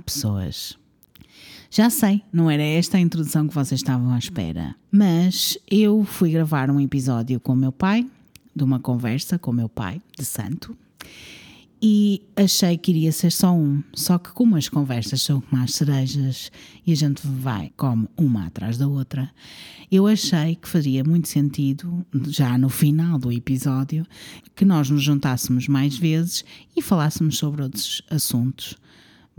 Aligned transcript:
pessoas. 0.00 0.78
Já 1.70 1.88
sei, 1.88 2.22
não 2.32 2.50
era 2.50 2.62
esta 2.62 2.96
a 2.96 3.00
introdução 3.00 3.46
que 3.46 3.54
vocês 3.54 3.80
estavam 3.80 4.12
à 4.12 4.18
espera, 4.18 4.74
mas 4.90 5.56
eu 5.70 6.04
fui 6.04 6.32
gravar 6.32 6.68
um 6.70 6.80
episódio 6.80 7.38
com 7.38 7.52
o 7.52 7.56
meu 7.56 7.70
pai, 7.70 8.04
de 8.54 8.64
uma 8.64 8.80
conversa 8.80 9.38
com 9.38 9.52
o 9.52 9.54
meu 9.54 9.68
pai, 9.68 10.00
de 10.18 10.24
santo, 10.24 10.76
e 11.82 12.22
achei 12.36 12.76
que 12.76 12.90
iria 12.90 13.12
ser 13.12 13.30
só 13.30 13.54
um. 13.54 13.82
Só 13.94 14.18
que, 14.18 14.30
como 14.30 14.56
as 14.56 14.68
conversas 14.68 15.22
são 15.22 15.40
como 15.40 15.62
as 15.62 15.72
cerejas 15.72 16.52
e 16.86 16.92
a 16.92 16.96
gente 16.96 17.26
vai, 17.26 17.72
come 17.76 18.06
uma 18.16 18.46
atrás 18.46 18.76
da 18.76 18.86
outra, 18.86 19.30
eu 19.90 20.06
achei 20.06 20.56
que 20.56 20.68
faria 20.68 21.02
muito 21.02 21.28
sentido, 21.28 22.04
já 22.28 22.58
no 22.58 22.68
final 22.68 23.18
do 23.18 23.32
episódio, 23.32 24.06
que 24.54 24.64
nós 24.64 24.90
nos 24.90 25.02
juntássemos 25.02 25.68
mais 25.68 25.96
vezes 25.96 26.44
e 26.76 26.82
falássemos 26.82 27.38
sobre 27.38 27.62
outros 27.62 28.02
assuntos, 28.10 28.76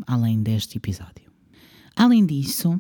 além 0.08 0.42
deste 0.42 0.78
episódio. 0.78 1.32
Além 1.96 2.26
disso, 2.26 2.80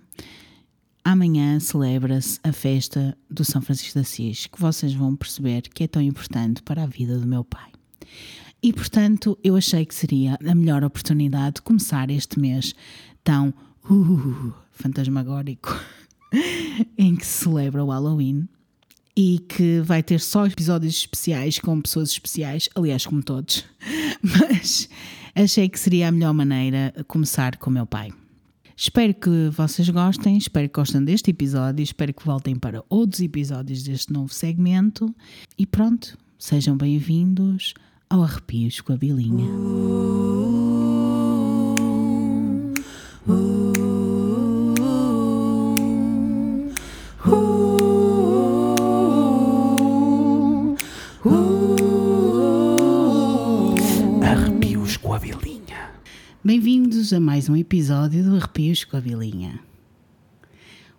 amanhã 1.03 1.59
celebra-se 1.59 2.39
a 2.43 2.51
festa 2.51 3.17
do 3.29 3.43
São 3.43 3.61
Francisco 3.61 3.93
de 3.93 3.99
Assis, 3.99 4.47
que 4.47 4.59
vocês 4.59 4.93
vão 4.93 5.15
perceber 5.15 5.61
que 5.63 5.83
é 5.83 5.87
tão 5.87 6.01
importante 6.01 6.61
para 6.61 6.83
a 6.83 6.87
vida 6.87 7.17
do 7.19 7.27
meu 7.27 7.43
pai. 7.43 7.71
E 8.63 8.71
portanto, 8.71 9.37
eu 9.43 9.55
achei 9.55 9.85
que 9.85 9.95
seria 9.95 10.37
a 10.47 10.55
melhor 10.55 10.83
oportunidade 10.83 11.55
de 11.55 11.61
começar 11.63 12.09
este 12.11 12.39
mês 12.39 12.75
tão 13.23 13.53
uh, 13.89 14.53
fantasmagórico 14.71 15.79
em 16.97 17.15
que 17.15 17.25
se 17.25 17.43
celebra 17.43 17.83
o 17.83 17.89
Halloween 17.89 18.47
e 19.15 19.39
que 19.39 19.81
vai 19.81 20.01
ter 20.01 20.19
só 20.19 20.45
episódios 20.45 20.95
especiais 20.95 21.59
com 21.59 21.81
pessoas 21.81 22.11
especiais, 22.11 22.69
aliás, 22.75 23.05
como 23.05 23.21
todos, 23.21 23.65
mas 24.21 24.87
achei 25.35 25.69
que 25.69 25.79
seria 25.79 26.07
a 26.07 26.11
melhor 26.11 26.33
maneira 26.33 26.93
começar 27.07 27.57
com 27.57 27.69
o 27.69 27.73
meu 27.73 27.85
pai. 27.85 28.11
Espero 28.75 29.13
que 29.13 29.49
vocês 29.51 29.87
gostem, 29.89 30.37
espero 30.37 30.67
que 30.67 30.73
gostem 30.73 31.03
deste 31.03 31.29
episódio, 31.29 31.83
espero 31.83 32.13
que 32.13 32.25
voltem 32.25 32.55
para 32.55 32.83
outros 32.89 33.21
episódios 33.21 33.83
deste 33.83 34.11
novo 34.11 34.33
segmento 34.33 35.13
e 35.57 35.65
pronto, 35.67 36.17
sejam 36.39 36.75
bem-vindos 36.75 37.75
ao 38.09 38.23
Arrepios 38.23 38.81
com 38.81 38.93
a 38.93 38.97
Bilinha. 38.97 39.45
Bem-vindos 56.43 57.13
a 57.13 57.19
mais 57.19 57.47
um 57.49 57.55
episódio 57.55 58.23
do 58.23 58.35
Arrepios 58.35 58.83
com 58.83 58.97
a 58.97 58.99
Bilinha. 58.99 59.59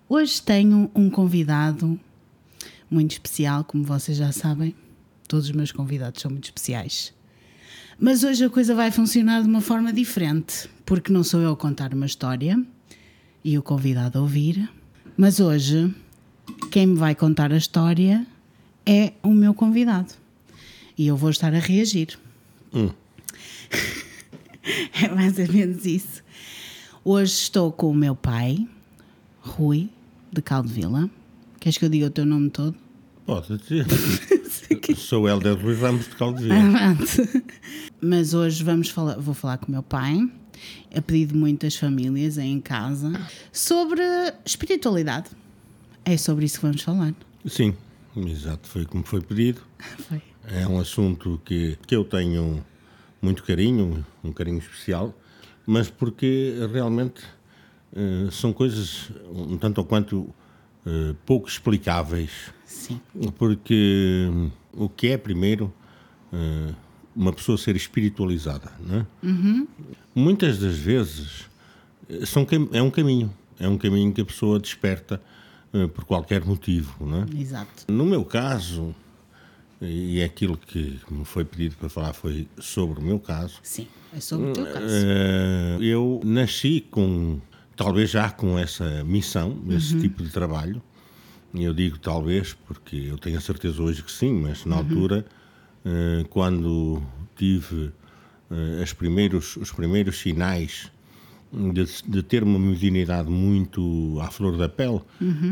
Hoje 0.08 0.40
tenho 0.40 0.88
um 0.94 1.10
convidado 1.10 1.98
muito 2.88 3.10
especial, 3.10 3.64
como 3.64 3.82
vocês 3.82 4.16
já 4.16 4.30
sabem. 4.30 4.72
Todos 5.26 5.46
os 5.46 5.50
meus 5.50 5.72
convidados 5.72 6.22
são 6.22 6.30
muito 6.30 6.44
especiais. 6.44 7.12
Mas 7.98 8.22
hoje 8.22 8.44
a 8.44 8.50
coisa 8.50 8.72
vai 8.72 8.92
funcionar 8.92 9.42
de 9.42 9.48
uma 9.48 9.60
forma 9.60 9.92
diferente, 9.92 10.70
porque 10.86 11.12
não 11.12 11.24
sou 11.24 11.40
eu 11.40 11.50
a 11.50 11.56
contar 11.56 11.92
uma 11.92 12.06
história 12.06 12.64
e 13.44 13.58
o 13.58 13.64
convidado 13.64 14.20
a 14.20 14.22
ouvir, 14.22 14.70
mas 15.16 15.40
hoje 15.40 15.92
quem 16.70 16.86
me 16.86 16.94
vai 16.94 17.16
contar 17.16 17.52
a 17.52 17.56
história 17.56 18.24
é 18.86 19.12
o 19.24 19.32
meu 19.32 19.54
convidado. 19.54 20.14
E 20.96 21.08
eu 21.08 21.16
vou 21.16 21.30
estar 21.30 21.52
a 21.52 21.58
reagir. 21.58 22.16
é 25.02 25.08
mais 25.08 25.38
ou 25.38 25.52
menos 25.52 25.84
isso. 25.84 26.22
Hoje 27.04 27.32
estou 27.32 27.72
com 27.72 27.90
o 27.90 27.94
meu 27.94 28.14
pai, 28.14 28.66
Rui, 29.40 29.90
de 30.32 30.40
Caldevila. 30.40 31.10
Queres 31.58 31.78
que 31.78 31.84
eu 31.84 31.88
diga 31.88 32.06
o 32.06 32.10
teu 32.10 32.24
nome 32.24 32.50
todo? 32.50 32.76
Pode 33.26 33.56
dizer. 33.58 33.86
Sou 34.96 35.28
Helder 35.28 35.60
Rui 35.60 35.74
Ramos 35.74 36.08
de 36.08 36.16
Caldevila. 36.16 36.54
Pronto. 36.54 37.44
Mas 38.00 38.34
hoje 38.34 38.62
vamos 38.62 38.88
falar, 38.88 39.18
vou 39.18 39.34
falar 39.34 39.58
com 39.58 39.68
o 39.68 39.70
meu 39.70 39.82
pai, 39.82 40.28
a 40.94 41.00
pedido 41.00 41.34
de 41.34 41.38
muitas 41.38 41.76
famílias 41.76 42.38
em 42.38 42.60
casa, 42.60 43.12
sobre 43.52 44.02
espiritualidade. 44.44 45.30
É 46.04 46.16
sobre 46.16 46.44
isso 46.44 46.56
que 46.56 46.66
vamos 46.66 46.82
falar. 46.82 47.14
Sim, 47.46 47.74
exato, 48.16 48.68
foi 48.68 48.84
como 48.84 49.04
foi 49.04 49.20
pedido. 49.20 49.60
Foi. 50.08 50.20
É 50.48 50.66
um 50.66 50.80
assunto 50.80 51.40
que, 51.44 51.78
que 51.86 51.94
eu 51.94 52.04
tenho 52.04 52.64
muito 53.22 53.44
carinho, 53.44 54.04
um 54.24 54.32
carinho 54.32 54.58
especial, 54.58 55.16
mas 55.64 55.88
porque 55.88 56.54
realmente 56.72 57.22
eh, 57.94 58.28
são 58.32 58.52
coisas 58.52 59.10
um 59.30 59.56
tanto 59.56 59.78
ou 59.78 59.84
quanto 59.84 60.34
eh, 60.84 61.14
pouco 61.24 61.48
explicáveis. 61.48 62.52
Sim. 62.64 63.00
Porque 63.38 64.28
hum, 64.30 64.50
o 64.72 64.88
que 64.88 65.08
é, 65.08 65.16
primeiro, 65.16 65.72
eh, 66.32 66.74
uma 67.14 67.32
pessoa 67.32 67.56
ser 67.56 67.76
espiritualizada, 67.76 68.72
não 68.80 69.00
é? 69.00 69.06
Muitas 70.14 70.58
das 70.58 70.76
vezes 70.76 71.46
são, 72.24 72.46
é 72.72 72.82
um 72.82 72.90
caminho, 72.90 73.32
é 73.60 73.68
um 73.68 73.78
caminho 73.78 74.12
que 74.12 74.20
a 74.20 74.24
pessoa 74.24 74.58
desperta 74.58 75.22
por 75.94 76.04
qualquer 76.04 76.44
motivo, 76.44 77.06
não 77.06 77.22
é? 77.22 77.40
Exato. 77.40 77.90
No 77.90 78.04
meu 78.04 78.24
caso, 78.24 78.94
e 79.82 80.22
aquilo 80.22 80.56
que 80.56 81.00
me 81.10 81.24
foi 81.24 81.44
pedido 81.44 81.76
para 81.76 81.88
falar 81.88 82.12
foi 82.12 82.46
sobre 82.58 83.00
o 83.00 83.02
meu 83.02 83.18
caso, 83.18 83.58
Sim. 83.62 83.86
É 84.14 84.20
sobre 84.20 84.50
o 84.50 84.52
teu 84.52 84.66
caso. 84.66 84.86
eh, 84.88 85.78
eu 85.80 86.20
nasci 86.24 86.80
com, 86.90 87.40
talvez 87.76 88.10
já 88.10 88.30
com 88.30 88.58
essa 88.58 89.02
missão, 89.04 89.58
esse 89.70 89.98
tipo 90.00 90.22
de 90.22 90.30
trabalho. 90.30 90.82
Eu 91.54 91.74
digo 91.74 91.98
talvez 91.98 92.54
porque 92.66 92.96
eu 92.96 93.18
tenho 93.18 93.36
a 93.36 93.40
certeza 93.40 93.82
hoje 93.82 94.02
que 94.02 94.12
sim, 94.12 94.32
mas 94.32 94.64
na 94.64 94.76
altura, 94.76 95.24
eh, 95.84 96.24
quando 96.30 97.02
tive 97.36 97.92
as 98.82 98.92
primeiros, 98.92 99.56
os 99.56 99.72
primeiros 99.72 100.18
sinais 100.18 100.90
de, 101.72 101.84
de 102.06 102.22
ter 102.22 102.42
uma 102.42 102.58
mediunidade 102.58 103.30
muito 103.30 104.18
à 104.20 104.30
flor 104.30 104.56
da 104.58 104.68
pele, 104.68 105.00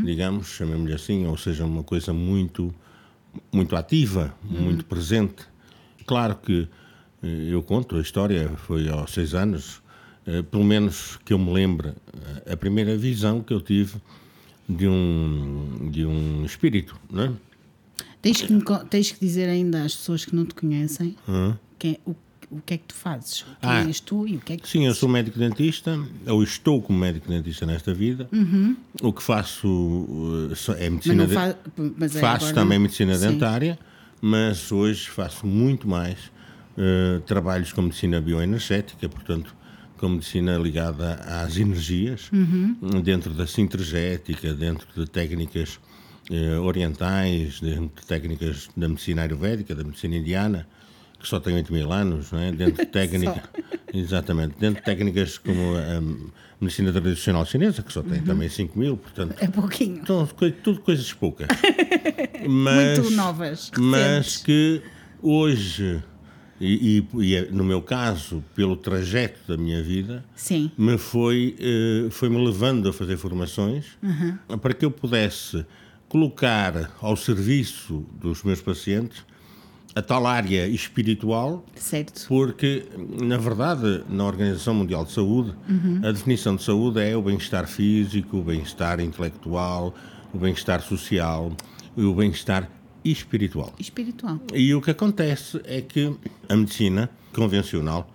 digamos, 0.05 0.49
chamemos-lhe 0.49 0.95
assim, 0.95 1.27
ou 1.27 1.37
seja, 1.37 1.65
uma 1.65 1.83
coisa 1.83 2.13
muito, 2.13 2.75
muito 3.53 3.77
ativa, 3.77 4.35
muito 4.43 4.85
presente. 4.85 5.45
Claro 6.07 6.37
que 6.37 6.69
eh, 7.23 7.49
eu 7.51 7.63
conto, 7.63 7.97
a 7.97 8.01
história 8.01 8.49
foi 8.57 8.89
aos 8.89 9.13
seis 9.13 9.35
anos, 9.35 9.83
eh, 10.27 10.43
pelo 10.43 10.65
menos 10.65 11.19
que 11.25 11.33
eu 11.33 11.39
me 11.39 11.53
lembre, 11.53 11.89
eh, 11.89 12.53
a 12.53 12.57
primeira 12.57 12.97
visão 12.97 13.43
que 13.43 13.53
eu 13.53 13.61
tive 13.61 14.01
de 14.69 14.87
um, 14.87 15.91
de 15.91 16.05
um 16.07 16.45
espírito, 16.45 16.99
não 17.11 17.25
é? 17.25 17.33
Tens, 18.23 18.43
que 18.43 18.55
tens 18.91 19.13
que 19.13 19.21
dizer 19.21 19.49
ainda 19.49 19.83
às 19.83 19.97
pessoas 19.97 20.25
que 20.25 20.37
não 20.37 20.45
te 20.45 20.55
conhecem 20.55 21.17
Hã? 21.27 21.59
quem, 21.79 21.99
o, 22.07 22.15
o 22.51 22.61
que 22.61 22.75
é 22.75 22.79
que 22.79 22.85
tu 22.89 22.95
fazes. 22.95 23.45
Quem 23.61 23.71
Ah. 23.71 23.85
és 23.85 24.01
tu 24.01 24.27
e 24.27 24.37
o 24.37 24.41
que 24.41 24.55
é 24.55 24.57
que 24.57 24.69
Sim, 24.69 24.85
eu 24.87 24.95
sou 24.95 25.09
médico 25.09 25.39
dentista, 25.39 25.99
ou 26.27 26.43
estou 26.43 26.83
como 26.83 26.99
médico 26.99 27.29
dentista 27.29 27.65
nesta 27.65 27.95
vida. 27.95 28.29
O 29.03 29.13
que 29.13 29.23
faço 29.23 30.49
eh, 30.51 30.85
é 30.85 30.91
Mas 30.91 30.93
medicina 30.93 31.27
de- 31.27 31.35
fa... 31.35 31.57
mas 31.97 32.17
é 32.17 32.21
Faço 32.21 32.47
agora- 32.47 32.55
também 32.55 32.79
medicina 32.79 33.15
Sim. 33.17 33.29
dentária, 33.29 33.79
mas 34.21 34.71
hoje 34.73 35.09
faço 35.09 35.47
muito 35.47 35.87
mais 35.89 36.19
eh, 36.79 37.21
trabalhos 37.27 37.73
com 37.73 37.83
medicina 37.83 38.21
bioenergética, 38.21 39.09
portanto, 39.09 39.55
com 39.99 40.09
medicina 40.09 40.57
ligada 40.57 41.15
às 41.27 41.57
energias, 41.59 42.31
Uhum. 42.33 42.75
dentro 43.03 43.35
da 43.35 43.47
sintergética, 43.47 44.55
dentro 44.55 44.87
de 44.97 45.09
técnicas 45.11 45.79
eh, 46.31 46.57
orientais, 46.59 47.61
dentro 47.61 48.01
de 48.01 48.07
técnicas 48.07 48.69
da 48.77 48.89
medicina 48.89 49.23
ayurvédica, 49.23 49.75
da 49.75 49.85
medicina 49.85 50.17
indiana, 50.17 50.67
que 51.21 51.29
só 51.29 51.39
tem 51.39 51.55
8 51.55 51.73
mil 51.73 51.93
anos, 51.93 52.33
não 52.33 52.39
é? 52.41 52.51
dentro 52.53 52.85
de 52.85 52.91
técnica, 52.91 53.43
exatamente, 53.93 54.55
dentro 54.59 54.81
de 54.81 54.85
técnicas 54.85 55.39
como 55.39 55.75
a 55.77 56.01
medicina 56.61 56.93
tradicional 56.93 57.45
chinesa, 57.47 57.83
que 57.83 57.93
só 57.93 58.01
Uhum. 58.01 58.09
tem 58.09 58.23
também 58.23 58.49
5 58.49 58.79
mil, 58.79 58.97
portanto, 58.97 59.35
É 59.41 59.47
pouquinho. 59.47 60.01
então, 60.03 60.27
tudo 60.63 60.81
coisas 60.81 61.13
poucas. 61.13 61.49
Mas, 62.49 62.99
Muito 62.99 63.11
novas. 63.15 63.71
Mas 63.79 64.37
que 64.39 64.83
hoje, 65.23 66.03
e, 66.61 66.99
e- 67.15 67.23
e 67.23 67.35
é, 67.37 67.51
no 67.51 67.65
meu 67.65 67.81
caso, 67.83 68.43
pelo 68.55 68.77
trajeto 68.77 69.39
da 69.49 69.57
minha 69.57 69.83
vida, 69.83 70.25
Sim. 70.35 70.71
me 70.77 70.97
foi, 70.99 71.55
eh, 71.59 72.09
foi-me 72.11 72.43
levando 72.43 72.89
a 72.89 72.93
fazer 72.93 73.17
formações 73.17 73.85
para 74.61 74.73
que 74.75 74.85
eu 74.85 74.91
pudesse 74.91 75.65
colocar 76.09 76.91
ao 77.01 77.17
serviço 77.17 78.05
dos 78.21 78.43
meus 78.43 78.61
pacientes 78.61 79.25
a 79.95 80.03
tal 80.03 80.27
área 80.27 80.67
espiritual 80.69 81.65
Certo. 81.75 82.27
porque, 82.29 82.85
na 83.21 83.37
verdade, 83.37 84.05
na 84.09 84.25
Organização 84.25 84.75
Mundial 84.75 85.05
de 85.05 85.13
Saúde, 85.13 85.55
a 86.03 86.13
definição 86.13 86.57
de 86.57 86.63
saúde 86.63 87.01
é 87.01 87.17
o 87.17 87.23
bem-estar 87.23 87.67
físico, 87.67 88.39
o 88.39 88.43
bem-estar 88.43 89.01
intelectual, 89.01 89.95
o 90.33 90.39
bem-estar 90.39 90.81
social 90.81 91.53
e 91.97 92.03
o 92.03 92.15
bem-estar 92.15 92.71
espiritual. 93.05 93.75
Espiritual. 93.79 94.41
E 94.55 94.75
o 94.75 94.81
que 94.81 94.91
acontece 94.91 95.61
é 95.65 95.81
que 95.81 96.15
a 96.49 96.57
medicina 96.57 97.11
convencional, 97.33 98.13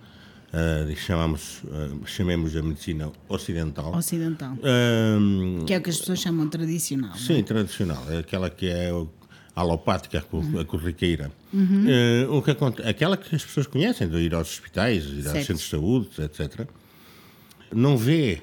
uh, 0.52 0.96
chamamos, 0.96 1.62
uh, 1.64 2.06
chamemos 2.06 2.56
a 2.56 2.62
medicina 2.62 3.10
ocidental. 3.28 3.94
Ocidental. 3.94 4.56
Um, 4.62 5.64
que 5.66 5.74
é 5.74 5.78
o 5.78 5.82
que 5.82 5.90
as 5.90 5.98
pessoas 5.98 6.20
chamam 6.20 6.48
tradicional. 6.48 7.14
Sim, 7.16 7.40
é? 7.40 7.42
tradicional. 7.42 8.04
É 8.08 8.18
aquela 8.18 8.48
que 8.48 8.66
é 8.66 8.90
alopática, 9.54 10.18
a 10.18 10.64
corriqueira. 10.64 11.32
Uh, 11.58 12.36
o 12.36 12.42
que 12.42 12.50
acontece, 12.50 12.88
aquela 12.88 13.16
que 13.16 13.34
as 13.34 13.44
pessoas 13.44 13.66
conhecem, 13.66 14.08
de 14.08 14.16
ir 14.18 14.34
aos 14.34 14.48
hospitais, 14.50 15.04
ir 15.04 15.22
Certo. 15.22 15.36
aos 15.36 15.46
centros 15.46 15.60
de 15.64 15.70
saúde, 15.70 16.08
etc. 16.22 16.68
Não 17.74 17.96
vê 17.96 18.40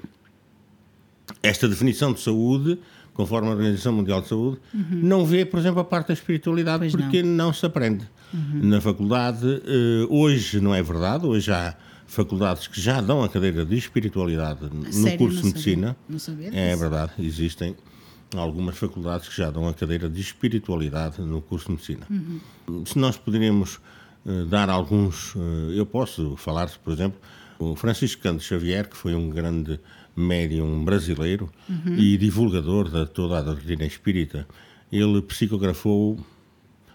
esta 1.42 1.68
definição 1.68 2.13
de 2.13 2.19
saúde, 2.21 2.80
conforme 3.13 3.48
a 3.50 3.51
Organização 3.51 3.94
Mundial 3.94 4.21
de 4.21 4.27
Saúde, 4.27 4.60
não 4.92 5.25
vê, 5.25 5.45
por 5.45 5.60
exemplo, 5.60 5.80
a 5.80 5.83
parte 5.86 6.07
da 6.07 6.13
espiritualidade, 6.13 6.80
Pois 6.80 6.95
porque 6.95 7.21
não. 7.21 7.54
se 7.54 7.65
aprende. 7.65 8.07
Na 8.54 8.81
faculdade, 8.81 9.45
eh, 9.63 10.07
hoje 10.10 10.60
não 10.60 10.74
é 10.74 10.81
verdade, 10.81 11.25
hoje 11.27 11.51
há 11.51 11.75
faculdades 12.07 12.65
que 12.68 12.81
já 12.81 13.00
dão 13.00 13.24
a 13.24 13.30
cadeira 13.30 13.63
de 13.63 13.75
espiritualidade 13.77 14.62
no 14.74 14.92
Sério? 14.92 15.19
curso 15.19 15.36
Não 15.36 15.42
de 15.44 15.48
sabia. 15.50 15.51
medicina. 15.54 15.98
Não 16.10 16.18
sabia 16.19 16.48
É 16.51 16.69
disso. 16.69 16.80
verdade, 16.80 17.12
existem 17.19 17.75
algumas 18.41 18.77
faculdades 18.77 19.30
que 19.30 19.38
já 19.38 19.50
dão 19.50 19.68
a 19.68 19.74
cadeira 19.74 20.09
de 20.09 20.21
espiritualidade 20.21 21.21
no 21.21 21.41
curso 21.41 21.68
de 21.68 21.71
medicina. 21.71 22.07
Se 22.85 22.97
nós 22.97 23.18
poderíamos 23.18 23.80
eh, 24.25 24.45
dar 24.45 24.69
alguns, 24.69 25.35
eh, 25.35 25.80
eu 25.80 25.85
posso 25.85 26.35
falar, 26.38 26.69
por 26.83 26.94
exemplo, 26.94 27.19
o 27.59 27.75
Francisco 27.75 28.21
Canto 28.21 28.41
Xavier, 28.41 28.89
que 28.89 28.95
foi 28.95 29.15
um 29.15 29.30
grande 29.30 29.80
médium 30.15 30.83
brasileiro 30.83 31.50
e 31.97 32.18
divulgador 32.18 32.89
de 32.89 33.06
toda 33.07 33.39
a 33.39 33.41
doutrina 33.41 33.85
espírita, 33.85 34.47
ele 34.91 35.21
psicografou 35.24 36.19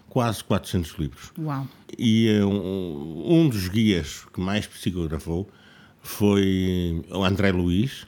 quase 0.07 0.43
400 0.43 0.91
livros. 0.97 1.31
Uau. 1.37 1.67
E 1.97 2.27
eh, 2.27 2.45
um, 2.45 3.23
um 3.27 3.49
dos 3.49 3.67
guias 3.67 4.25
que 4.33 4.39
mais 4.39 4.65
psicografou 4.65 5.49
foi 6.01 7.03
o 7.11 7.23
André 7.23 7.51
Luiz, 7.51 8.07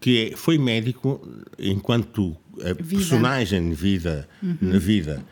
que 0.00 0.30
é- 0.32 0.36
foi 0.36 0.58
médico 0.58 1.20
enquanto 1.58 2.36
a 2.60 2.74
personagem 2.74 3.68
de 3.68 3.74
vida, 3.74 4.28
na 4.60 4.78
vida. 4.78 5.24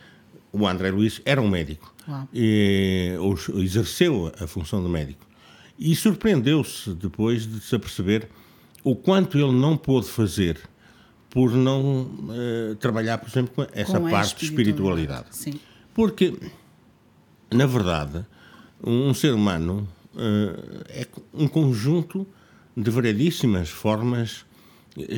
O 0.52 0.66
André 0.66 0.90
Luiz 0.90 1.20
era 1.24 1.40
um 1.40 1.48
médico. 1.48 1.94
Uau. 2.08 2.28
E, 2.34 3.12
os- 3.20 3.48
exerceu 3.50 4.32
a 4.40 4.46
função 4.46 4.82
de 4.82 4.88
médico. 4.88 5.24
E 5.78 5.94
surpreendeu-se 5.94 6.92
depois 6.94 7.46
de 7.46 7.60
se 7.60 7.74
aperceber 7.74 8.28
o 8.82 8.94
quanto 8.96 9.38
ele 9.38 9.52
não 9.52 9.76
pôde 9.76 10.08
fazer 10.08 10.58
por 11.30 11.52
não 11.52 12.10
eh, 12.32 12.74
trabalhar, 12.80 13.18
por 13.18 13.28
exemplo, 13.30 13.52
com 13.54 13.66
essa 13.72 14.00
Com 14.00 14.10
parte 14.10 14.36
de 14.40 14.44
espiritualidade. 14.46 15.26
Sim. 15.30 15.60
Porque, 15.94 16.34
na 17.52 17.66
verdade, 17.66 18.24
um 18.84 19.14
ser 19.14 19.32
humano 19.32 19.86
eh, 20.16 21.02
é 21.02 21.06
um 21.32 21.46
conjunto 21.46 22.26
de 22.82 22.90
variedíssimas 22.90 23.68
formas, 23.68 24.44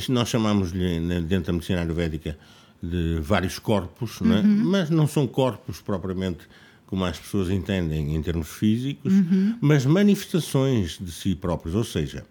nós 0.08 0.28
chamamos-lhe, 0.28 1.00
na- 1.00 1.20
dentro 1.20 1.46
da 1.46 1.52
medicina 1.52 1.80
ayurvédica, 1.80 2.38
de 2.82 3.18
vários 3.20 3.58
corpos, 3.58 4.20
não 4.20 4.36
é? 4.36 4.42
mas 4.42 4.90
não 4.90 5.06
são 5.06 5.26
corpos 5.26 5.80
propriamente 5.80 6.40
como 6.86 7.04
as 7.04 7.18
pessoas 7.18 7.48
entendem 7.48 8.14
em 8.14 8.20
termos 8.22 8.48
físicos, 8.48 9.12
mas 9.60 9.86
manifestações 9.86 10.98
de 11.00 11.10
si 11.10 11.34
próprios. 11.34 11.74
Ou 11.74 11.84
seja, 11.84 12.24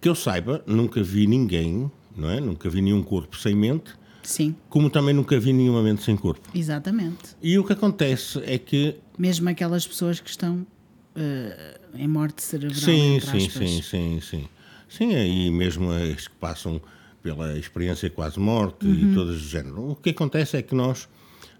que 0.00 0.08
eu 0.08 0.14
saiba, 0.14 0.62
nunca 0.66 1.02
vi 1.02 1.26
ninguém, 1.26 1.90
não 2.16 2.28
é? 2.30 2.40
Nunca 2.40 2.68
vi 2.68 2.80
nenhum 2.80 3.02
corpo 3.02 3.36
sem 3.36 3.54
mente, 3.54 3.92
Sim, 4.22 4.54
como 4.68 4.90
também 4.90 5.14
nunca 5.14 5.38
vi 5.38 5.52
nenhuma 5.52 5.82
mente 5.82 6.02
sem 6.02 6.16
corpo. 6.16 6.48
exatamente. 6.54 7.36
E 7.42 7.56
o 7.58 7.64
que 7.64 7.72
acontece 7.72 8.40
é 8.44 8.58
que. 8.58 8.96
Mesmo 9.16 9.48
aquelas 9.48 9.86
pessoas 9.86 10.18
que 10.18 10.28
estão 10.30 10.66
eh, 11.14 11.77
em 11.94 12.08
morte 12.08 12.42
cerebral. 12.42 12.78
Sim, 12.80 13.20
sim, 13.20 13.48
sim, 13.48 13.82
sim, 13.82 14.20
sim. 14.20 14.48
Sim, 14.88 15.14
aí 15.14 15.50
mesmo 15.50 15.90
as 15.90 16.28
que 16.28 16.34
passam 16.36 16.80
pela 17.22 17.58
experiência 17.58 18.08
quase 18.08 18.38
morte 18.40 18.86
e 18.86 19.14
todas 19.14 19.34
do 19.34 19.48
género. 19.48 19.90
O 19.90 19.96
que 19.96 20.10
acontece 20.10 20.56
é 20.56 20.62
que 20.62 20.74
nós 20.74 21.08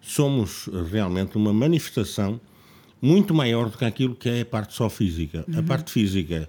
somos 0.01 0.69
realmente 0.91 1.37
uma 1.37 1.53
manifestação 1.53 2.41
muito 3.01 3.35
maior 3.35 3.69
do 3.69 3.77
que 3.77 3.85
aquilo 3.85 4.15
que 4.15 4.29
é 4.29 4.41
a 4.41 4.47
parte 4.47 4.75
só 4.75 4.89
física. 4.89 5.45
A 5.57 5.63
parte 5.63 5.93
física 5.93 6.49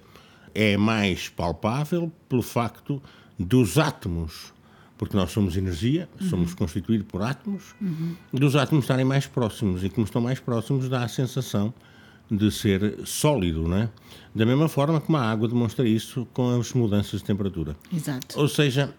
é 0.53 0.77
mais 0.77 1.29
palpável 1.29 2.11
pelo 2.27 2.41
facto 2.41 3.01
dos 3.37 3.77
átomos, 3.77 4.53
porque 4.97 5.15
nós 5.15 5.31
somos 5.31 5.55
energia, 5.57 6.09
somos 6.29 6.53
constituídos 6.53 7.07
por 7.07 7.21
átomos, 7.21 7.75
dos 8.31 8.55
átomos 8.55 8.85
estarem 8.85 9.05
mais 9.05 9.27
próximos 9.27 9.83
e 9.83 9.89
como 9.89 10.05
estão 10.05 10.21
mais 10.21 10.39
próximos 10.39 10.89
dá 10.89 11.03
a 11.03 11.07
sensação 11.07 11.73
de 12.29 12.51
ser 12.51 12.99
sólido, 13.05 13.67
não 13.67 13.77
é? 13.77 13.89
Da 14.33 14.45
mesma 14.45 14.69
forma 14.69 15.01
como 15.01 15.17
a 15.17 15.21
água 15.29 15.47
demonstra 15.47 15.87
isso 15.87 16.27
com 16.33 16.59
as 16.59 16.71
mudanças 16.73 17.21
de 17.21 17.25
temperatura. 17.25 17.75
Exato. 17.93 18.39
Ou 18.39 18.47
seja, 18.47 18.93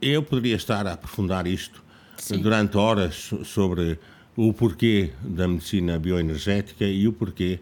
eu 0.00 0.22
poderia 0.22 0.56
estar 0.56 0.86
a 0.86 0.92
aprofundar 0.92 1.46
isto 1.46 1.82
Sim. 2.18 2.38
durante 2.38 2.76
horas 2.76 3.14
so- 3.14 3.44
sobre 3.44 3.98
o 4.36 4.52
porquê 4.52 5.10
da 5.22 5.48
medicina 5.48 5.98
bioenergética 5.98 6.84
e 6.84 7.08
o 7.08 7.12
porquê 7.12 7.58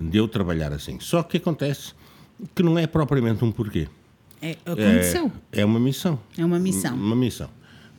de 0.00 0.18
eu 0.18 0.28
trabalhar 0.28 0.72
assim. 0.72 0.98
Só 1.00 1.22
que 1.22 1.38
acontece 1.38 1.92
que 2.54 2.62
não 2.62 2.78
é 2.78 2.86
propriamente 2.86 3.42
um 3.44 3.50
porquê. 3.52 3.88
É, 4.42 4.56
aconteceu. 4.66 5.32
É, 5.50 5.62
é 5.62 5.64
uma 5.64 5.80
missão. 5.80 6.18
É 6.36 6.44
uma 6.44 6.58
missão. 6.58 6.94
Uma 6.94 7.16
missão. 7.16 7.48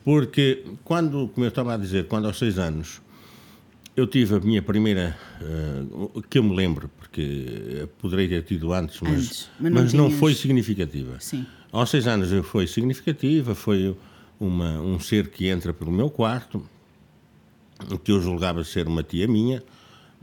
Porque 0.04 0.64
quando, 0.84 1.28
como 1.34 1.44
eu 1.46 1.50
estava 1.50 1.74
a 1.74 1.78
dizer, 1.78 2.06
quando 2.08 2.28
aos 2.28 2.38
seis 2.38 2.60
anos 2.60 3.02
eu 3.96 4.06
tive 4.08 4.36
a 4.36 4.40
minha 4.40 4.62
primeira, 4.62 5.18
eh, 5.42 6.22
que 6.30 6.38
eu 6.40 6.44
me 6.44 6.56
lembro, 6.56 6.90
porque 6.98 7.88
poderei 8.00 8.28
ter 8.28 8.44
tido 8.44 8.74
antes, 8.74 9.00
mas, 9.02 9.12
Antes, 9.14 9.50
mas 9.60 9.74
mas, 9.74 9.94
não 9.94 10.04
não, 10.04 10.08
tinhas- 10.10 10.20
foi 10.20 10.34
significativa. 10.36 11.18
Sim. 11.20 11.46
Aos 11.72 11.90
seis 11.90 12.06
anos 12.08 12.32
eu 12.32 12.44
foi 12.44 12.68
significativa, 12.68 13.56
foi 13.56 13.96
uma, 14.40 14.80
um 14.82 15.00
ser 15.00 15.30
que 15.30 15.48
entra 15.48 15.74
pelo 15.74 15.92
meu 15.92 16.10
quarto, 16.10 16.64
que 18.04 18.12
eu 18.12 18.22
julgava 18.22 18.64
ser 18.64 18.88
uma 18.88 19.04
tia 19.04 19.28
minha, 19.28 19.62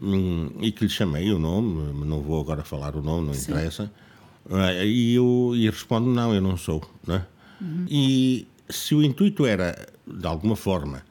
hum, 0.00 0.50
e 0.60 0.72
que 0.72 0.84
lhe 0.84 0.90
chamei 0.90 1.30
o 1.32 1.38
nome, 1.38 1.92
não 2.06 2.20
vou 2.20 2.40
agora 2.40 2.62
falar 2.64 2.96
o 2.96 3.02
nome, 3.02 3.28
não 3.28 3.34
Sim. 3.34 3.52
interessa, 3.52 3.90
Ah, 4.50 4.72
e 4.84 5.14
eu 5.14 5.52
e 5.54 5.70
respondo, 5.70 6.10
não, 6.10 6.34
eu 6.34 6.40
não 6.40 6.56
sou. 6.56 6.82
Né? 7.06 7.24
E 7.88 8.46
se 8.68 8.92
o 8.94 9.00
intuito 9.02 9.46
era, 9.46 9.86
de 10.04 10.26
alguma 10.26 10.56
forma, 10.56 11.04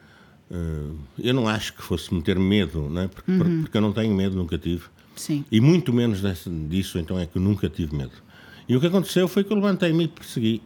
eu 1.17 1.33
não 1.33 1.47
acho 1.47 1.73
que 1.73 1.81
fosse 1.81 2.13
meter 2.13 2.37
medo, 2.37 2.89
né? 2.89 3.09
porque, 3.13 3.31
porque 3.61 3.77
eu 3.77 3.81
não 3.81 3.93
tenho 3.93 4.13
medo, 4.13 4.35
nunca 4.35 4.57
tive. 4.57 4.83
Sim. 5.15 5.45
E 5.51 5.61
muito 5.61 5.93
menos 5.93 6.21
desse- 6.21 6.49
disso, 6.49 6.97
então 6.99 7.19
é 7.19 7.25
que 7.25 7.37
eu 7.37 7.41
nunca 7.41 7.69
tive 7.69 7.95
medo. 7.95 8.11
E 8.67 8.75
o 8.75 8.79
que 8.79 8.87
aconteceu 8.87 9.27
foi 9.27 9.43
que 9.43 9.51
eu 9.51 9.55
levantei-me 9.57 10.05
e 10.05 10.07
persegui 10.07 10.61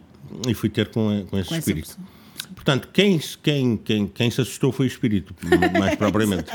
e 0.48 0.54
fui 0.54 0.68
ter 0.68 0.88
com, 0.88 1.24
com 1.28 1.38
esse 1.38 1.48
Com 1.50 1.56
espírito. 1.56 1.96
Portanto, 2.54 2.88
quem, 2.92 3.18
se- 3.20 3.36
quem, 3.38 3.76
quem, 3.76 4.06
quem 4.06 4.30
se 4.30 4.40
assustou 4.40 4.72
foi 4.72 4.86
o 4.86 4.88
espírito, 4.88 5.34
mais 5.78 5.94
propriamente. 5.96 6.50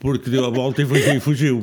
Porque 0.00 0.28
deu 0.30 0.44
a 0.44 0.50
volta 0.50 0.82
e 0.82 0.86
fugiu. 0.86 1.14
E 1.14 1.20
fugiu. 1.20 1.62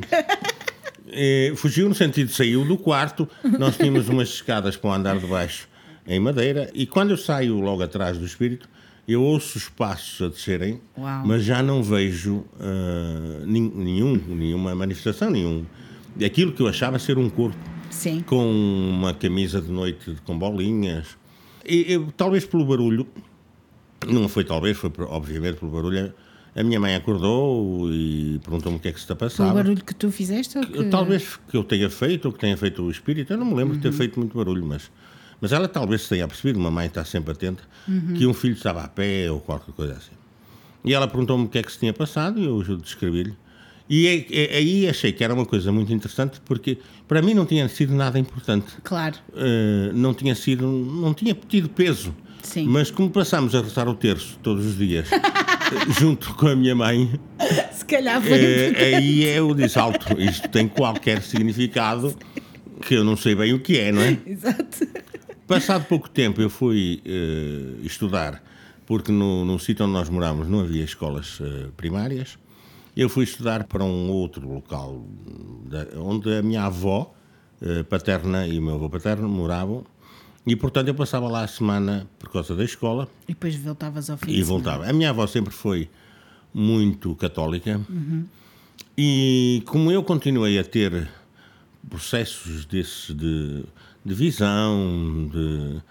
Eh, 1.08 1.52
fugiu 1.56 1.88
no 1.88 1.94
sentido 1.94 2.28
de 2.28 2.34
saiu 2.34 2.64
do 2.64 2.76
quarto. 2.76 3.28
Nós 3.58 3.76
tínhamos 3.76 4.08
umas 4.08 4.28
escadas 4.28 4.76
para 4.76 4.90
o 4.90 4.92
andar 4.92 5.18
de 5.18 5.26
baixo 5.26 5.68
em 6.06 6.20
madeira. 6.20 6.70
E 6.74 6.86
quando 6.86 7.10
eu 7.10 7.16
saio 7.16 7.58
logo 7.60 7.82
atrás 7.82 8.18
do 8.18 8.24
espírito, 8.24 8.68
eu 9.08 9.22
ouço 9.22 9.58
os 9.58 9.68
passos 9.68 10.20
a 10.22 10.28
descerem, 10.28 10.80
Uau. 10.98 11.26
mas 11.26 11.44
já 11.44 11.62
não 11.62 11.82
vejo 11.82 12.44
nin- 13.46 13.72
nenhum, 13.74 14.14
nenhuma 14.28 14.74
manifestação, 14.74 15.30
nenhum. 15.30 15.64
Aquilo 16.24 16.52
que 16.52 16.62
eu 16.62 16.66
achava 16.68 16.98
ser 16.98 17.18
um 17.18 17.28
corpo 17.28 17.56
Sim. 17.90 18.22
com 18.26 18.44
uma 18.50 19.12
camisa 19.14 19.60
de 19.60 19.70
noite 19.70 20.16
com 20.24 20.38
bolinhas. 20.38 21.16
E, 21.64 21.92
eu, 21.92 22.12
talvez 22.16 22.44
pelo 22.44 22.64
barulho, 22.64 23.06
não 24.06 24.28
foi 24.28 24.44
talvez, 24.44 24.76
foi 24.76 24.90
obviamente 25.08 25.56
pelo 25.58 25.70
barulho. 25.72 26.12
A 26.54 26.62
minha 26.62 26.80
mãe 26.80 26.94
acordou 26.94 27.92
e 27.92 28.40
perguntou-me 28.42 28.78
o 28.78 28.80
que 28.80 28.88
é 28.88 28.92
que 28.92 28.98
se 28.98 29.04
está 29.04 29.14
passar. 29.14 29.50
o 29.50 29.54
barulho 29.54 29.84
que 29.84 29.94
tu 29.94 30.10
fizeste 30.10 30.58
que... 30.58 30.84
Talvez 30.84 31.38
que 31.50 31.54
eu 31.56 31.62
tenha 31.62 31.90
feito 31.90 32.24
ou 32.26 32.32
que 32.32 32.38
tenha 32.38 32.56
feito 32.56 32.82
o 32.82 32.90
espírito, 32.90 33.30
eu 33.34 33.36
não 33.36 33.44
me 33.44 33.54
lembro 33.54 33.76
de 33.76 33.82
ter 33.82 33.92
feito 33.92 34.18
muito 34.18 34.34
barulho, 34.34 34.64
mas, 34.64 34.90
mas 35.40 35.52
ela 35.52 35.68
talvez 35.68 36.02
se 36.02 36.08
tenha 36.10 36.26
percebido, 36.26 36.58
uma 36.58 36.70
mãe 36.70 36.86
está 36.86 37.04
sempre 37.04 37.32
atenta, 37.32 37.62
que 38.16 38.26
um 38.26 38.34
filho 38.34 38.54
estava 38.54 38.82
a 38.82 38.88
pé 38.88 39.30
ou 39.30 39.40
qualquer 39.40 39.72
coisa 39.72 39.92
assim. 39.94 40.12
E 40.84 40.94
ela 40.94 41.06
perguntou-me 41.08 41.44
o 41.44 41.48
que 41.48 41.58
é 41.58 41.62
que 41.62 41.70
se 41.72 41.78
tinha 41.78 41.92
passado 41.92 42.38
e 42.40 42.44
eu 42.44 42.62
descrevi-lhe. 42.76 43.34
E 43.88 44.06
é- 44.06 44.26
é- 44.54 44.56
aí 44.56 44.88
achei 44.88 45.12
que 45.12 45.22
era 45.22 45.32
uma 45.32 45.46
coisa 45.46 45.70
muito 45.70 45.92
interessante 45.92 46.40
porque 46.44 46.78
para 47.06 47.22
mim 47.22 47.34
não 47.34 47.46
tinha 47.46 47.68
sido 47.68 47.94
nada 47.94 48.18
importante. 48.18 48.66
Claro. 48.82 49.16
Eh, 49.36 49.90
não 49.94 50.12
tinha 50.12 50.34
sido, 50.34 50.66
não 50.66 51.14
tinha 51.14 51.34
tido 51.48 51.68
peso. 51.68 52.12
Sim. 52.42 52.66
Mas 52.68 52.90
como 52.90 53.10
passámos 53.10 53.54
a 53.54 53.60
rezar 53.60 53.88
o 53.88 53.94
terço 53.94 54.38
todos 54.42 54.64
os 54.66 54.76
dias, 54.78 55.08
junto 55.98 56.34
com 56.34 56.46
a 56.48 56.56
minha 56.56 56.74
mãe, 56.74 57.18
Se 57.72 57.84
calhar 57.84 58.20
foi... 58.22 58.32
é, 58.74 58.94
aí 58.96 59.24
eu 59.24 59.52
disse 59.54 59.78
alto, 59.78 60.20
isto 60.20 60.48
tem 60.48 60.66
qualquer 60.68 61.22
significado 61.22 62.14
que 62.82 62.94
eu 62.94 63.02
não 63.04 63.16
sei 63.16 63.34
bem 63.34 63.52
o 63.52 63.58
que 63.60 63.78
é, 63.78 63.90
não 63.92 64.02
é? 64.02 64.16
Exato. 64.26 64.86
Passado 65.46 65.84
pouco 65.86 66.08
tempo 66.10 66.40
eu 66.40 66.50
fui 66.50 67.00
eh, 67.04 67.80
estudar, 67.84 68.42
porque 68.84 69.12
no, 69.12 69.44
no 69.44 69.58
sítio 69.58 69.84
onde 69.84 69.92
nós 69.94 70.08
morávamos 70.08 70.48
não 70.48 70.60
havia 70.60 70.82
escolas 70.84 71.38
eh, 71.40 71.68
primárias. 71.76 72.38
Eu 72.96 73.08
fui 73.08 73.24
estudar 73.24 73.64
para 73.64 73.84
um 73.84 74.10
outro 74.10 74.48
local, 74.48 75.04
da- 75.66 75.86
onde 76.00 76.32
a 76.34 76.42
minha 76.42 76.64
avó 76.64 77.14
eh, 77.60 77.82
paterna 77.84 78.46
e 78.46 78.58
o 78.58 78.62
meu 78.62 78.74
avô 78.74 78.88
paterno 78.90 79.28
moravam. 79.28 79.84
E, 80.46 80.54
portanto, 80.56 80.88
eu 80.88 80.94
passava 80.94 81.28
lá 81.28 81.42
a 81.42 81.48
semana 81.48 82.08
por 82.18 82.30
causa 82.30 82.54
da 82.56 82.64
escola. 82.64 83.08
E 83.28 83.32
depois 83.32 83.54
voltavas 83.56 84.08
ao 84.10 84.16
fim 84.16 84.30
E 84.32 84.42
voltava. 84.42 84.88
A 84.88 84.92
minha 84.92 85.10
avó 85.10 85.26
sempre 85.26 85.52
foi 85.52 85.88
muito 86.54 87.14
católica. 87.16 87.80
E 88.96 89.62
como 89.66 89.90
eu 89.90 90.02
continuei 90.02 90.58
a 90.58 90.64
ter 90.64 91.08
processos 91.88 92.64
desses 92.64 93.14
de, 93.14 93.64
de 94.06 94.14
visão, 94.14 95.28
de 95.32 95.82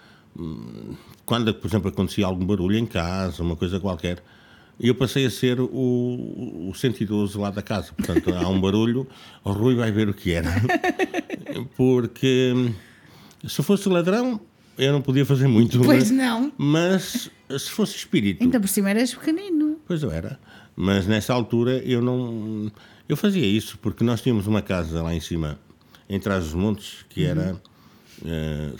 quando, 1.24 1.52
por 1.54 1.66
exemplo, 1.68 1.88
acontecia 1.88 2.26
algum 2.26 2.44
barulho 2.46 2.76
em 2.78 2.86
casa, 2.86 3.42
uma 3.42 3.56
coisa 3.56 3.78
qualquer, 3.80 4.22
eu 4.78 4.94
passei 4.94 5.24
a 5.26 5.30
ser 5.30 5.58
o, 5.60 5.66
o 6.68 6.72
sentidoso 6.74 7.40
lá 7.40 7.50
da 7.50 7.62
casa. 7.62 7.92
Portanto, 7.96 8.32
há 8.34 8.48
um 8.48 8.60
barulho, 8.60 9.06
o 9.44 9.52
Rui 9.52 9.74
vai 9.74 9.90
ver 9.90 10.08
o 10.08 10.14
que 10.14 10.32
era. 10.32 10.50
Porque 11.76 12.52
se 13.46 13.62
fosse 13.62 13.88
ladrão, 13.88 14.40
eu 14.76 14.92
não 14.92 15.00
podia 15.00 15.24
fazer 15.24 15.46
muito. 15.48 15.78
Pois 15.80 16.10
mas- 16.10 16.10
não. 16.10 16.52
Mas 16.58 17.30
se 17.58 17.70
fosse 17.70 17.96
espírito, 17.96 18.42
Ainda 18.42 18.60
por 18.60 18.68
cima 18.68 18.90
eras 18.90 19.14
pequenino. 19.14 19.78
Pois 19.86 20.02
eu 20.02 20.10
era. 20.10 20.38
Mas 20.74 21.06
nessa 21.06 21.32
altura 21.32 21.78
eu 21.78 22.02
não. 22.02 22.70
Eu 23.08 23.16
fazia 23.16 23.46
isso 23.46 23.78
porque 23.80 24.04
nós 24.04 24.20
tínhamos 24.20 24.46
uma 24.46 24.60
casa 24.60 25.02
lá 25.02 25.14
em 25.14 25.20
cima, 25.20 25.58
em 26.08 26.20
trás 26.20 26.44
dos 26.44 26.54
montes, 26.54 27.04
que 27.08 27.24
era. 27.24 27.56
eh, 27.64 27.75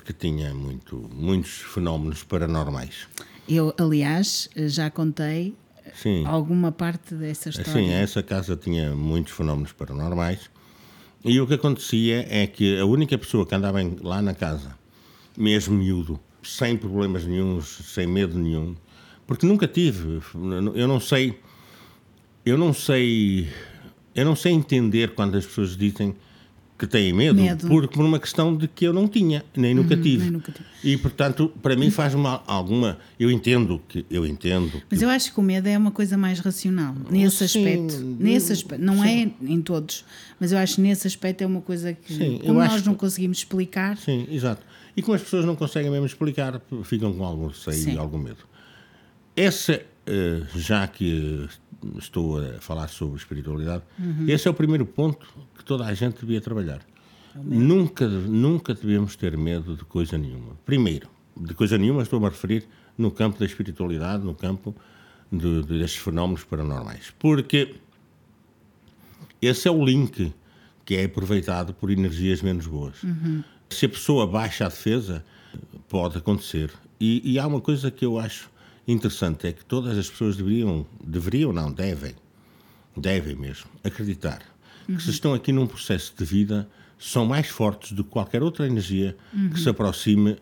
que 0.04 0.12
tinha 0.12 0.52
muito, 0.54 1.08
muitos 1.12 1.50
fenómenos 1.50 2.22
paranormais. 2.24 3.06
Eu, 3.48 3.74
aliás, 3.78 4.48
já 4.56 4.90
contei 4.90 5.54
Sim. 5.94 6.24
alguma 6.26 6.72
parte 6.72 7.14
dessa 7.14 7.48
história. 7.48 7.70
Assim, 7.70 7.90
essa 7.90 8.22
casa 8.22 8.56
tinha 8.56 8.94
muitos 8.94 9.32
fenómenos 9.32 9.72
paranormais. 9.72 10.50
E 11.24 11.40
o 11.40 11.46
que 11.46 11.54
acontecia 11.54 12.26
é 12.28 12.46
que 12.46 12.78
a 12.78 12.84
única 12.84 13.16
pessoa 13.18 13.46
que 13.46 13.54
andava 13.54 13.78
lá 14.02 14.22
na 14.22 14.34
casa, 14.34 14.76
mesmo 15.36 15.76
miúdo, 15.76 16.20
sem 16.42 16.76
problemas 16.76 17.24
nenhums, 17.24 17.66
sem 17.66 18.06
medo 18.06 18.38
nenhum, 18.38 18.76
porque 19.26 19.44
nunca 19.44 19.66
tive, 19.66 20.20
eu 20.74 20.86
não 20.86 21.00
sei, 21.00 21.38
eu 22.44 22.56
não 22.56 22.72
sei, 22.72 23.48
eu 24.14 24.24
não 24.24 24.36
sei 24.36 24.52
entender 24.52 25.14
quando 25.14 25.36
as 25.36 25.44
pessoas 25.44 25.76
dizem 25.76 26.14
que 26.78 26.86
têm 26.86 27.12
medo, 27.12 27.40
Medo. 27.40 27.66
Por, 27.68 27.88
por 27.88 28.04
uma 28.04 28.18
questão 28.20 28.54
de 28.54 28.68
que 28.68 28.84
eu 28.84 28.92
não 28.92 29.08
tinha, 29.08 29.42
nem 29.56 29.74
nunca 29.74 29.96
tive. 29.96 30.24
nem 30.24 30.30
nunca 30.30 30.52
tive. 30.52 30.64
E 30.84 30.96
portanto, 30.98 31.50
para 31.62 31.74
mim 31.74 31.90
faz 31.90 32.14
uma, 32.14 32.42
alguma, 32.46 32.98
eu 33.18 33.30
entendo 33.30 33.80
que 33.88 34.04
eu 34.10 34.26
entendo 34.26 34.70
que 34.72 34.82
Mas 34.90 35.00
eu 35.00 35.08
acho 35.08 35.32
que 35.32 35.40
o 35.40 35.42
medo 35.42 35.66
é 35.68 35.78
uma 35.78 35.90
coisa 35.90 36.16
mais 36.18 36.38
racional, 36.38 36.94
nesse 37.10 37.48
Sim, 37.48 37.60
aspecto. 37.66 38.00
Nesse 38.20 38.52
aspecto. 38.52 38.84
Não 38.84 39.02
é 39.02 39.30
em 39.42 39.60
todos, 39.62 40.04
mas 40.38 40.52
eu 40.52 40.58
acho 40.58 40.74
que 40.76 40.80
nesse 40.82 41.06
aspecto 41.06 41.42
é 41.42 41.46
uma 41.46 41.62
coisa 41.62 41.94
que, 41.94 42.12
Sim, 42.14 42.40
eu 42.44 42.52
nós 42.52 42.84
não 42.84 42.92
que- 42.92 43.00
conseguimos 43.00 43.38
explicar, 43.38 43.96
Sim, 43.96 44.26
exato. 44.30 44.62
E 44.96 45.02
como 45.02 45.14
as 45.14 45.22
pessoas 45.22 45.44
não 45.44 45.56
conseguem 45.56 45.90
mesmo 45.90 46.06
explicar, 46.06 46.60
ficam 46.84 47.12
com 47.12 47.24
algum 47.24 47.46
receio 47.48 47.76
Sim. 47.76 47.94
e 47.94 47.98
algum 47.98 48.18
medo. 48.18 48.38
Essa, 49.34 49.82
já 50.54 50.86
que 50.86 51.48
estou 51.98 52.38
a 52.40 52.60
falar 52.60 52.88
sobre 52.88 53.16
espiritualidade, 53.18 53.82
Uhum. 53.98 54.26
esse 54.28 54.46
é 54.48 54.50
o 54.50 54.54
primeiro 54.54 54.86
ponto 54.86 55.26
que 55.56 55.64
toda 55.64 55.84
a 55.84 55.92
gente 55.94 56.20
devia 56.20 56.40
trabalhar. 56.40 56.80
Nunca, 57.34 58.08
nunca 58.08 58.72
devemos 58.74 59.14
ter 59.14 59.36
medo 59.36 59.76
de 59.76 59.84
coisa 59.84 60.16
nenhuma. 60.16 60.56
Primeiro, 60.64 61.08
de 61.36 61.52
coisa 61.54 61.76
nenhuma 61.76 62.02
estou-me 62.02 62.24
a 62.26 62.30
referir 62.30 62.64
no 62.96 63.10
campo 63.10 63.38
da 63.38 63.44
espiritualidade, 63.44 64.24
no 64.24 64.34
campo 64.34 64.74
de, 65.30 65.62
de- 65.62 65.78
destes 65.78 66.00
fenómenos 66.02 66.44
paranormais. 66.44 67.12
Porque 67.18 67.74
esse 69.42 69.68
é 69.68 69.70
o 69.70 69.84
link 69.84 70.32
que 70.84 70.94
é 70.96 71.04
aproveitado 71.04 71.74
por 71.74 71.90
energias 71.90 72.40
menos 72.40 72.66
boas. 72.66 72.94
Se 73.68 73.84
a 73.86 73.88
pessoa 73.88 74.26
baixa 74.26 74.64
a 74.64 74.68
defesa, 74.68 75.24
pode 75.88 76.16
acontecer. 76.16 76.70
E, 76.98 77.20
e 77.32 77.38
há 77.38 77.46
uma 77.46 77.60
coisa 77.60 77.90
que 77.90 78.04
eu 78.04 78.18
acho 78.18 78.48
interessante, 78.86 79.46
é 79.46 79.52
que 79.52 79.64
todas 79.64 79.96
as 79.98 80.08
pessoas 80.08 80.36
deveriam, 80.36 80.86
deveriam 81.04 81.52
não, 81.52 81.72
devem, 81.72 82.14
devem 82.96 83.34
mesmo, 83.36 83.66
acreditar 83.84 84.40
que 84.86 85.02
se 85.02 85.10
estão 85.10 85.34
aqui 85.34 85.50
num 85.50 85.66
processo 85.66 86.14
de 86.16 86.24
vida, 86.24 86.68
são 86.96 87.26
mais 87.26 87.48
fortes 87.48 87.90
do 87.92 88.04
que 88.04 88.10
qualquer 88.10 88.40
outra 88.42 88.66
energia 88.66 89.16
que 89.52 89.58
se 89.58 89.68
aproxime, 89.68 90.36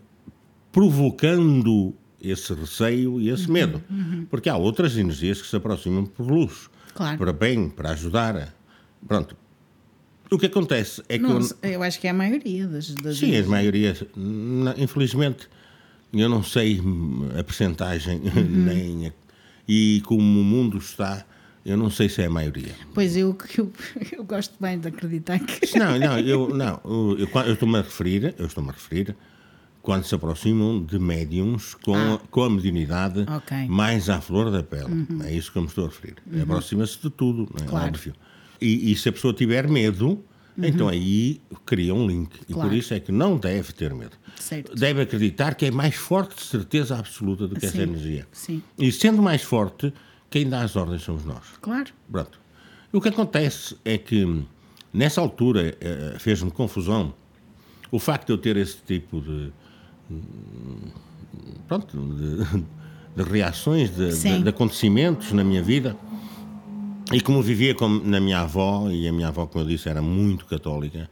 provocando 0.71 1.95
esse 2.21 2.53
receio 2.53 3.21
e 3.21 3.31
esse 3.31 3.51
medo. 3.51 3.83
Porque 4.29 4.49
há 4.51 4.57
outras 4.57 4.97
energias 4.99 5.41
que 5.41 5.49
se 5.49 5.57
aproximam 5.57 6.05
por 6.05 6.27
luz, 6.27 6.69
Claro. 6.95 7.17
para 7.19 7.33
bem, 7.33 7.69
para 7.71 7.91
ajudar. 7.91 8.55
Pronto. 9.07 9.37
O 10.31 10.39
que 10.39 10.47
acontece 10.47 11.03
é 11.09 11.17
que 11.17 11.23
não, 11.25 11.41
eu, 11.63 11.71
eu 11.71 11.83
acho 11.83 12.01
que 12.01 12.07
é 12.07 12.11
a 12.11 12.15
maioria 12.15 12.67
das. 12.67 12.95
das 12.95 13.17
Sim, 13.19 13.35
as 13.37 13.47
maiorias. 13.47 14.05
na- 14.17 14.75
Infelizmente, 14.77 15.49
eu 16.15 16.29
não 16.29 16.43
sei 16.43 16.81
a 17.39 17.43
percentagem, 17.45 18.21
nem 18.49 19.09
a- 19.09 19.13
e 19.67 20.03
como 20.05 20.21
o 20.41 20.45
mundo 20.45 20.77
está, 20.79 21.25
eu 21.65 21.77
não 21.77 21.91
sei 21.91 22.09
se 22.09 22.21
é 22.23 22.27
a 22.27 22.31
maioria. 22.31 22.73
Pois 22.93 23.17
eu, 23.17 23.37
eu, 23.57 23.73
eu 24.13 24.25
gosto 24.25 24.55
bem 24.61 24.79
de 24.79 24.89
acreditar 24.89 25.39
que. 25.39 25.79
Não, 25.79 25.99
não, 25.99 26.19
eu 26.19 26.49
não. 26.55 26.81
Eu, 26.85 27.29
eu, 27.47 27.53
estou-me 27.53 27.79
a 27.79 27.83
referir, 27.83 28.35
eu 28.39 28.47
estou-me 28.47 28.69
a 28.71 28.73
referir 28.73 29.17
quando 29.81 30.05
se 30.05 30.15
aproximam 30.15 30.83
de 30.83 30.99
médiums 30.99 31.75
com, 31.75 31.95
a, 31.95 32.19
com 32.31 32.43
a 32.43 32.49
mediunidade 32.51 33.27
Ok. 33.29 33.69
mais 33.69 34.09
à 34.09 34.19
flor 34.21 34.51
da 34.51 34.63
pele. 34.63 35.07
É 35.25 35.35
isso 35.35 35.53
que 35.53 35.59
eu 35.59 35.63
me 35.63 35.69
estou 35.69 35.85
a 35.85 35.89
referir. 35.89 36.17
Aproxima-se 36.43 36.99
de 37.03 37.11
tudo, 37.11 37.47
não 37.69 37.79
é 37.79 37.85
óbvio. 37.87 38.15
E, 38.61 38.91
e 38.93 38.97
se 38.97 39.11
a 39.11 39.13
pessoa 39.13 39.35
tiver 39.35 39.69
medo, 39.69 40.25
então 40.57 40.89
aí 40.89 41.41
cria 41.67 41.95
um 41.95 42.07
link. 42.07 42.31
E 42.49 42.53
Claro. 42.53 42.69
por 42.69 42.77
isso 42.77 42.95
é 42.95 43.01
que 43.01 43.11
não 43.13 43.37
deve 43.37 43.73
ter 43.73 43.93
medo. 43.95 44.17
Certo. 44.39 44.75
Deve 44.75 45.03
acreditar 45.03 45.55
que 45.55 45.67
é 45.67 45.71
mais 45.71 45.95
forte, 45.95 46.37
de 46.37 46.43
certeza 46.43 46.97
absoluta, 46.99 47.47
do 47.49 47.55
que 47.59 47.67
essa 47.67 47.77
Sim, 47.77 47.83
energia. 47.83 48.27
sim. 48.33 48.63
E 48.79 48.91
sendo 48.93 49.21
mais 49.23 49.43
forte, 49.43 49.93
quem 50.31 50.49
dá 50.49 50.63
as 50.63 50.77
ordens 50.77 51.03
somos 51.03 51.25
nós. 51.25 51.43
Claro. 51.61 51.91
Pronto. 52.11 52.41
O 52.93 53.01
que 53.01 53.09
acontece 53.09 53.77
é 53.85 53.99
que, 53.99 54.45
nessa 54.93 55.21
altura, 55.21 55.77
eh, 55.81 56.17
fez-me 56.19 56.51
confusão 56.51 57.13
o 57.91 57.99
facto 57.99 58.27
de 58.29 58.33
eu 58.33 58.39
ter 58.39 58.57
esse 58.57 58.77
tipo 58.87 59.21
de. 59.21 59.53
Pronto, 61.69 61.97
de, 61.97 62.65
de 63.25 63.31
reações, 63.31 63.91
de, 63.95 64.11
de- 64.17 64.43
de 64.43 64.49
acontecimentos 64.49 65.33
na 65.33 65.43
minha 65.45 65.63
vida. 65.63 65.97
E 67.13 67.21
como 67.21 67.43
vivia 67.43 67.75
na 68.05 68.21
minha 68.21 68.41
avó, 68.41 68.89
e 68.91 69.07
a 69.07 69.13
minha 69.13 69.29
avó, 69.29 69.47
como 69.47 69.65
eu 69.65 69.69
disse, 69.69 69.89
era 69.89 70.01
muito 70.01 70.47
católica, 70.47 71.09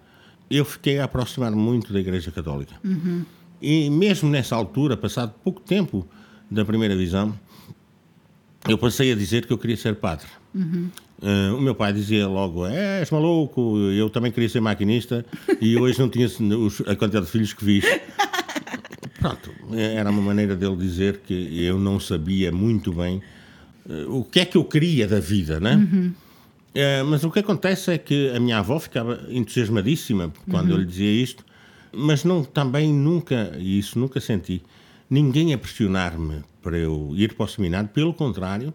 eu 0.51 0.65
fiquei 0.65 0.99
a 0.99 1.05
aproximar 1.05 1.53
muito 1.53 1.93
da 1.93 2.01
Igreja 2.01 2.31
Católica. 2.31 2.75
E 3.61 3.89
mesmo 3.91 4.29
nessa 4.29 4.57
altura, 4.57 4.97
passado 4.97 5.35
pouco 5.45 5.61
tempo 5.61 6.07
da 6.51 6.65
primeira 6.65 6.97
visão, 6.97 7.35
eu 8.69 8.77
passei 8.79 9.13
a 9.13 9.15
dizer 9.15 9.47
que 9.47 9.53
eu 9.53 9.59
queria 9.59 9.77
ser 9.77 9.97
padre. 9.97 10.27
Eh, 11.23 11.53
o 11.53 11.61
meu 11.61 11.75
pai 11.75 11.93
dizia 11.93 12.27
logo: 12.27 12.67
"É, 12.67 13.01
És 13.01 13.11
maluco, 13.11 13.79
eu 13.79 14.11
também 14.11 14.33
queria 14.33 14.49
ser 14.49 14.61
maquinista 14.61 15.25
e 15.61 15.77
hoje 15.79 15.99
não 15.99 16.09
tinha 16.09 16.27
a 16.27 16.97
quantidade 16.97 17.27
de 17.27 17.31
filhos 17.33 17.53
que 17.53 17.65
fiz. 17.65 17.85
Pronto, 19.21 19.53
era 19.77 20.11
uma 20.11 20.21
maneira 20.21 20.57
dele 20.57 20.77
dizer 20.77 21.21
que 21.25 21.65
eu 21.65 21.79
não 21.79 22.01
sabia 22.01 22.51
muito 22.51 22.93
bem 22.93 23.23
o 24.09 24.25
que 24.25 24.41
é 24.41 24.45
que 24.45 24.57
eu 24.57 24.65
queria 24.65 25.07
da 25.07 25.21
vida, 25.21 25.59
né? 25.61 26.13
Eh, 26.75 27.03
mas 27.03 27.23
o 27.25 27.31
que 27.31 27.39
acontece 27.41 27.93
é 27.93 27.99
que 27.99 28.31
a 28.31 28.41
minha 28.41 28.59
avó 28.59 28.79
ficava 28.79 29.21
entusiasmadíssima 29.29 30.33
quando 30.51 30.71
eu 30.71 30.77
lhe 30.79 30.87
dizia 30.87 31.11
isto, 31.11 31.45
mas 31.93 32.25
não, 32.25 32.43
também 32.43 32.93
nunca, 32.93 33.53
e 33.59 33.79
isso 33.79 33.99
nunca 33.99 34.21
senti, 34.21 34.63
ninguém 35.11 35.53
a 35.53 35.59
pressionar-me 35.59 36.43
para 36.63 36.79
eu 36.79 37.13
ir 37.15 37.35
para 37.35 37.45
o 37.45 37.49
seminário, 37.49 37.89
pelo 37.91 38.15
contrário, 38.15 38.73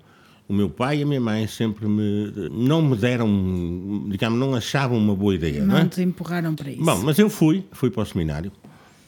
o 0.48 0.54
meu 0.54 0.70
pai 0.70 1.00
e 1.00 1.04
a 1.04 1.06
minha 1.06 1.20
mãe 1.20 1.48
sempre 1.48 1.88
me, 1.88 2.32
não 2.52 2.82
me 2.82 2.96
deram, 2.96 4.06
digamos, 4.10 4.40
não 4.40 4.54
achavam 4.56 4.98
uma 4.98 5.16
boa 5.16 5.34
ideia, 5.34 5.60
não, 5.62 5.76
Não 5.76 5.78
é? 5.82 5.86
te 5.86 6.02
empurraram 6.02 6.54
para 6.54 6.70
isso. 6.72 6.84
Bom, 6.84 7.02
mas 7.04 7.18
eu 7.18 7.30
fui, 7.30 7.66
fui 7.72 7.90
para 7.90 8.04
o 8.04 8.06
seminário 8.06 8.52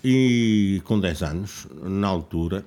e 0.03 0.82
com 0.86 1.00
10 1.00 1.22
anos, 1.24 1.68
na 1.84 2.08
altura, 2.08 2.65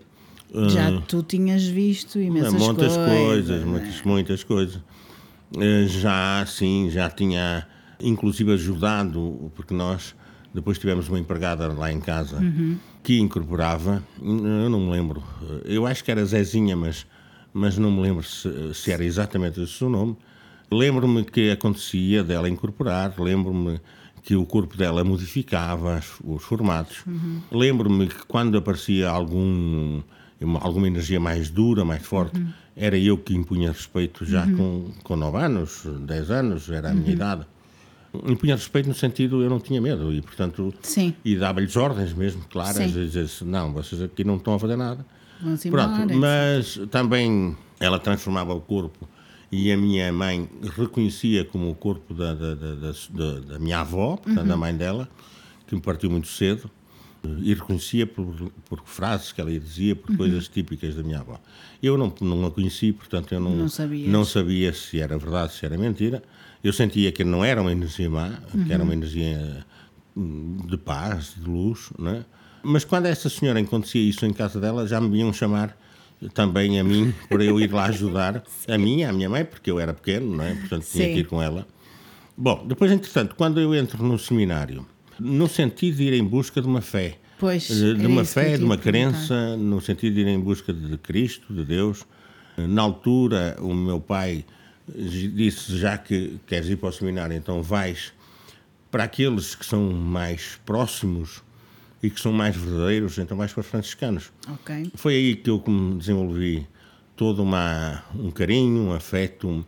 Já 0.68 1.00
tu 1.08 1.22
tinhas 1.22 1.64
visto 1.66 2.18
imensas 2.20 2.52
muitas 2.52 2.96
coisas. 2.96 3.06
coisas, 3.26 3.60
né? 3.60 3.66
muitas, 3.66 4.02
muitas 4.02 4.44
coisas. 4.44 4.80
Eh, 5.58 5.86
Já, 5.88 6.44
sim, 6.46 6.88
já 6.90 7.08
tinha 7.10 7.66
inclusive 8.00 8.52
ajudado, 8.52 9.50
porque 9.54 9.72
nós 9.72 10.14
depois 10.52 10.78
tivemos 10.78 11.08
uma 11.08 11.18
empregada 11.18 11.68
lá 11.72 11.90
em 11.92 12.00
casa 12.00 12.38
que 13.02 13.18
incorporava, 13.18 14.02
eu 14.20 14.68
não 14.68 14.80
me 14.80 14.90
lembro, 14.92 15.22
eu 15.64 15.86
acho 15.86 16.04
que 16.04 16.10
era 16.10 16.24
Zezinha, 16.24 16.76
mas, 16.76 17.06
mas 17.52 17.78
não 17.78 17.90
me 17.90 18.02
lembro 18.02 18.22
se, 18.22 18.48
se 18.74 18.90
era 18.92 19.04
exatamente 19.04 19.60
esse 19.60 19.72
o 19.74 19.76
seu 19.78 19.88
nome. 19.88 20.16
Lembro-me 20.70 21.24
que 21.24 21.50
acontecia 21.50 22.22
dela 22.24 22.48
incorporar, 22.48 23.14
lembro-me 23.18 23.80
que 24.22 24.34
o 24.36 24.44
corpo 24.46 24.76
dela 24.76 25.02
modificava 25.04 25.94
as- 25.96 26.18
os 26.24 26.42
formatos. 26.42 27.04
Lembro-me 27.50 28.06
que 28.08 28.24
quando 28.26 28.56
aparecia 28.58 29.08
algum 29.10 30.00
uma- 30.44 30.60
alguma 30.60 30.86
energia 30.86 31.18
mais 31.20 31.50
dura, 31.50 31.84
mais 31.84 32.02
forte, 32.04 32.40
era 32.76 32.96
eu 32.98 33.16
que 33.18 33.34
impunha 33.34 33.70
respeito 33.70 34.24
já 34.24 34.46
com, 34.46 34.90
com 35.02 35.16
9 35.16 35.38
anos, 35.38 35.82
10 36.06 36.30
anos, 36.30 36.70
era 36.70 36.90
a 36.90 36.94
minha 36.94 37.12
idade. 37.12 37.46
impunha 38.26 38.54
respeito 38.54 38.88
no 38.88 38.94
sentido 38.94 39.42
eu 39.42 39.48
não 39.48 39.58
tinha 39.58 39.80
medo 39.80 40.12
e 40.12 40.20
portanto 40.20 40.72
Sim. 40.82 41.14
e 41.24 41.34
dava-lhes 41.34 41.74
ordens 41.76 42.12
mesmo 42.12 42.42
claras 42.50 42.76
e 42.76 42.86
dizia-se 43.06 43.42
não 43.42 43.72
vocês 43.72 44.02
aqui 44.02 44.22
não 44.22 44.36
estão 44.36 44.54
a 44.54 44.58
fazer 44.58 44.76
nada. 44.76 45.04
Vamos 45.40 45.64
embora. 45.64 45.88
Pronto, 45.88 46.14
mas 46.18 46.78
também 46.90 47.56
ela 47.80 47.98
transformava 47.98 48.52
o 48.54 48.60
corpo 48.60 49.08
e 49.50 49.72
a 49.72 49.76
minha 49.78 50.12
mãe 50.12 50.46
reconhecia 50.76 51.42
como 51.44 51.70
o 51.70 51.74
corpo 51.74 52.12
da, 52.14 52.34
da, 52.34 52.54
da, 52.54 52.74
da- 52.74 53.40
da- 53.40 53.58
minha 53.58 53.80
avó, 53.80 54.16
portanto, 54.18 54.46
da 54.46 54.56
mãe 54.58 54.74
dela, 54.76 55.08
que 55.66 55.74
me 55.74 55.80
partiu 55.80 56.10
muito 56.10 56.28
cedo, 56.28 56.70
e 57.40 57.54
reconhecia 57.54 58.06
por, 58.06 58.52
por 58.68 58.82
frases 58.84 59.32
que 59.32 59.40
ela 59.40 59.50
dizia, 59.50 59.94
por 59.94 60.16
coisas 60.16 60.48
típicas 60.48 60.94
da 60.94 61.02
minha 61.02 61.20
avó. 61.20 61.40
Eu 61.82 61.96
não, 61.96 62.12
não 62.20 62.46
a 62.46 62.50
conheci, 62.50 62.92
portanto, 62.92 63.32
eu 63.32 63.40
não, 63.40 63.54
Não 63.54 63.68
sabias. 63.68 64.08
não 64.10 64.24
sabia 64.24 64.72
se 64.72 65.00
era 65.00 65.16
verdade, 65.16 65.52
se 65.52 65.64
era 65.64 65.78
mentira. 65.78 66.22
Eu 66.62 66.72
sentia 66.72 67.10
que 67.12 67.24
não 67.24 67.44
era 67.44 67.60
uma 67.60 67.72
energia 67.72 68.08
má, 68.10 68.30
que 68.66 68.72
era 68.72 68.82
uma 68.82 68.92
energia 68.92 69.64
hum, 70.16 70.58
de 70.68 70.76
paz, 70.76 71.34
de 71.36 71.48
luz, 71.48 71.90
não 71.98 72.10
é? 72.10 72.24
Mas 72.62 72.84
quando 72.84 73.06
essa 73.06 73.28
senhora 73.28 73.58
acontecia 73.58 74.00
isso 74.00 74.24
em 74.24 74.32
casa 74.32 74.60
dela, 74.60 74.86
já 74.86 75.00
me 75.00 75.10
vinham 75.10 75.32
chamar 75.32 75.76
também 76.34 76.78
a 76.78 76.84
mim 76.84 77.12
para 77.28 77.42
eu 77.44 77.58
ir 77.60 77.72
lá 77.72 77.86
ajudar, 77.86 78.42
a 78.68 78.78
mim 78.78 79.00
e 79.00 79.04
à 79.04 79.12
minha 79.12 79.28
mãe, 79.28 79.44
porque 79.44 79.70
eu 79.70 79.80
era 79.80 79.92
pequeno, 79.92 80.36
não 80.36 80.44
é? 80.44 80.54
Portanto, 80.54 80.86
tinha 80.90 81.06
Sim. 81.08 81.14
que 81.14 81.20
ir 81.20 81.26
com 81.26 81.42
ela. 81.42 81.66
Bom, 82.36 82.64
depois, 82.66 82.90
entretanto, 82.92 83.34
quando 83.34 83.60
eu 83.60 83.74
entro 83.74 84.02
no 84.02 84.18
seminário, 84.18 84.86
no 85.22 85.48
sentido 85.48 85.96
de 85.96 86.04
ir 86.04 86.12
em 86.14 86.24
busca 86.24 86.60
de 86.60 86.66
uma 86.66 86.80
fé, 86.80 87.18
Pois, 87.38 87.68
de, 87.68 87.94
de 87.94 88.06
uma 88.06 88.24
fé, 88.24 88.56
de 88.56 88.64
uma 88.64 88.76
perguntar. 88.78 89.16
crença, 89.18 89.56
no 89.56 89.80
sentido 89.80 90.14
de 90.14 90.20
ir 90.20 90.28
em 90.28 90.38
busca 90.40 90.72
de 90.72 90.96
Cristo, 90.98 91.52
de 91.52 91.64
Deus. 91.64 92.04
Na 92.56 92.82
altura, 92.82 93.56
o 93.60 93.72
meu 93.74 94.00
pai 94.00 94.44
disse: 94.88 95.76
já 95.78 95.96
que 95.98 96.38
queres 96.46 96.68
ir 96.68 96.76
para 96.76 96.88
o 96.90 96.92
seminário, 96.92 97.36
então 97.36 97.62
vais 97.62 98.12
para 98.90 99.04
aqueles 99.04 99.54
que 99.54 99.64
são 99.64 99.90
mais 99.92 100.60
próximos 100.66 101.42
e 102.02 102.10
que 102.10 102.20
são 102.20 102.32
mais 102.32 102.54
verdadeiros, 102.56 103.16
então 103.18 103.36
vais 103.36 103.52
para 103.52 103.60
os 103.62 103.66
franciscanos. 103.66 104.30
Ok. 104.48 104.90
Foi 104.94 105.14
aí 105.14 105.36
que 105.36 105.48
eu 105.48 105.62
desenvolvi 105.98 106.66
todo 107.16 107.42
uma, 107.42 108.02
um 108.14 108.30
carinho, 108.30 108.82
um 108.88 108.92
afeto 108.92 109.64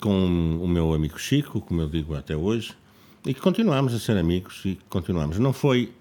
com 0.00 0.58
o 0.62 0.66
meu 0.66 0.92
amigo 0.94 1.18
Chico, 1.18 1.60
como 1.60 1.80
eu 1.82 1.88
digo 1.88 2.14
até 2.14 2.36
hoje, 2.36 2.72
e 3.26 3.32
que 3.34 3.40
continuamos 3.40 3.94
a 3.94 3.98
ser 3.98 4.16
amigos 4.16 4.62
e 4.64 4.78
continuamos. 4.88 5.38
Não 5.38 5.52
foi, 5.52 5.92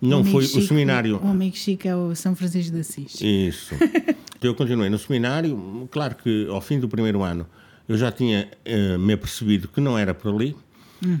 não 0.00 0.20
amigo 0.20 0.32
foi 0.32 0.46
Chico- 0.46 0.58
o 0.58 0.62
seminário. 0.62 1.20
O 1.22 1.28
amigo 1.28 1.56
Chico 1.56 1.86
é 1.88 1.94
o 1.96 2.14
São 2.14 2.34
Francisco 2.34 2.72
de 2.74 2.80
Assis. 2.80 3.20
Isso. 3.20 3.74
eu 4.42 4.54
continuei 4.54 4.90
no 4.90 4.98
seminário. 4.98 5.88
Claro 5.90 6.16
que 6.16 6.46
ao 6.50 6.60
fim 6.60 6.78
do 6.80 6.88
primeiro 6.88 7.22
ano 7.22 7.46
eu 7.88 7.96
já 7.96 8.10
tinha 8.10 8.50
eh, 8.64 8.96
me 8.98 9.12
apercebido 9.12 9.68
que 9.68 9.80
não 9.80 9.96
era 9.98 10.14
por 10.14 10.34
ali. 10.34 10.56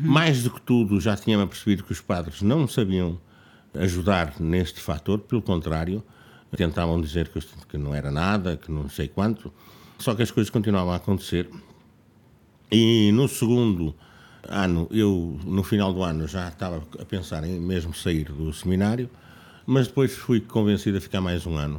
Mais 0.02 0.42
do 0.42 0.50
que 0.50 0.62
tudo, 0.62 0.98
já 0.98 1.14
tinha 1.14 1.36
me 1.36 1.42
apercebido 1.44 1.84
que 1.84 1.92
os 1.92 2.00
padres 2.00 2.40
não 2.40 2.66
sabiam 2.66 3.20
ajudar 3.74 4.40
neste 4.40 4.80
fator, 4.80 5.18
pelo 5.18 5.42
contrário, 5.42 6.02
tentavam 6.56 6.98
dizer 7.02 7.28
que, 7.28 7.36
eu, 7.38 7.42
que 7.68 7.76
não 7.76 7.94
era 7.94 8.10
nada, 8.10 8.56
que 8.56 8.72
não 8.72 8.88
sei 8.88 9.08
quanto. 9.08 9.52
Só 9.98 10.14
que 10.14 10.22
as 10.22 10.30
coisas 10.30 10.48
continuavam 10.48 10.92
a 10.92 10.96
acontecer. 10.96 11.50
E 12.72 13.10
no 13.12 13.28
segundo 13.28 13.94
ano, 14.48 14.88
eu, 14.90 15.38
no 15.44 15.62
final 15.62 15.92
do 15.92 16.02
ano, 16.02 16.26
já 16.28 16.48
estava 16.48 16.82
a 16.98 17.04
pensar 17.04 17.44
em 17.44 17.58
mesmo 17.60 17.94
sair 17.94 18.24
do 18.24 18.52
seminário, 18.52 19.08
mas 19.66 19.86
depois 19.86 20.12
fui 20.14 20.40
convencido 20.40 20.98
a 20.98 21.00
ficar 21.00 21.20
mais 21.20 21.46
um 21.46 21.56
ano. 21.56 21.78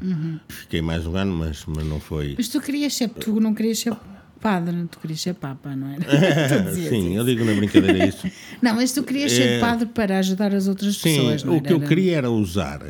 Fiquei 0.50 0.81
mais 0.81 1.05
um 1.05 1.15
ano, 1.15 1.36
mas, 1.36 1.65
mas 1.65 1.86
não 1.86 2.00
foi. 2.00 2.36
Mas 2.38 2.48
tu 2.50 2.60
querias 2.62 2.93
ser, 2.93 3.10
tu 3.10 3.39
não 3.39 3.53
querias 3.53 3.79
ser 3.79 3.93
padre, 4.41 4.86
tu 4.91 5.00
querias 5.00 5.22
ser 5.22 5.34
papa, 5.36 5.75
não 5.75 5.88
era? 5.88 6.03
Dizias 6.69 6.89
Sim, 6.89 7.10
isso. 7.12 7.17
eu 7.19 7.24
digo 7.25 7.43
na 7.45 7.53
brincadeira 7.53 8.05
isso. 8.05 8.27
Não, 8.62 8.75
mas 8.75 8.91
tu 8.91 9.01
querias 9.03 9.31
ser 9.31 9.43
É. 9.57 9.60
padre 9.60 9.88
para 9.88 10.19
ajudar 10.19 10.53
as 10.53 10.67
outras 10.67 10.98
Sim, 10.98 11.15
pessoas, 11.15 11.43
não 11.43 11.53
o 11.53 11.55
era? 11.57 11.65
que 11.65 11.74
eu 11.74 11.79
queria 11.79 12.17
era 12.17 12.29
usar, 12.29 12.81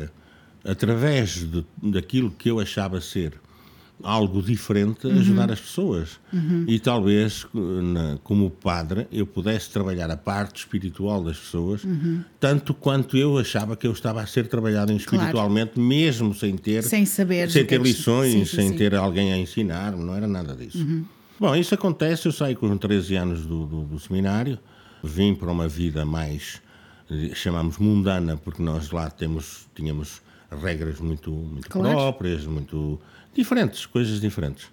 através 0.64 1.30
de, 1.50 1.64
daquilo 1.82 2.30
que 2.30 2.50
eu 2.50 2.58
achava 2.60 3.00
ser 3.00 3.34
algo 4.02 4.42
diferente, 4.42 5.06
Uhum. 5.06 5.18
ajudar 5.18 5.50
as 5.50 5.60
pessoas. 5.60 6.20
E 6.66 6.78
talvez, 6.78 7.46
na- 7.54 8.18
como 8.22 8.50
padre, 8.50 9.06
eu 9.10 9.26
pudesse 9.26 9.70
trabalhar 9.70 10.10
a 10.10 10.16
parte 10.16 10.58
espiritual 10.58 11.22
das 11.24 11.38
pessoas, 11.38 11.82
Uhum. 11.84 12.22
tanto 12.38 12.74
quanto 12.74 13.16
eu 13.16 13.38
achava 13.38 13.74
que 13.76 13.86
eu 13.86 13.92
estava 13.92 14.20
a 14.20 14.26
ser 14.26 14.48
trabalhado 14.48 14.92
espiritualmente, 14.92 15.80
mesmo 15.80 16.34
sem 16.34 16.56
ter, 16.56 16.82
Sem 16.82 17.06
saber 17.06 17.50
sem 17.50 17.64
ter 17.64 17.80
é 17.80 17.82
lições, 17.82 18.32
sim, 18.32 18.44
sim, 18.44 18.56
sem 18.56 18.68
sim. 18.70 18.76
ter 18.76 18.94
alguém 18.94 19.32
a 19.32 19.38
ensinar, 19.38 19.92
não 19.96 20.14
era 20.14 20.26
nada 20.28 20.54
disso. 20.54 20.86
Bom, 21.40 21.54
isso 21.56 21.74
acontece, 21.74 22.26
eu 22.26 22.32
saio 22.32 22.56
com 22.56 22.76
13 22.76 23.14
anos 23.16 23.46
do, 23.46 23.66
do, 23.66 23.82
do 23.84 23.98
seminário, 23.98 24.58
vim 25.02 25.34
para 25.34 25.50
uma 25.50 25.68
vida 25.68 26.04
mais, 26.04 26.60
chamamos 27.34 27.78
mundana, 27.78 28.36
porque 28.36 28.62
nós 28.62 28.90
lá 28.90 29.08
temos, 29.10 29.66
tínhamos 29.74 30.20
regras 30.62 31.00
muito, 31.00 31.30
muito 31.30 31.68
Claro. 31.68 31.94
próprias, 31.96 32.44
muito 32.46 33.00
diferentes, 33.36 33.86
coisas 33.86 34.20
diferentes. 34.20 34.66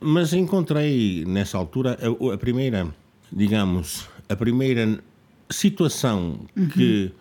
Mas 0.00 0.32
encontrei 0.32 1.24
nessa 1.26 1.56
altura 1.58 1.98
a, 2.00 2.34
a 2.34 2.38
primeira, 2.38 2.86
digamos, 3.32 4.08
a 4.28 4.36
primeira 4.36 4.98
situação 5.50 6.40
que 6.72 7.12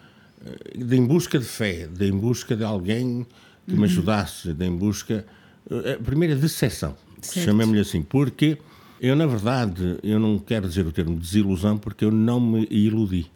eh, 0.45 0.77
de 0.77 0.95
em 0.95 1.05
busca 1.05 1.39
de 1.39 1.45
fé, 1.45 1.87
de 1.87 2.07
em 2.07 2.11
busca 2.17 2.55
de 2.55 2.63
alguém 2.63 3.25
que 3.67 3.73
me 3.73 3.85
ajudasse, 3.85 4.53
de 4.53 4.65
em 4.65 4.75
busca 4.75 5.25
eh, 5.69 5.93
a 5.93 6.03
primeira 6.03 6.35
decepção, 6.35 6.95
chamemos-lhe 7.21 7.81
assim, 7.81 8.01
porque 8.01 8.57
eu 8.99 9.15
na 9.15 9.25
verdade 9.25 9.97
eu 10.03 10.19
não 10.19 10.37
quero 10.39 10.67
dizer 10.67 10.85
o 10.85 10.91
termo 10.91 11.17
desilusão 11.17 11.77
porque 11.77 12.05
eu 12.05 12.11
não 12.11 12.39
me 12.39 12.67
iludi. 12.69 13.31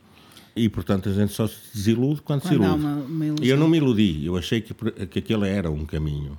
E 0.60 0.67
portanto 0.67 1.08
a 1.10 1.13
gente 1.13 1.32
só 1.34 1.48
se 1.48 1.56
desilude 1.74 2.22
quando, 2.22 2.41
se 2.41 2.50
Quando 2.50 2.63
há 2.63 2.67
ilude. 2.67 2.84
uma- 2.86 2.95
uma. 3.32 3.36
E 3.41 3.48
eu 3.50 3.58
não 3.58 3.67
me 3.69 3.78
iludi, 3.78 4.26
eu 4.26 4.36
achei 4.38 4.60
que, 4.60 4.74
que 5.08 5.19
aquele 5.19 5.48
era 5.48 5.72
um 5.72 5.86
caminho. 5.86 6.38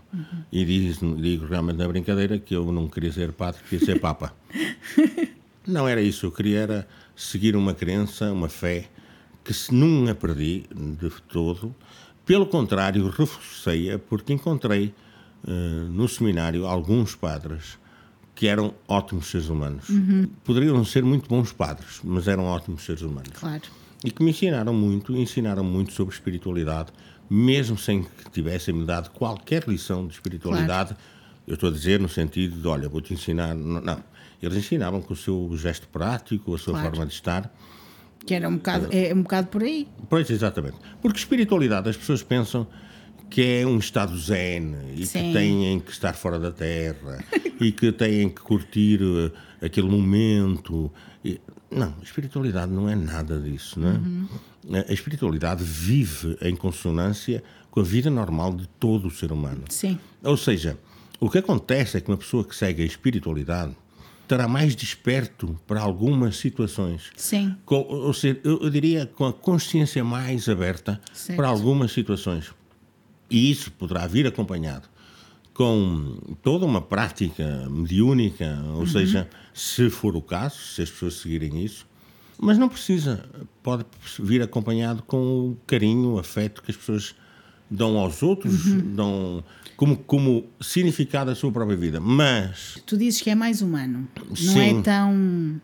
E 0.52 0.64
diz, 0.64 0.98
digo 1.18 1.46
realmente 1.46 1.76
na 1.76 1.88
brincadeira 1.88 2.38
que 2.38 2.54
eu 2.54 2.70
não 2.70 2.86
queria 2.88 3.12
ser 3.12 3.32
padre, 3.32 3.60
queria 3.68 3.84
ser 3.86 3.98
papa. 4.00 4.34
não 5.66 5.86
era 5.88 6.02
isso, 6.02 6.26
eu 6.26 6.32
queria 6.32 6.58
era 6.60 6.88
seguir 7.16 7.56
uma 7.56 7.72
crença, 7.74 8.32
uma 8.32 8.48
fé, 8.48 8.88
que 9.44 9.52
se 9.54 9.72
não 9.74 10.08
a 10.10 10.14
perdi 10.14 10.64
de 11.00 11.10
todo. 11.28 11.74
Pelo 12.26 12.46
contrário, 12.46 13.08
reforcei-a 13.08 13.98
porque 13.98 14.32
encontrei 14.32 14.94
eh, 15.46 15.50
no 15.90 16.06
seminário 16.08 16.66
alguns 16.66 17.14
padres 17.14 17.78
que 18.34 18.46
eram 18.46 18.74
ótimos 18.88 19.26
seres 19.26 19.48
humanos. 19.48 19.86
Poderiam 20.44 20.74
não 20.76 20.84
ser 20.84 21.02
muito 21.04 21.28
bons 21.28 21.52
padres, 21.52 22.00
mas 22.04 22.28
eram 22.28 22.44
ótimos 22.44 22.82
seres 22.84 23.02
humanos 23.02 23.32
Claro. 23.34 23.62
E 24.04 24.10
que 24.10 24.22
me 24.22 24.30
ensinaram 24.30 24.72
muito, 24.72 25.14
ensinaram 25.16 25.62
muito 25.64 25.92
sobre 25.92 26.14
espiritualidade, 26.14 26.92
mesmo 27.28 27.76
sem 27.78 28.02
que 28.02 28.30
tivessem-me 28.30 28.84
dado 28.84 29.10
qualquer 29.10 29.64
lição 29.68 30.06
de 30.06 30.14
espiritualidade. 30.14 30.96
Eu 31.46 31.54
estou 31.54 31.68
a 31.68 31.72
dizer 31.72 32.00
no 32.00 32.08
sentido 32.08 32.60
de, 32.60 32.66
olha, 32.66 32.88
vou-te 32.88 33.12
ensinar. 33.12 33.54
Não, 33.54 33.80
não. 33.80 34.02
Eles 34.42 34.56
ensinavam 34.56 35.02
com 35.02 35.12
o 35.12 35.16
seu 35.16 35.50
gesto 35.56 35.86
prático, 35.88 36.54
a 36.54 36.58
sua 36.58 36.72
Claro. 36.74 36.88
forma 36.90 37.06
de 37.06 37.12
estar. 37.12 37.52
Que 38.24 38.34
era 38.34 38.48
um 38.48 38.56
bocado, 38.56 38.88
é 38.90 39.12
um 39.14 39.22
bocado 39.22 39.48
por 39.48 39.62
aí. 39.62 39.86
Pois, 40.08 40.28
exatamente. 40.30 40.76
Porque 41.02 41.18
espiritualidade, 41.18 41.88
as 41.88 41.96
pessoas 41.96 42.22
pensam 42.22 42.66
que 43.28 43.42
é 43.42 43.66
um 43.66 43.78
estado 43.78 44.16
zen 44.18 44.74
e 44.96 45.06
Sim. 45.06 45.28
que 45.28 45.32
têm 45.32 45.80
que 45.80 45.90
estar 45.92 46.14
fora 46.14 46.38
da 46.38 46.50
terra 46.50 47.22
e 47.60 47.70
que 47.70 47.92
têm 47.92 48.28
que 48.28 48.40
curtir 48.40 49.00
eh, 49.60 49.66
aquele 49.66 49.88
momento. 49.88 50.90
Não, 51.70 51.94
a 52.00 52.02
espiritualidade 52.02 52.72
não 52.72 52.88
é 52.88 52.94
nada 52.96 53.38
disso, 53.38 53.78
não 53.78 53.88
é? 54.72 54.78
A- 54.80 54.90
A 54.90 54.92
espiritualidade 54.92 55.62
vive 55.62 56.36
em 56.42 56.56
consonância 56.56 57.42
com 57.70 57.80
a 57.80 57.84
vida 57.84 58.10
normal 58.10 58.52
de 58.54 58.66
todo 58.80 59.06
o 59.06 59.10
ser 59.10 59.30
humano. 59.30 59.62
Sim. 59.68 59.98
Ou 60.22 60.36
seja, 60.36 60.76
o 61.20 61.30
que 61.30 61.38
acontece 61.38 61.96
é 61.96 62.00
que 62.00 62.10
uma 62.10 62.16
pessoa 62.16 62.42
que 62.44 62.54
segue 62.56 62.82
a 62.82 62.86
espiritualidade 62.86 63.76
estará 64.22 64.46
mais 64.48 64.74
desperto 64.76 65.58
para 65.66 65.80
algumas 65.80 66.36
situações. 66.36 67.10
Sim. 67.16 67.56
Com, 67.64 67.76
ou 67.80 68.12
seja, 68.12 68.40
eu, 68.44 68.60
eu 68.62 68.70
diria 68.70 69.06
com 69.06 69.24
a 69.26 69.32
consciência 69.32 70.02
mais 70.04 70.48
aberta 70.48 71.00
Certo. 71.12 71.36
para 71.36 71.48
algumas 71.48 71.92
situações. 71.92 72.52
E 73.30 73.50
isso 73.50 73.70
poderá 73.72 74.06
vir 74.08 74.26
acompanhado 74.26 74.88
com 75.60 76.16
toda 76.42 76.64
uma 76.64 76.80
prática 76.80 77.68
mediúnica, 77.68 78.64
ou 78.76 78.86
seja, 78.86 79.28
se 79.52 79.90
for 79.90 80.16
o 80.16 80.22
caso, 80.22 80.56
se 80.56 80.80
as 80.80 80.88
pessoas 80.90 81.16
seguirem 81.16 81.62
isso, 81.62 81.86
mas 82.38 82.56
não 82.56 82.66
precisa, 82.66 83.28
pode 83.62 83.84
vir 84.18 84.40
acompanhado 84.40 85.02
com 85.02 85.50
o 85.50 85.58
carinho, 85.66 86.14
o 86.14 86.18
afeto 86.18 86.62
que 86.62 86.70
as 86.70 86.78
pessoas 86.78 87.14
dão 87.70 87.98
aos 87.98 88.22
outros, 88.22 88.72
dão 88.96 89.44
como, 89.76 89.98
como 89.98 90.46
significado 90.62 91.30
à 91.30 91.34
sua 91.34 91.52
própria 91.52 91.76
vida. 91.76 92.00
Mas 92.00 92.78
Tu 92.86 92.96
dizes 92.96 93.20
que 93.20 93.28
é 93.28 93.34
mais 93.34 93.60
humano. 93.60 94.08
Não 94.30 94.36
Sim. 94.36 94.78
é 94.78 94.82
tão 94.82 95.60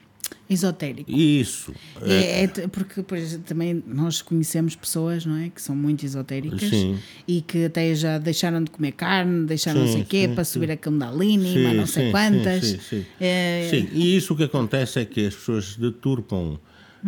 esotérico. 0.49 1.11
isso, 1.11 1.73
É, 2.03 2.45
é 2.45 2.47
t- 2.49 2.69
porque 2.69 3.03
pois, 3.03 3.39
também 3.47 3.83
nós 3.87 4.23
conhecemos 4.23 4.75
pessoas 4.77 5.27
não 5.27 5.37
é, 5.37 5.49
que 5.49 5.61
são 5.61 5.75
muito 5.75 6.05
esotéricas 6.07 6.61
Sim. 6.69 6.99
e 7.27 7.41
que 7.43 7.65
até 7.67 7.95
já 7.95 8.19
deixaram 8.19 8.63
de 8.63 8.71
comer 8.71 8.93
carne, 8.93 9.45
deixaram 9.47 9.81
não 9.81 9.87
Sim, 9.87 9.93
sei 9.95 10.03
o 10.03 10.07
quê 10.07 10.27
sim, 10.29 10.35
para 10.35 10.45
subir 10.45 10.71
a 10.71 10.77
Kundalini, 10.77 11.59
mas 11.65 11.77
não 11.77 11.87
sei 11.87 12.11
quantas. 12.11 12.65
Sim. 12.65 13.05
É, 13.21 13.67
Sim, 13.71 13.89
e 13.93 14.17
isso 14.17 14.35
o 14.35 14.37
que 14.37 14.45
acontece 14.45 15.01
é 15.01 15.05
que 15.05 15.27
as 15.27 15.35
pessoas 15.35 15.77
deturpam 15.77 16.59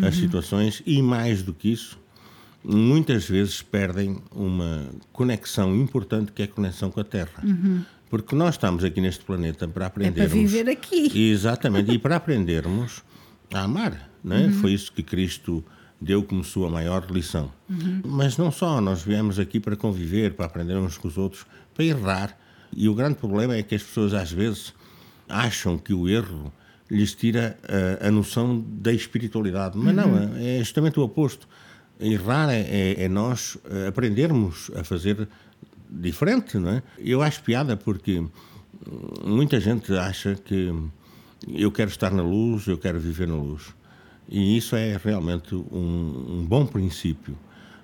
as 0.03 0.15
situações 0.17 0.83
e, 0.87 1.01
mais 1.03 1.43
do 1.43 1.53
que 1.53 1.73
isso, 1.73 1.99
muitas 2.65 3.25
vezes 3.29 3.63
perdem 3.63 4.19
uma 4.33 4.89
conexão 5.13 5.75
importante 5.75 6.33
que 6.33 6.43
é 6.43 6.45
a 6.45 6.49
conexão 6.49 6.91
com 6.91 7.01
a 7.01 7.05
Terra. 7.05 7.43
Porque 8.11 8.35
nós 8.35 8.55
estamos 8.55 8.85
aqui 8.85 9.01
neste 9.01 9.25
planeta 9.25 9.69
para 9.69 9.85
É 9.85 9.89
aprendermos. 9.89 10.31
para 10.33 10.41
viver 10.41 10.69
aqui. 10.71 11.31
Exatamente, 11.31 11.93
e 11.93 11.99
para 11.99 12.17
aprendermos 12.17 13.03
a 13.53 13.61
amar. 13.63 14.09
Não 14.23 14.37
é? 14.37 14.51
Foi 14.51 14.73
isso 14.73 14.93
que 14.93 15.03
Cristo 15.03 15.65
deu 16.01 16.23
como 16.23 16.45
sua 16.45 16.69
maior 16.71 17.07
lição. 17.11 17.53
Mas 18.05 18.37
não 18.37 18.51
só, 18.51 18.81
nós 18.81 19.03
viemos 19.03 19.39
aqui 19.39 19.59
para 19.61 19.77
conviver, 19.77 20.35
para 20.35 20.47
aprender 20.47 20.77
uns 20.77 20.97
com 20.99 21.09
os 21.09 21.17
outros, 21.19 21.45
para 21.75 21.85
errar. 21.85 22.39
E 22.77 22.89
o 22.89 22.95
grande 22.95 23.15
problema 23.17 23.55
é 23.57 23.63
que 23.63 23.75
as 23.75 23.83
pessoas 23.83 24.13
às 24.15 24.31
vezes 24.31 24.75
acham 25.29 25.79
que 25.79 25.93
o 25.95 26.09
erro 26.09 26.53
lhes 26.91 27.15
tira 27.15 27.59
a, 28.01 28.09
a 28.09 28.11
noção 28.11 28.65
da 28.69 28.93
espiritualidade. 28.93 29.77
Mas 29.79 29.95
não, 29.95 30.15
é 30.37 30.59
justamente 30.59 30.99
o 30.99 31.03
oposto. 31.03 31.49
Errar 32.01 32.51
é, 32.51 32.61
é- 32.61 33.05
é 33.05 33.09
nós 33.09 33.59
aprendermos 33.89 34.71
a 34.77 34.85
fazer 34.85 35.29
diferente, 35.91 36.59
não 36.59 36.71
é? 36.71 36.83
Eu 36.99 37.23
acho 37.23 37.43
piada 37.43 37.77
porque 37.77 38.23
muita 39.25 39.59
gente 39.61 39.93
acha 39.97 40.35
que 40.37 40.73
eu 41.46 41.70
quero 41.70 41.90
estar 41.90 42.11
na 42.11 42.22
luz, 42.22 42.66
eu 42.66 42.79
quero 42.79 42.98
viver 42.98 43.29
na 43.29 43.37
luz. 43.37 43.74
E 44.29 44.57
isso 44.57 44.77
é 44.77 44.98
realmente 45.03 45.55
um, 45.55 46.40
um 46.40 46.46
bom 46.46 46.66
princípio. 46.66 47.37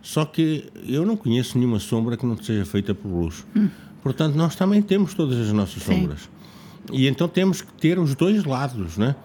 Só 0.02 0.24
que 0.24 0.70
eu 0.86 1.06
não 1.06 1.16
conheço 1.16 1.56
nenhuma 1.56 1.78
sombra 1.78 2.16
que 2.16 2.26
não 2.26 2.36
seja 2.36 2.66
feita 2.66 2.94
por 2.94 3.08
luz. 3.08 3.46
Portanto, 4.02 4.34
nós 4.34 4.54
também 4.54 4.82
temos 4.82 5.14
todas 5.14 5.38
as 5.38 5.50
nossas 5.52 5.82
Sim. 5.82 6.00
sombras. 6.00 6.28
E 6.92 7.06
então 7.06 7.26
temos 7.26 7.62
que 7.62 7.72
ter 7.72 7.98
os 7.98 8.14
dois 8.14 8.44
lados, 8.44 8.98
né? 8.98 9.16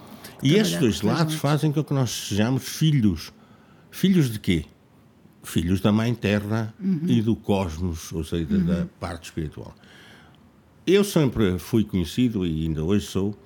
E 0.41 0.55
esses 0.55 0.77
dois 0.77 1.01
lados 1.01 1.19
lados. 1.19 1.35
fazem 1.35 1.71
com 1.71 1.83
que 1.83 1.93
nós 1.93 2.09
sejamos 2.09 2.63
filhos. 2.63 3.33
Filhos 3.91 4.31
de 4.31 4.39
quê? 4.39 4.65
Filhos 5.43 5.81
da 5.81 5.91
Mãe 5.91 6.13
Terra 6.13 6.73
e 7.05 7.21
do 7.21 7.35
cosmos, 7.35 8.13
ou 8.13 8.23
seja, 8.23 8.57
da 8.59 8.85
parte 8.99 9.25
espiritual. 9.25 9.75
Eu 10.87 11.03
sempre 11.03 11.59
fui 11.59 11.83
conhecido, 11.83 12.45
e 12.45 12.65
ainda 12.65 12.83
hoje 12.83 13.05
sou, 13.05 13.37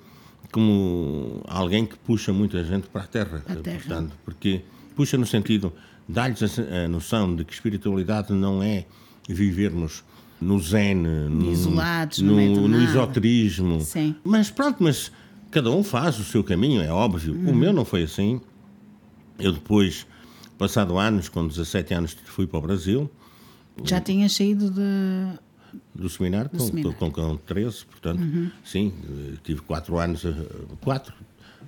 como 0.54 1.40
alguém 1.48 1.84
que 1.84 1.96
puxa 1.96 2.32
muita 2.32 2.62
gente 2.62 2.86
para 2.86 3.02
a 3.02 3.06
Terra. 3.08 3.42
a 3.44 3.56
Terra. 3.56 3.76
Portanto, 3.80 4.12
porque 4.24 4.60
puxa 4.94 5.18
no 5.18 5.26
sentido, 5.26 5.72
dá-lhes 6.08 6.60
a, 6.60 6.86
noção 6.86 7.34
de 7.34 7.44
que 7.44 7.52
espiritualidade 7.52 8.32
não 8.32 8.62
é 8.62 8.86
vivermos 9.28 10.04
no 10.40 10.60
zen, 10.60 10.94
no, 10.94 11.50
Isolados, 11.50 12.20
no 12.20 12.36
no, 12.36 12.68
no 12.68 12.82
esoterismo. 12.84 13.80
Sim. 13.80 14.14
Mas 14.22 14.48
pronto, 14.48 14.80
mas 14.80 15.10
cada 15.50 15.72
um 15.72 15.82
faz 15.82 16.20
o 16.20 16.24
seu 16.24 16.44
caminho, 16.44 16.80
é 16.80 16.92
óbvio. 16.92 17.34
Uhum. 17.34 17.50
O 17.50 17.54
meu 17.56 17.72
não 17.72 17.84
foi 17.84 18.04
assim. 18.04 18.40
Eu 19.40 19.50
depois, 19.50 20.06
passado 20.56 20.96
anos, 20.96 21.28
com 21.28 21.44
17 21.48 21.94
anos, 21.94 22.16
fui 22.26 22.46
para 22.46 22.60
o 22.60 22.62
Brasil, 22.62 23.10
Já 23.82 24.00
tinhas 24.00 24.32
saído 24.32 24.70
de. 24.70 24.80
Do 25.94 26.08
seminário, 26.08 26.50
com, 26.50 26.58
seminário. 26.58 26.96
Com, 26.98 27.10
com 27.10 27.36
13, 27.36 27.84
portanto, 27.86 28.20
Uhum. 28.20 28.50
sim, 28.64 28.92
tive 29.42 29.60
quatro 29.62 29.98
anos, 29.98 30.24
eh, 30.24 30.32
quatro, 30.80 31.14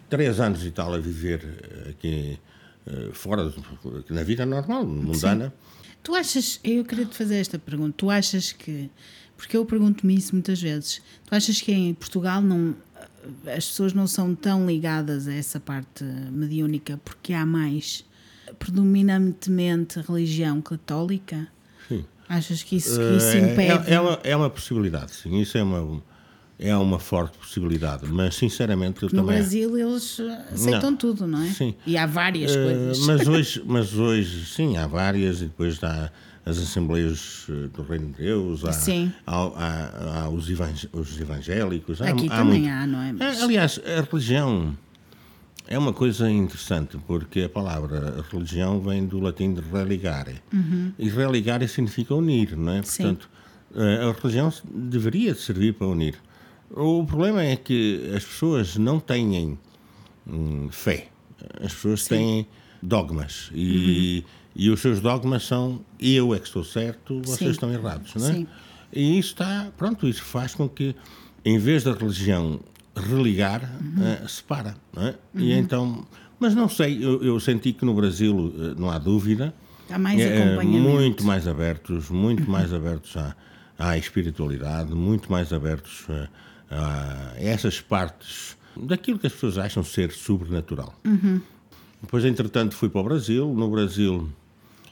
três 0.09 0.39
anos 0.41 0.65
e 0.65 0.71
tal 0.71 0.93
a 0.95 0.99
viver 0.99 1.41
eh, 1.87 1.91
aqui 1.91 2.39
eh, 2.87 3.11
fora, 3.13 3.45
do- 3.49 4.05
na 4.11 4.23
vida 4.23 4.45
normal, 4.47 4.87
mundana. 4.87 5.53
Tu 6.03 6.15
achas, 6.15 6.61
eu 6.63 6.85
queria 6.85 7.05
te 7.07 7.17
fazer 7.17 7.37
esta 7.37 7.59
pergunta, 7.59 7.95
tu 7.97 8.09
achas 8.11 8.53
que, 8.53 8.89
porque 9.37 9.57
eu 9.57 9.65
pergunto-me 9.67 10.15
isso 10.15 10.35
muitas 10.35 10.61
vezes, 10.63 11.03
tu 11.27 11.35
achas 11.35 11.61
que 11.61 11.73
em 11.73 11.93
Portugal 11.95 12.41
não, 12.41 12.77
as 13.47 13.67
pessoas 13.67 13.93
não 13.93 14.07
são 14.07 14.33
tão 14.35 14.65
ligadas 14.67 15.27
a 15.27 15.35
essa 15.35 15.59
parte 15.59 16.05
mediúnica 16.05 17.01
porque 17.05 17.33
há 17.33 17.45
mais 17.45 18.05
predominantemente 18.81 19.99
religião 20.01 20.61
católica? 20.63 21.49
Achas 22.29 22.63
que 22.63 22.77
isso, 22.77 22.99
que 22.99 23.17
isso 23.17 23.27
Eh, 23.29 23.39
impede? 23.53 23.91
É, 23.91 23.95
é 23.95 24.01
uma, 24.01 24.19
é 24.25 24.37
uma 24.37 24.51
possibilidade, 24.51 25.13
sim, 25.15 25.41
isso 25.41 25.57
é 25.57 25.63
uma, 25.63 26.03
é 26.59 26.77
uma 26.77 26.99
forte 26.99 27.37
possibilidade, 27.39 28.07
mas 28.09 28.35
sinceramente 28.35 29.03
eu 29.03 29.09
no 29.13 29.17
também. 29.23 29.37
Brasil 29.37 29.77
eles 29.79 30.19
aceitam 30.53 30.91
Não. 30.91 30.97
tudo, 30.97 31.27
não 31.27 31.43
é? 31.43 31.49
Sim. 31.51 31.75
E 31.87 31.97
há 31.97 32.07
várias 32.07 32.55
Eh, 32.57 32.63
coisas. 32.65 32.99
mas, 33.07 33.27
hoje, 33.29 33.63
mas 33.65 33.95
hoje, 33.95 34.47
sim, 34.47 34.77
há 34.77 34.87
várias, 34.87 35.41
e 35.41 35.45
depois 35.45 35.83
há 35.85 36.11
as 36.45 36.59
Assembleias 36.59 37.47
eh, 37.49 37.69
do 37.77 37.83
Reino 37.83 38.07
de 38.13 38.23
Deus, 38.23 38.65
há, 38.65 38.73
Sim. 38.73 39.13
há, 39.27 39.37
há- 39.37 40.21
há 40.25 40.29
os, 40.29 40.49
evang- 40.49 40.89
os 40.93 41.21
evangélicos. 41.21 42.01
Aqui 42.01 42.29
também 42.29 42.61
muito. 42.63 42.73
há, 42.73 42.87
não 42.87 43.03
é? 43.03 43.13
Mas- 43.13 43.41
É, 43.41 43.43
Aliás, 43.43 43.81
a 43.85 44.01
religião 44.11 44.77
é 45.69 45.79
uma 45.79 45.93
coisa 45.93 46.31
interessante, 46.31 46.97
porque 47.07 47.43
a 47.43 47.49
palavra 47.49 48.25
religião 48.31 48.81
vem 48.81 49.05
do 49.07 49.19
latim 49.21 49.53
de 49.55 49.61
religare. 49.61 50.41
E 50.99 51.09
religare 51.09 51.67
significa 51.69 52.15
unir, 52.15 52.57
não 52.57 52.73
é? 52.73 52.77
Uhum. 52.79 52.83
Sim. 52.85 53.03
Portanto, 53.03 53.31
eh, 53.75 54.05
a 54.05 54.13
religião 54.13 54.53
deveria 54.73 55.35
servir 55.35 55.75
para 55.75 55.87
unir. 55.87 56.15
O 56.71 57.05
problema 57.05 57.43
é 57.43 57.57
que 57.57 58.11
as 58.15 58.25
pessoas 58.25 58.77
não 58.77 58.99
têm 59.01 59.59
hum, 60.27 60.69
fé. 60.71 61.09
As 61.61 61.73
pessoas 61.75 62.05
têm 62.07 62.47
dogmas. 62.83 63.51
E, 63.55 64.19
Uhum. 64.25 64.25
e 64.57 64.71
os 64.71 64.81
seus 64.81 65.01
dogmas 65.01 65.45
são 65.45 65.81
eu 66.01 66.35
é 66.35 66.39
que 66.39 66.47
estou 66.47 66.65
certo, 66.65 67.21
vocês 67.25 67.39
Sim. 67.39 67.51
estão 67.51 67.73
errados, 67.73 68.15
não 68.15 68.29
é? 68.29 68.33
Sim. 68.33 68.47
E 68.93 69.19
isso 69.19 69.31
está, 69.33 69.71
pronto, 69.77 70.09
isso 70.09 70.23
faz 70.23 70.55
com 70.55 70.69
que, 70.69 70.95
em 71.45 71.59
vez 71.59 71.85
da 71.85 71.93
religião 71.93 72.61
religar, 72.97 73.63
Uhum. 73.81 74.03
eh, 74.05 74.25
separa, 74.29 74.75
não 74.95 75.03
é? 75.07 75.15
E 75.35 75.53
então, 75.53 76.07
mas 76.41 76.55
não 76.55 76.69
sei, 76.69 77.05
eu, 77.05 77.23
eu 77.23 77.39
senti 77.41 77.73
que 77.73 77.85
no 77.85 77.95
Brasil, 77.95 78.53
eh, 78.59 78.75
não 78.79 78.91
há 78.91 78.99
dúvida, 78.99 79.55
Há 79.89 79.99
mais 79.99 80.21
é, 80.21 80.57
muito 80.61 81.25
mais 81.25 81.47
abertos, 81.47 82.11
muito 82.11 82.51
mais 82.51 82.73
abertos 82.73 83.17
à, 83.17 83.37
à 83.79 83.97
espiritualidade, 83.97 84.93
muito 84.95 85.31
mais 85.31 85.53
abertos 85.53 86.05
a, 86.11 86.29
a 87.35 87.35
essas 87.41 87.81
partes 87.81 88.57
daquilo 88.77 89.17
que 89.19 89.29
as 89.29 89.33
pessoas 89.33 89.59
acham 89.59 89.85
ser 89.85 90.11
sobrenatural. 90.11 90.93
Depois, 92.03 92.25
entretanto, 92.25 92.75
fui 92.75 92.89
para 92.89 93.01
o 93.01 93.05
Brasil. 93.05 93.55
No 93.55 93.71
Brasil, 93.71 94.29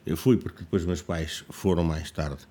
eu 0.06 0.16
fui 0.16 0.36
porque 0.36 0.60
depois 0.60 0.84
meus 0.84 1.02
pais 1.02 1.44
foram 1.50 1.82
mais 1.82 2.10
tarde, 2.12 2.46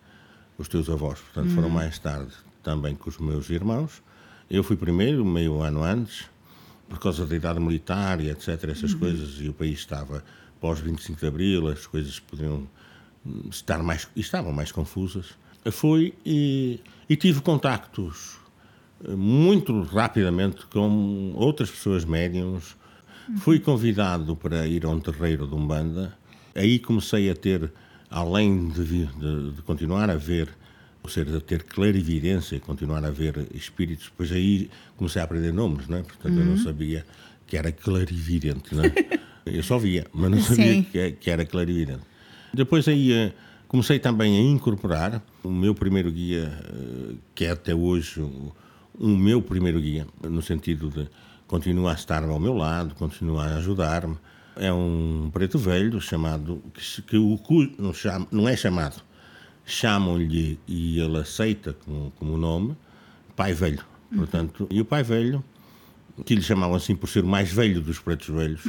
os 0.58 0.68
teus 0.68 0.90
avós, 0.90 1.20
portanto, 1.20 1.54
foram 1.56 1.70
mais 1.70 1.98
tarde 1.98 2.34
também 2.62 2.94
com 2.94 3.10
os 3.10 3.18
meus 3.20 3.50
irmãos. 3.50 4.02
Eu 4.50 4.64
fui 4.64 4.76
primeiro, 4.76 5.24
meio 5.26 5.62
ano 5.62 5.84
antes, 5.84 6.26
por 6.90 7.00
causa 7.00 7.26
da 7.26 7.36
idade 7.36 7.60
militar 7.60 8.20
e 8.22 8.30
etc., 8.30 8.66
essas 8.70 8.94
coisas, 8.94 9.40
e 9.42 9.50
o 9.50 9.54
país 9.54 9.80
estava 9.80 10.24
pós 10.62 10.80
25 10.80 11.20
de 11.20 11.26
Abril, 11.28 11.68
as 11.68 11.88
coisas 11.88 12.20
podiam 12.20 12.68
estar 13.50 13.82
mais, 13.82 14.08
estavam 14.16 14.52
mais 14.54 14.72
confusas. 14.72 15.28
Fui 15.72 16.14
e, 16.26 16.80
e 17.10 17.16
tive 17.16 17.42
contactos 17.42 18.38
eh, 19.06 19.16
muito 19.16 19.82
rapidamente 19.84 20.66
com 20.68 21.32
outras 21.36 21.72
pessoas 21.72 22.04
médiums. 22.06 22.76
Fui 23.38 23.58
convidado 23.60 24.36
para 24.36 24.68
ir 24.68 24.86
a 24.86 24.90
um 24.90 25.00
terreiro 25.00 25.48
de 25.48 25.56
Umbanda. 25.56 26.14
Aí 26.54 26.78
comecei 26.80 27.30
a 27.30 27.36
ter, 27.36 27.72
além 28.10 28.68
de, 28.68 28.84
de- 29.06 29.52
de 29.54 29.62
continuar 29.62 30.10
a 30.10 30.16
ver, 30.18 30.50
ou 31.04 31.10
seja, 31.10 31.42
ter 31.42 31.64
clarividência, 31.64 32.60
continuar 32.62 33.04
a 33.04 33.12
ver 33.12 33.48
espíritos, 33.54 34.06
depois 34.06 34.32
aí 34.32 34.70
comecei 34.96 35.22
a 35.22 35.26
aprender 35.26 35.52
nomes, 35.52 35.88
não 35.88 35.98
é? 35.98 36.02
Portanto, 36.02 36.40
eu 36.40 36.46
não 36.46 36.58
sabia 36.58 37.06
que 37.46 37.58
era 37.58 37.72
clarividente, 37.72 38.74
não 38.74 38.84
é? 38.86 38.94
Eu 39.46 39.62
só 39.62 39.78
via, 39.78 40.08
mas 40.14 40.32
não 40.32 40.40
sabia 40.40 40.82
que, 40.84 41.12
que 41.12 41.30
era 41.30 41.46
clarividente. 41.46 42.00
Depois 42.54 42.88
aí 42.88 43.12
eh, 43.12 43.34
comecei 43.68 44.00
também 44.00 44.38
a 44.38 44.42
incorporar 44.42 45.22
o 45.44 45.52
meu 45.52 45.76
primeiro 45.76 46.10
guia, 46.10 46.50
eh, 46.64 47.16
que 47.36 47.44
é 47.44 47.52
até 47.52 47.76
hoje 47.76 48.22
o, 48.22 48.54
o 48.98 49.08
meu 49.10 49.42
primeiro 49.42 49.82
guia, 49.82 50.08
no 50.24 50.42
sentido 50.42 50.90
de 50.90 51.10
continua 51.46 51.92
a 51.92 51.96
estar 51.96 52.24
ao 52.24 52.40
meu 52.40 52.54
lado, 52.54 52.96
continua 52.96 53.44
a 53.44 53.58
ajudar-me. 53.58 54.18
É 54.56 54.72
um 54.72 55.30
preto 55.34 55.58
velho 55.58 56.00
chamado, 56.00 56.64
que, 56.74 57.02
que 57.02 57.18
o 57.18 57.38
não, 57.78 57.94
chama, 57.94 58.28
não 58.32 58.48
é 58.48 58.56
chamado, 58.56 59.04
chamam-lhe 59.66 60.60
e 60.68 61.00
ele 61.00 61.18
aceita 61.18 61.74
como, 61.86 62.12
como 62.18 62.38
nome, 62.38 62.76
pai 63.36 63.54
velho. 63.54 63.84
Portanto, 64.16 64.68
e 64.70 64.80
o 64.82 64.86
pai 64.86 65.04
velho 65.04 65.44
que 66.26 66.36
lhe 66.36 66.44
chamavam 66.44 66.76
assim 66.76 66.96
por 66.96 67.10
ser 67.10 67.24
o 67.24 67.28
mais 67.28 67.52
velho 67.52 67.82
dos 67.82 67.98
pretos 67.98 68.28
velhos. 68.30 68.62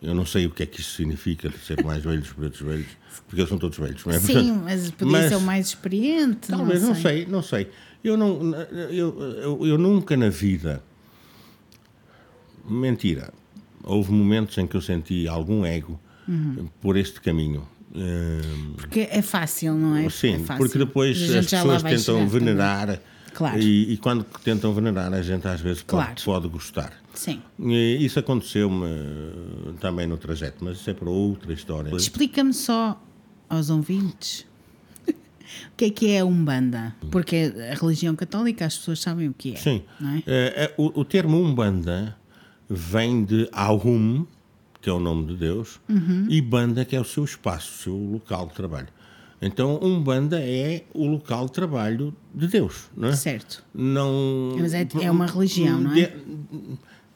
Eu 0.00 0.14
não 0.14 0.24
sei 0.24 0.46
o 0.46 0.50
que 0.50 0.62
é 0.62 0.66
que 0.66 0.80
isso 0.80 0.92
significa, 0.96 1.48
de 1.50 1.58
ser 1.58 1.78
o 1.80 1.84
mais 1.86 2.02
velho 2.02 2.20
dos 2.20 2.32
pretos 2.32 2.60
velhos, 2.60 2.86
porque 3.26 3.40
eles 3.40 3.48
são 3.50 3.58
todos 3.58 3.76
velhos, 3.78 4.02
não 4.04 4.14
é? 4.14 4.18
Sim, 4.18 4.32
Portanto, 4.32 4.62
mas 4.64 4.90
podia 4.92 5.12
mas- 5.12 5.28
ser 5.28 5.34
o 5.36 5.40
mais 5.42 5.66
experiente. 5.66 6.48
Talvez, 6.48 6.82
não 6.82 6.94
sei, 6.94 7.26
não 7.26 7.42
sei. 7.42 7.70
Eu, 8.02 8.16
não, 8.16 8.54
eu, 8.90 9.20
eu, 9.20 9.66
eu 9.66 9.76
nunca 9.78 10.16
na 10.16 10.30
vida. 10.30 10.82
Mentira. 12.68 13.32
Houve 13.84 14.10
momentos 14.12 14.56
em 14.58 14.66
que 14.66 14.76
eu 14.76 14.80
senti 14.80 15.28
algum 15.28 15.64
ego 15.64 16.00
por 16.80 16.96
este 16.96 17.20
caminho. 17.20 17.66
Porque 18.76 19.08
é 19.10 19.22
fácil, 19.22 19.74
não 19.74 19.96
é? 19.96 20.08
Sim, 20.10 20.34
é 20.34 20.38
fácil. 20.40 20.56
porque 20.64 20.78
depois 20.78 21.16
as 21.34 21.46
pessoas 21.46 21.82
tentam 21.82 22.14
também. 22.16 22.28
venerar 22.28 23.00
Claro. 23.32 23.58
e, 23.60 23.92
e 23.92 23.96
quando 23.98 24.24
tentam 24.42 24.72
venerar 24.72 25.12
a 25.12 25.20
gente 25.22 25.46
às 25.46 25.60
vezes 25.60 25.82
pode, 25.82 26.22
Claro. 26.22 26.22
pode 26.24 26.48
gostar. 26.48 26.92
Sim. 27.14 27.40
E 27.58 27.98
isso 28.04 28.18
aconteceu-me 28.18 28.84
eh, 28.86 29.72
também 29.80 30.06
no 30.06 30.16
trajeto, 30.16 30.64
mas 30.64 30.78
isso 30.78 30.88
é 30.90 30.94
para 30.94 31.08
outra 31.10 31.52
história. 31.52 31.94
Explica-me 31.94 32.52
só 32.54 33.00
aos 33.48 33.68
ouvintes 33.70 34.46
o 35.08 35.14
que 35.76 35.84
é 35.86 35.90
que 35.90 36.10
é 36.10 36.20
a 36.20 36.24
Umbanda. 36.24 36.94
Porque 37.10 37.52
a 37.70 37.74
religião 37.74 38.14
católica 38.16 38.64
as 38.66 38.76
pessoas 38.78 39.00
sabem 39.00 39.28
o 39.28 39.34
que 39.34 39.52
é. 39.52 39.56
Sim. 39.56 39.82
É? 40.26 40.64
Eh, 40.64 40.74
o, 40.78 41.00
o 41.00 41.04
termo 41.04 41.38
Umbanda 41.40 42.16
vem 42.68 43.24
de 43.24 43.48
Ahum, 43.52 44.26
que 44.86 44.90
é 44.90 44.92
o 44.92 45.00
nome 45.00 45.26
de 45.26 45.34
Deus, 45.34 45.80
Uhum. 45.88 46.26
e 46.28 46.40
Banda, 46.40 46.84
que 46.84 46.94
é 46.94 47.00
o 47.00 47.04
seu 47.04 47.24
espaço, 47.24 47.72
o 47.72 47.82
seu 47.82 47.96
local 47.96 48.46
de 48.46 48.54
trabalho. 48.54 48.86
Então, 49.42 49.80
Umbanda 49.82 50.38
é 50.40 50.84
o 50.94 51.08
local 51.08 51.46
de 51.46 51.52
trabalho 51.52 52.14
de 52.32 52.46
Deus, 52.46 52.84
não 52.96 53.08
é? 53.08 53.16
Certo. 53.16 53.64
Não, 53.74 54.54
Mas 54.56 54.72
é- 54.74 54.86
é 55.02 55.10
uma 55.10 55.26
religião, 55.26 55.80
não 55.80 55.92
é? 55.92 56.14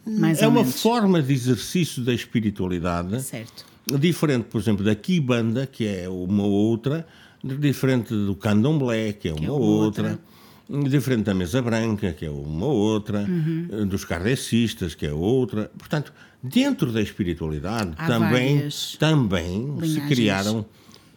Mais 0.04 0.42
É 0.42 0.48
uma 0.48 0.62
menos. 0.62 0.82
forma 0.82 1.22
de 1.22 1.32
exercício 1.32 2.02
da 2.02 2.12
espiritualidade 2.12 3.22
Certo. 3.22 3.64
diferente, 4.00 4.46
por 4.50 4.60
exemplo, 4.60 4.84
da 4.84 4.96
Kibanda, 4.96 5.64
que 5.64 5.86
é 5.86 6.08
uma 6.08 6.42
outra, 6.42 7.06
diferente 7.44 8.12
do 8.12 8.34
Candomblé, 8.34 9.12
que 9.12 9.28
é 9.28 9.32
uma 9.32 9.46
é 9.46 9.50
outra, 9.52 10.18
diferente 10.88 11.22
da 11.26 11.34
Mesa 11.34 11.62
Branca, 11.62 12.12
que 12.12 12.26
é 12.26 12.30
uma 12.30 12.66
outra, 12.66 13.20
Uhum. 13.28 13.86
dos 13.86 14.04
kardecistas, 14.04 14.96
que 14.96 15.06
é 15.06 15.12
outra. 15.12 15.70
Portanto, 15.78 16.12
dentro 16.42 16.90
da 16.92 17.00
espiritualidade 17.00 17.92
Há 17.96 18.06
também, 18.06 18.68
também 18.98 19.66
se 19.80 19.86
linhagens. 19.86 20.08
criaram 20.08 20.66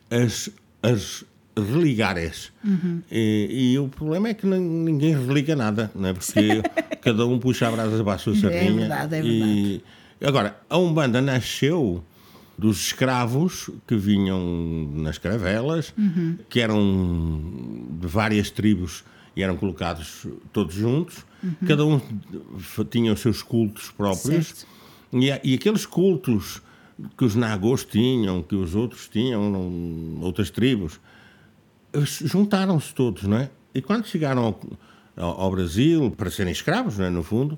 as, 0.10 0.50
as 0.82 1.24
religares. 1.56 2.52
Uhum. 2.64 3.02
E, 3.12 3.72
e 3.74 3.80
o 3.80 3.88
problema 3.88 4.30
é 4.30 4.34
que 4.34 4.46
nin- 4.46 4.60
ninguém 4.60 5.14
religa 5.14 5.56
nada, 5.56 5.92
não 5.96 6.10
é? 6.10 6.14
porque 6.14 6.62
cada 7.02 7.26
um 7.26 7.38
puxa 7.40 7.68
a 7.68 7.72
brasa 7.72 8.04
para 8.04 8.14
a 8.14 8.18
sua 8.18 8.36
sardinha. 8.36 8.74
verdade, 8.76 9.16
é 9.16 9.24
e- 9.24 9.84
Agora, 10.26 10.58
a 10.70 10.78
Umbanda 10.78 11.22
nasceu 11.22 12.02
dos 12.58 12.86
escravos 12.86 13.70
que 13.88 13.96
vinham 13.96 14.90
nas 14.96 15.18
caravelas, 15.18 15.94
Uhum. 15.98 16.38
que 16.50 16.60
eram 16.60 17.42
de 18.00 18.08
várias 18.08 18.50
tribos 18.50 19.04
e 19.36 19.42
eram 19.44 19.58
colocados 19.58 20.26
todos 20.54 20.74
juntos. 20.76 21.26
Cada 21.68 21.86
um 21.86 22.00
tinha 22.90 23.12
os 23.12 23.20
seus 23.20 23.42
cultos 23.42 23.92
próprios. 23.92 24.48
Certo. 24.48 24.68
E, 25.14 25.28
e 25.44 25.54
aqueles 25.56 25.86
cultos 25.86 26.62
que 27.18 27.24
os 27.26 27.36
nagôs 27.36 27.84
tinham, 27.86 28.42
que 28.44 28.56
os 28.56 28.76
outros 28.76 29.08
tinham, 29.08 29.50
não- 29.50 30.20
outras 30.22 30.50
tribos, 30.50 31.00
juntaram-se 32.26 32.94
todos, 32.94 33.24
não 33.24 33.38
é? 33.38 33.50
E 33.74 33.82
quando 33.82 34.06
chegaram 34.08 34.44
ao, 34.44 34.62
ao- 35.18 35.42
ao 35.42 35.52
Brasil, 35.52 36.12
para 36.16 36.30
serem 36.32 36.52
escravos, 36.52 36.98
não 36.98 37.06
é? 37.06 37.10
no 37.10 37.24
fundo, 37.24 37.58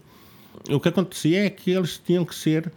o 0.70 0.80
que 0.80 0.90
acontecia 0.90 1.46
é 1.46 1.50
que 1.50 1.72
eles 1.72 1.98
tinham 2.04 2.26
que 2.26 2.34
ser 2.36 2.72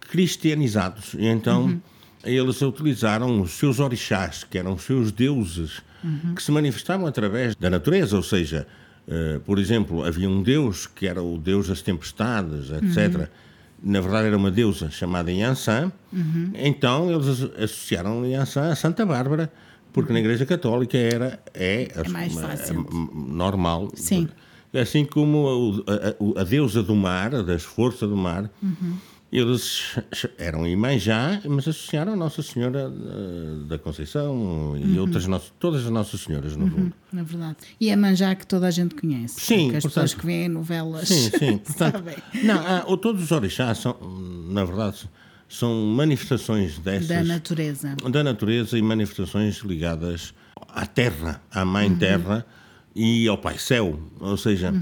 cristianizados. 0.00 1.14
E 1.14 1.26
então 1.26 1.80
eles 2.24 2.60
utilizaram 2.62 3.40
os 3.40 3.52
seus 3.52 3.78
orixás, 3.78 4.44
que 4.44 4.58
eram 4.58 4.74
os 4.74 4.82
seus 4.82 5.12
deuses, 5.12 5.82
que 6.34 6.42
se 6.42 6.50
manifestavam 6.52 7.06
através 7.06 7.54
da 7.56 7.68
natureza, 7.68 8.16
ou 8.16 8.22
seja, 8.22 8.66
eh, 9.06 9.40
por 9.44 9.58
exemplo, 9.58 10.04
havia 10.04 10.28
um 10.30 10.42
deus 10.42 10.86
que 10.86 11.06
era 11.08 11.20
o 11.22 11.36
deus 11.36 11.66
das 11.68 11.82
tempestades, 11.82 12.70
etc. 12.70 13.28
Na 13.82 14.00
verdade 14.00 14.26
era 14.28 14.36
uma 14.36 14.50
deusa 14.50 14.90
chamada 14.90 15.30
Yansan. 15.32 15.92
Então 16.54 17.10
eles 17.10 17.26
as- 17.28 17.42
associaram 17.64 18.24
Yansan 18.26 18.70
a 18.70 18.76
Santa 18.76 19.06
Bárbara, 19.06 19.52
porque 19.92 20.12
na 20.12 20.18
Igreja 20.20 20.44
Católica 20.44 20.96
era 20.98 21.38
é, 21.54 21.88
mais 22.10 22.32
uma- 22.36 22.42
fácil. 22.48 22.86
é 22.90 23.32
normal. 23.32 23.90
Sim. 23.94 24.28
Assim 24.74 25.04
como 25.04 25.84
a, 25.86 26.38
a- 26.38 26.40
a 26.42 26.44
deusa 26.44 26.82
do 26.82 26.94
mar, 26.94 27.30
das 27.42 27.62
forças 27.62 28.08
do 28.08 28.16
mar, 28.16 28.50
eles 29.30 29.94
eram 30.38 30.66
Imanjá, 30.66 31.40
mas 31.46 31.68
associaram 31.68 32.14
a 32.14 32.16
Nossa 32.16 32.42
Senhora 32.42 32.90
eh, 32.90 33.68
da 33.68 33.78
Conceição 33.78 34.74
e 34.76 34.98
outras, 34.98 35.26
nossas- 35.26 35.52
todas 35.60 35.84
as 35.84 35.90
Nossas 35.90 36.20
Senhoras, 36.22 36.56
no 36.56 36.66
fundo. 36.70 36.92
Na 37.12 37.22
verdade. 37.22 37.56
E 37.80 37.90
é 37.90 37.96
manjar 37.96 38.36
que 38.36 38.46
toda 38.46 38.66
a 38.66 38.70
gente 38.70 38.94
conhece. 38.94 39.38
Sim, 39.40 39.66
as 39.76 39.82
portanto- 39.82 39.82
pessoas 39.94 40.14
que 40.14 40.24
veem 40.26 40.48
novelas 40.48 41.08
Sim, 41.08 41.30
sim. 41.38 41.58
Portanto, 41.64 42.02
não, 42.42 42.58
há- 42.58 42.84
ou 42.86 42.96
todos 42.96 43.22
os 43.22 43.30
orixás 43.30 43.78
são, 43.78 43.96
na 44.50 44.64
verdade, 44.64 45.08
são 45.48 45.74
manifestações 45.86 46.78
dessas 46.78 47.08
Da 47.08 47.22
natureza. 47.24 47.96
da 48.10 48.24
natureza 48.24 48.78
e 48.78 48.82
manifestações 48.82 49.58
ligadas 49.58 50.32
à 50.68 50.86
terra, 50.86 51.42
à 51.50 51.64
mãe 51.64 51.94
terra 51.94 52.46
e 52.94 53.28
ao 53.28 53.36
pai 53.38 53.58
céu. 53.58 53.98
Ou 54.20 54.36
seja, 54.36 54.72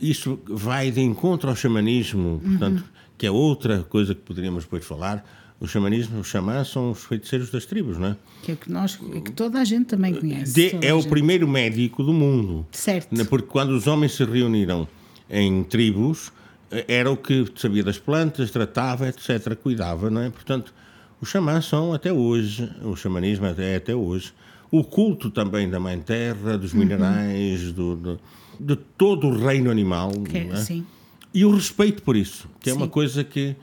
isso 0.00 0.38
vai 0.46 0.90
de 0.90 1.00
encontro 1.00 1.48
ao 1.48 1.56
xamanismo, 1.56 2.40
portanto, 2.44 2.84
que 3.18 3.26
é 3.26 3.30
outra 3.30 3.82
coisa 3.82 4.14
que 4.14 4.20
poderíamos 4.22 4.64
depois 4.64 4.84
falar. 4.86 5.24
O 5.60 5.66
xamanismo, 5.66 6.20
os 6.20 6.28
xamãs 6.28 6.68
são 6.68 6.92
os 6.92 7.04
feiticeiros 7.04 7.50
das 7.50 7.66
tribos, 7.66 7.98
não 7.98 8.08
é? 8.10 8.16
Que 8.44 8.52
é 8.52 8.54
que, 8.56 8.70
nós, 8.70 8.96
é 9.12 9.20
que 9.20 9.32
toda 9.32 9.58
a 9.60 9.64
gente 9.64 9.86
também 9.86 10.14
conhece. 10.14 10.52
De- 10.54 10.86
é 10.86 10.94
o 10.94 11.00
gente. 11.00 11.10
primeiro 11.10 11.48
médico 11.48 12.04
do 12.04 12.12
mundo. 12.12 12.64
Certo. 12.70 13.08
Porque 13.26 13.48
quando 13.48 13.70
os 13.70 13.88
homens 13.88 14.12
se 14.14 14.24
reuniram 14.24 14.86
em 15.28 15.64
tribos, 15.64 16.30
eh, 16.70 16.84
era 16.86 17.10
o 17.10 17.16
que 17.16 17.44
sabia 17.56 17.82
das 17.82 17.98
plantas, 17.98 18.52
tratava, 18.52 19.08
etc., 19.08 19.56
cuidava, 19.60 20.08
não 20.08 20.20
é? 20.20 20.30
Portanto, 20.30 20.72
os 21.20 21.28
xamãs 21.28 21.64
são 21.64 21.92
até 21.92 22.12
hoje, 22.12 22.70
o 22.84 22.94
xamanismo 22.94 23.46
é 23.46 23.74
até 23.74 23.96
hoje, 23.96 24.32
o 24.70 24.84
culto 24.84 25.28
também 25.28 25.68
da 25.68 25.80
Mãe 25.80 25.98
Terra, 25.98 26.56
dos 26.56 26.72
Uhum. 26.72 26.78
minerais, 26.78 27.72
do, 27.72 27.96
do- 27.96 28.20
de 28.60 28.76
todo 28.76 29.26
o 29.26 29.36
reino 29.36 29.72
animal, 29.72 30.12
Que- 30.12 30.44
não 30.44 30.54
é? 30.54 30.56
sim. 30.58 30.86
E 31.32 31.44
o 31.44 31.50
respeito 31.54 32.02
por 32.02 32.16
isso, 32.16 32.48
que 32.60 32.70
é 32.70 32.72
uma 32.74 32.86
Sim. 32.86 32.90
coisa 32.92 33.22
que 33.24 33.54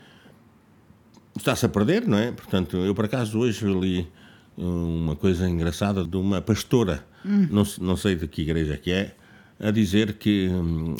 está-se 1.36 1.66
a 1.66 1.68
perder, 1.68 2.06
não 2.06 2.16
é? 2.18 2.30
Portanto, 2.32 2.76
eu 2.76 2.94
por 2.94 3.04
acaso 3.04 3.38
hoje 3.38 3.66
li 3.66 4.08
uma 4.56 5.14
coisa 5.16 5.48
engraçada 5.48 6.04
de 6.04 6.16
uma 6.16 6.40
pastora, 6.40 7.04
não, 7.24 7.64
se- 7.64 7.82
não 7.82 7.96
sei 7.96 8.14
de 8.14 8.26
que 8.28 8.42
igreja 8.42 8.74
é 8.74 8.76
que 8.76 8.90
é, 8.92 9.14
a 9.58 9.70
dizer 9.70 10.14
que 10.14 10.48
hum, 10.48 10.94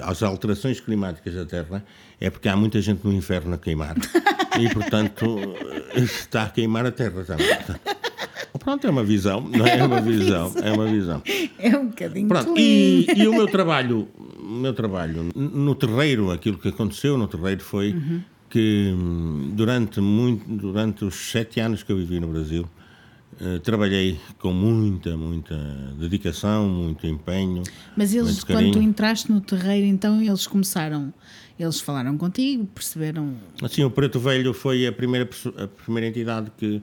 a- 0.00 0.06
a- 0.06 0.10
as 0.10 0.22
alterações 0.22 0.80
climáticas 0.80 1.34
da 1.34 1.44
Terra 1.44 1.84
é 2.20 2.30
porque 2.30 2.48
há 2.48 2.56
muita 2.56 2.80
gente 2.80 3.04
no 3.04 3.12
inferno 3.12 3.54
a 3.54 3.58
queimar. 3.58 3.96
e, 4.58 4.68
portanto, 4.72 5.26
está 5.96 6.44
a 6.44 6.48
queimar 6.50 6.86
a 6.86 6.90
Terra 6.92 7.24
também. 7.24 7.46
Pronto, 8.58 8.86
é 8.86 8.90
uma 8.90 9.04
visão, 9.04 9.40
não 9.40 9.66
é? 9.66 9.78
É 9.78 9.84
uma 9.84 10.00
visão, 10.00 10.52
é 10.62 10.72
uma 10.72 10.86
visão. 10.86 11.22
É 11.58 11.76
um 11.76 11.86
bocadinho 11.88 12.26
Pronto, 12.28 12.54
e, 12.58 13.06
e 13.16 13.28
o 13.28 13.32
meu 13.32 13.46
trabalho, 13.46 14.08
meu 14.48 14.72
trabalho 14.72 15.28
no 15.34 15.74
terreiro, 15.74 16.30
aquilo 16.30 16.58
que 16.58 16.68
aconteceu 16.68 17.18
no 17.18 17.28
terreiro 17.28 17.62
foi 17.62 17.94
que 18.48 18.92
hum, 18.96 19.50
durante 19.52 20.00
muito, 20.00 20.48
durante 20.48 21.04
os 21.04 21.14
sete 21.14 21.60
anos 21.60 21.82
que 21.82 21.92
eu 21.92 21.96
vivi 21.96 22.18
no 22.18 22.28
Brasil, 22.28 22.66
eh, 23.40 23.58
trabalhei 23.60 24.18
com 24.38 24.52
muita, 24.52 25.16
muita 25.16 25.54
dedicação, 25.98 26.68
muito 26.68 27.06
empenho. 27.06 27.62
Mas 27.96 28.12
eles, 28.12 28.42
quando 28.42 28.72
tu 28.72 28.80
entraste 28.80 29.30
no 29.30 29.40
terreiro, 29.40 29.86
então 29.86 30.20
eles 30.20 30.46
começaram, 30.46 31.12
eles 31.58 31.80
falaram 31.80 32.16
contigo, 32.18 32.66
perceberam. 32.66 33.34
Assim, 33.62 33.84
o 33.84 33.90
Preto 33.90 34.18
Velho 34.18 34.52
foi 34.52 34.86
a 34.86 34.92
primeira, 34.92 35.28
a 35.56 35.66
primeira 35.68 36.08
entidade 36.08 36.50
que, 36.56 36.82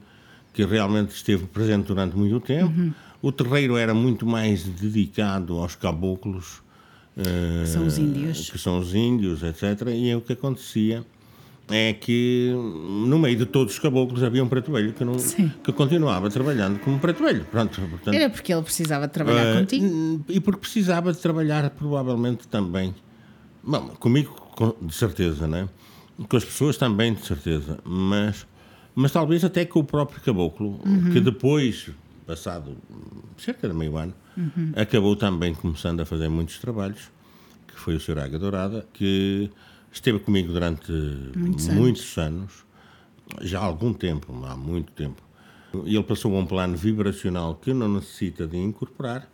que 0.53 0.63
realmente 0.63 1.09
esteve 1.15 1.45
presente 1.45 1.87
durante 1.87 2.15
muito 2.15 2.39
tempo. 2.39 2.93
O 3.21 3.31
terreiro 3.31 3.75
era 3.75 3.93
muito 3.93 4.25
mais 4.25 4.63
dedicado 4.63 5.57
aos 5.57 5.75
caboclos, 5.75 6.61
Que 7.15 7.67
são 7.67 7.85
os 7.85 7.97
índios. 7.97 8.49
que 8.49 8.57
são 8.57 8.79
os 8.79 8.93
índios, 8.93 9.41
etc. 9.43 9.87
E 9.93 10.13
o 10.15 10.21
que 10.21 10.33
acontecia 10.33 11.03
é 11.69 11.93
que 11.93 12.51
no 12.53 13.17
meio 13.17 13.37
de 13.37 13.45
todos 13.45 13.73
os 13.73 13.79
caboclos 13.79 14.21
havia 14.21 14.43
um 14.43 14.47
preto 14.47 14.71
velho 14.71 14.93
que, 14.93 15.03
não, 15.03 15.17
Sim. 15.17 15.51
que 15.63 15.71
continuava 15.71 16.29
trabalhando 16.29 16.77
como 16.79 16.99
preto 16.99 17.23
velho. 17.23 17.45
Pronto, 17.45 17.81
portanto, 17.81 18.13
Era 18.13 18.29
porque 18.29 18.53
ele 18.53 18.61
precisava 18.61 19.07
de 19.07 19.13
trabalhar 19.13 19.45
eh, 19.45 19.59
contigo. 19.59 20.23
E 20.29 20.39
porque 20.39 20.59
precisava 20.59 21.11
de 21.13 21.17
trabalhar 21.19 21.69
provavelmente 21.71 22.47
também. 22.47 22.93
Bom, 23.63 23.87
comigo, 23.99 24.31
com- 24.55 24.75
de 24.85 24.93
certeza, 24.93 25.47
né? 25.47 25.67
Com 26.29 26.37
as 26.37 26.45
pessoas 26.45 26.77
também, 26.77 27.13
de 27.13 27.25
certeza. 27.25 27.79
Mas, 27.83 28.45
mas 28.93 29.11
talvez 29.11 29.43
até 29.43 29.65
com 29.65 29.79
o 29.79 29.83
próprio 29.83 30.21
caboclo, 30.21 30.79
que 31.11 31.19
depois, 31.19 31.89
passado 32.27 32.77
cerca 33.37 33.67
de 33.67 33.73
meio 33.73 33.97
ano, 33.97 34.13
acabou 34.75 35.15
também 35.15 35.53
começando 35.53 36.01
a 36.01 36.05
fazer 36.05 36.27
muitos 36.29 36.57
trabalhos, 36.59 37.09
que 37.67 37.75
foi 37.79 37.95
o 37.95 37.99
Sr. 37.99 38.19
Águia 38.19 38.39
Dourada, 38.39 38.85
que 38.93 39.49
esteve 39.91 40.19
comigo 40.19 40.51
durante 40.53 40.91
Muitos 41.35 41.67
muitos 41.69 42.17
anos, 42.17 42.65
já 43.41 43.59
há 43.59 43.63
algum 43.63 43.93
tempo, 43.93 44.33
há 44.45 44.55
muito 44.55 44.91
tempo. 44.91 45.21
E 45.85 45.95
ele 45.95 46.03
passou 46.03 46.33
um 46.33 46.45
plano 46.45 46.77
vibracional 46.77 47.55
que 47.55 47.73
não 47.73 47.87
necessita 47.95 48.47
de 48.47 48.57
incorporar 48.57 49.29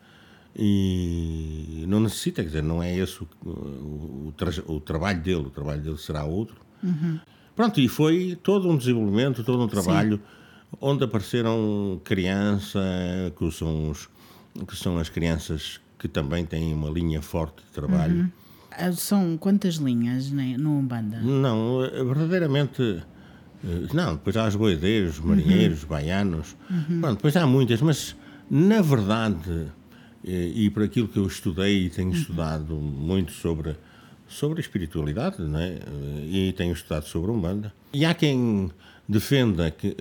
e 0.56 1.86
não 1.88 2.00
necessita, 2.00 2.42
quer 2.42 2.48
dizer, 2.48 2.64
não 2.64 2.82
é 2.82 2.96
esse 2.96 3.22
o, 3.22 3.28
o, 3.46 4.28
o 4.28 4.34
tra- 4.36 4.64
o 4.68 4.80
trabalho 4.80 5.22
dele, 5.22 5.46
o 5.48 5.50
trabalho 5.50 5.82
dele 5.82 5.98
será 5.98 6.24
outro. 6.24 6.56
Pronto, 7.56 7.80
e 7.80 7.88
foi 7.88 8.38
todo 8.42 8.68
um 8.70 8.78
desenvolvimento, 8.78 9.44
todo 9.44 9.62
um 9.62 9.68
trabalho 9.68 10.20
onde 10.80 11.04
apareceram 11.04 12.00
crianças, 12.04 12.82
que 13.38 13.52
são, 13.52 13.90
os, 13.92 14.10
que 14.68 14.76
são 14.76 14.98
as 14.98 15.10
crianças 15.10 15.80
que 15.98 16.08
também 16.08 16.46
têm 16.46 16.74
uma 16.74 16.90
linha 16.90 17.22
forte 17.22 17.58
de 17.64 17.70
trabalho. 17.72 18.32
Ah, 18.72 18.92
São 18.92 19.38
quantas 19.38 19.76
linhas 19.76 20.32
né, 20.32 20.56
no 20.58 20.78
Umbanda? 20.80 21.20
Não, 21.22 21.84
eh, 21.84 22.04
verdadeiramente. 22.04 23.04
eh, 23.64 23.88
Não, 23.94 24.14
depois 24.16 24.36
há 24.38 24.48
os 24.48 24.56
boiadeiros, 24.56 25.20
os 25.20 25.26
marinheiros, 25.26 25.80
os 25.80 25.84
baianos. 25.84 26.56
Bom, 26.90 27.14
depois 27.14 27.36
há 27.36 27.46
muitas, 27.46 27.82
mas 27.82 28.16
na 28.50 28.82
verdade, 28.82 29.68
eh, 30.26 30.52
e 30.56 30.70
por 30.70 30.84
aquilo 30.84 31.08
que 31.08 31.18
eu 31.20 31.28
estudei 31.28 31.86
e 31.86 31.90
tenho 31.90 32.12
estudado 32.14 32.74
muito 32.76 33.32
sobre, 33.34 33.76
sobre 34.28 34.60
a 34.60 34.62
espiritualidade, 34.62 35.38
é? 35.56 35.80
Eh, 35.86 36.26
e 36.50 36.54
tenho 36.54 36.74
estudado 36.74 37.06
sobre 37.06 37.30
Umbanda, 37.32 37.72
e 37.94 38.04
há 38.06 38.14
quem 38.14 38.72
defenda 39.08 39.70
que 39.70 39.96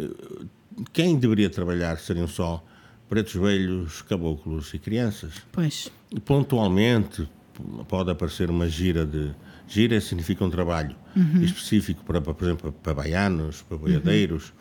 quem 0.92 1.18
deveria 1.18 1.50
trabalhar 1.50 1.98
seriam 1.98 2.26
só 2.28 2.64
pretos 3.10 3.34
velhos, 3.34 4.00
caboclos 4.02 4.72
e 4.72 4.78
crianças. 4.78 5.34
Pois, 5.52 5.90
E 6.10 6.20
pontualmente 6.20 7.28
pode 7.88 8.10
aparecer 8.10 8.48
uma 8.48 8.68
gira 8.68 9.04
de. 9.04 9.32
Gira 9.68 10.00
significa 10.00 10.44
um 10.44 10.50
trabalho 10.50 10.96
específico 11.42 12.02
para, 12.04 12.20
por 12.20 12.42
exemplo, 12.42 12.72
para 12.72 12.94
baianos, 12.94 13.62
para 13.62 13.76
boiadeiros. 13.76 14.52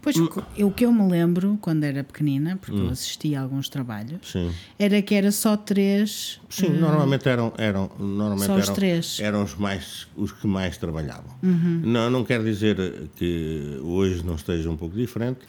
pois 0.00 0.16
o 0.16 0.70
que 0.70 0.86
eu 0.86 0.92
me 0.92 1.06
lembro 1.10 1.58
quando 1.60 1.84
era 1.84 2.02
pequenina, 2.02 2.56
porque 2.56 2.78
eu 2.80 2.88
assisti 2.88 3.34
a 3.34 3.42
alguns 3.42 3.68
trabalhos, 3.68 4.20
Sim. 4.22 4.50
era 4.78 5.02
que 5.02 5.14
era 5.14 5.30
só 5.32 5.54
três. 5.54 6.40
Sim, 6.48 6.70
normalmente 6.70 7.28
eram, 7.28 7.52
eram, 7.58 7.90
normalmente 7.98 8.46
Só 8.46 8.56
os 8.56 8.64
eram, 8.64 8.74
três. 8.74 9.20
eram 9.20 9.42
os, 9.44 9.54
mais, 9.54 10.06
os 10.16 10.32
que 10.32 10.46
mais 10.46 10.78
trabalhavam. 10.78 11.34
Não, 11.42 12.08
não 12.10 12.24
quer 12.24 12.42
dizer 12.42 12.76
que 13.16 13.78
hoje 13.82 14.24
não 14.24 14.36
esteja 14.36 14.70
um 14.70 14.76
pouco 14.78 14.96
diferente. 14.96 15.40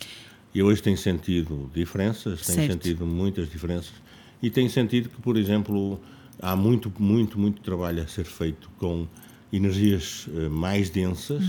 E 0.53 0.63
hoje 0.63 0.81
tem 0.81 0.95
sentido 0.95 1.69
diferenças, 1.73 2.45
tem 2.45 2.55
Certo. 2.55 2.71
sentido 2.73 3.05
muitas 3.05 3.49
diferenças. 3.49 3.93
E 4.41 4.49
tem 4.49 4.67
sentido 4.69 5.09
que, 5.09 5.21
por 5.21 5.37
exemplo, 5.37 5.99
há 6.41 6.55
muito, 6.55 6.91
muito, 6.97 7.37
muito 7.39 7.61
trabalho 7.61 8.01
a 8.01 8.07
ser 8.07 8.25
feito 8.25 8.69
com 8.77 9.07
energias 9.53 10.27
eh, 10.35 10.49
mais 10.49 10.89
densas, 10.89 11.43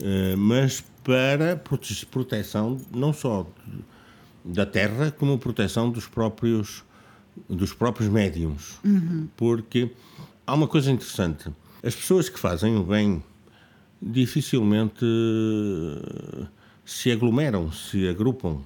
eh, 0.00 0.34
mas 0.36 0.82
para 1.04 1.56
prote- 1.56 2.06
proteção 2.06 2.80
não 2.94 3.12
só 3.12 3.46
da 4.44 4.64
Terra, 4.64 5.10
como 5.10 5.38
proteção 5.38 5.90
dos 5.90 6.06
próprios 6.06 6.82
dos 7.48 7.72
próprios 7.72 8.08
médiums. 8.10 8.78
Porque 9.36 9.90
há 10.46 10.54
uma 10.54 10.66
coisa 10.66 10.90
interessante. 10.90 11.48
As 11.82 11.94
pessoas 11.94 12.28
que 12.28 12.38
fazem 12.38 12.76
o 12.76 12.82
bem 12.84 13.22
dificilmente 14.02 15.04
se 16.90 17.10
aglomeram, 17.12 17.70
se 17.70 18.08
agrupam. 18.08 18.58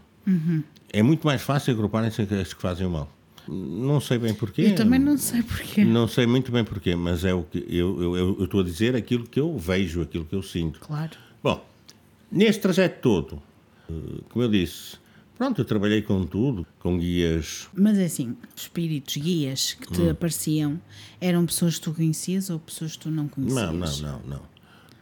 É 0.92 1.02
muito 1.02 1.26
mais 1.26 1.42
fácil 1.42 1.74
agruparem-se 1.74 2.24
que 2.24 2.34
as 2.34 2.54
que 2.54 2.62
fazem 2.62 2.86
o 2.86 2.90
mal. 2.90 3.12
Não 3.46 4.00
sei 4.00 4.16
bem 4.16 4.32
porquê. 4.32 4.62
Eu 4.62 4.74
também 4.74 4.98
não 4.98 5.18
sei 5.18 5.42
porquê. 5.42 5.84
Não 5.84 6.08
sei 6.08 6.26
muito 6.26 6.50
bem 6.50 6.64
porquê, 6.64 6.96
mas 6.96 7.22
é 7.24 7.34
o 7.34 7.42
que 7.42 7.58
eu, 7.68 8.02
eu, 8.02 8.16
eu, 8.16 8.36
eu 8.38 8.44
estou 8.44 8.60
a 8.60 8.64
dizer 8.64 8.96
aquilo 8.96 9.24
que 9.26 9.38
eu 9.38 9.58
vejo, 9.58 10.00
aquilo 10.00 10.24
que 10.24 10.34
eu 10.34 10.42
sinto. 10.42 10.80
Claro. 10.80 11.10
Bom, 11.42 11.62
neste 12.32 12.62
trajeto 12.62 13.02
todo, 13.02 13.42
como 14.30 14.42
eu 14.42 14.48
disse, 14.50 14.96
pronto, 15.36 15.60
eu 15.60 15.64
trabalhei 15.66 16.00
com 16.00 16.24
tudo, 16.24 16.66
com 16.78 16.98
guias. 16.98 17.68
Mas 17.74 17.98
é 17.98 18.06
assim, 18.06 18.34
espíritos, 18.56 19.14
guias 19.18 19.74
que 19.74 19.92
te 19.92 20.00
Hum. 20.00 20.10
apareciam, 20.12 20.80
eram 21.20 21.44
pessoas 21.44 21.74
que 21.74 21.82
tu 21.82 21.92
conhecias 21.92 22.48
ou 22.48 22.58
pessoas 22.58 22.92
que 22.92 23.00
tu 23.00 23.10
não 23.10 23.28
conhecias? 23.28 23.62
Não, 23.62 23.72
não, 23.74 23.96
não, 24.00 24.20
não. 24.26 24.54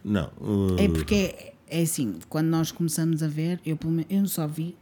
Não. 0.03 0.77
eh, 0.77 0.83
É 0.83 0.87
porque 0.89 1.52
é, 1.69 1.81
assim, 1.81 2.15
quando 2.29 2.47
nós 2.47 2.71
começamos 2.71 3.21
a 3.23 3.27
ver, 3.27 3.59
eu, 3.65 3.77
eu 4.09 4.25
só 4.27 4.47
vi 4.47 4.75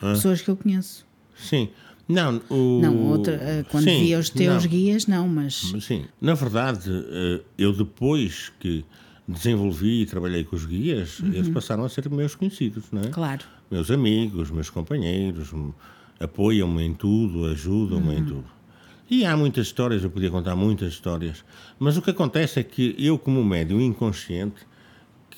pessoas 0.00 0.40
que 0.42 0.50
eu 0.50 0.56
conheço. 0.56 1.06
Sim. 1.36 1.68
Não, 2.06 2.40
o... 2.50 2.80
Não, 2.82 2.96
outra, 3.08 3.34
eh, 3.36 3.64
quando 3.70 3.84
Sim, 3.84 4.00
via 4.02 4.18
os 4.18 4.28
teus 4.28 4.62
não. 4.64 4.70
guias, 4.70 5.06
não, 5.06 5.26
mas 5.26 5.72
Sim, 5.80 6.04
na 6.20 6.34
verdade, 6.34 6.90
eh, 6.90 7.40
eu 7.56 7.72
depois 7.72 8.52
que 8.60 8.84
desenvolvi 9.26 10.02
e 10.02 10.06
trabalhei 10.06 10.44
com 10.44 10.54
os 10.54 10.66
guias, 10.66 11.20
eles 11.32 11.48
passaram 11.48 11.82
a 11.82 11.88
ser 11.88 12.10
meus 12.10 12.34
conhecidos, 12.34 12.84
não 12.92 13.00
é? 13.00 13.04
Uhum. 13.06 13.10
claro. 13.10 13.44
Meus 13.70 13.90
amigos, 13.90 14.50
meus 14.50 14.68
companheiros, 14.68 15.50
apoiam-me 16.20 16.82
em 16.82 16.92
tudo, 16.92 17.46
ajudam-me 17.46 18.08
Uhum. 18.08 18.18
em 18.18 18.24
tudo. 18.24 18.44
E 19.10 19.24
há 19.24 19.34
muitas 19.36 19.66
histórias, 19.66 20.02
eu 20.04 20.10
podia 20.10 20.30
contar 20.30 20.54
muitas 20.54 20.92
histórias, 20.92 21.42
mas 21.78 21.96
o 21.96 22.02
que 22.02 22.10
acontece 22.10 22.60
é 22.60 22.62
que 22.62 22.94
eu, 22.98 23.18
como 23.18 23.42
médium 23.42 23.80
inconsciente, 23.80 24.56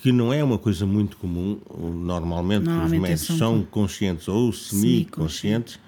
que 0.03 0.13
não 0.13 0.33
é 0.33 0.43
uma 0.43 0.59
coisa 0.59 0.87
muito 0.87 1.17
comum, 1.17 1.59
normalmente, 1.79 2.65
Normalmente 2.65 2.95
os 2.95 3.01
médios 3.01 3.21
são 3.27 3.37
são 3.39 3.63
conscientes 3.65 4.29
ou 4.29 4.53
semi-conscientes, 4.53 5.79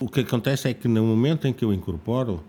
o 0.00 0.08
que 0.08 0.20
acontece 0.20 0.68
é 0.68 0.74
que 0.74 0.86
no 0.86 1.02
momento 1.04 1.46
em 1.46 1.52
que 1.52 1.64
eu 1.64 1.72
incorporo, 1.72 2.42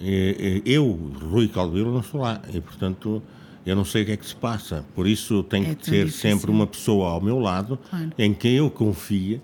eh, 0.00 0.36
eh, 0.38 0.62
eu, 0.64 0.90
Rui 1.30 1.48
Caldeiro, 1.48 1.92
não 1.92 2.00
estou 2.00 2.20
lá. 2.20 2.40
E, 2.52 2.60
portanto, 2.60 3.22
eu 3.66 3.74
não 3.74 3.84
sei 3.84 4.02
o 4.02 4.06
que 4.06 4.12
é 4.12 4.16
que 4.16 4.26
se 4.26 4.34
passa. 4.36 4.84
Por 4.94 5.06
isso, 5.06 5.42
tem 5.44 5.62
É 5.64 5.74
que 5.74 5.84
ter 5.90 6.04
difícil. 6.06 6.30
sempre 6.30 6.50
uma 6.50 6.66
pessoa 6.66 7.10
ao 7.10 7.20
meu 7.20 7.38
lado 7.38 7.78
Claro. 7.90 8.12
em 8.18 8.34
quem 8.34 8.56
eu 8.56 8.70
confie 8.70 9.40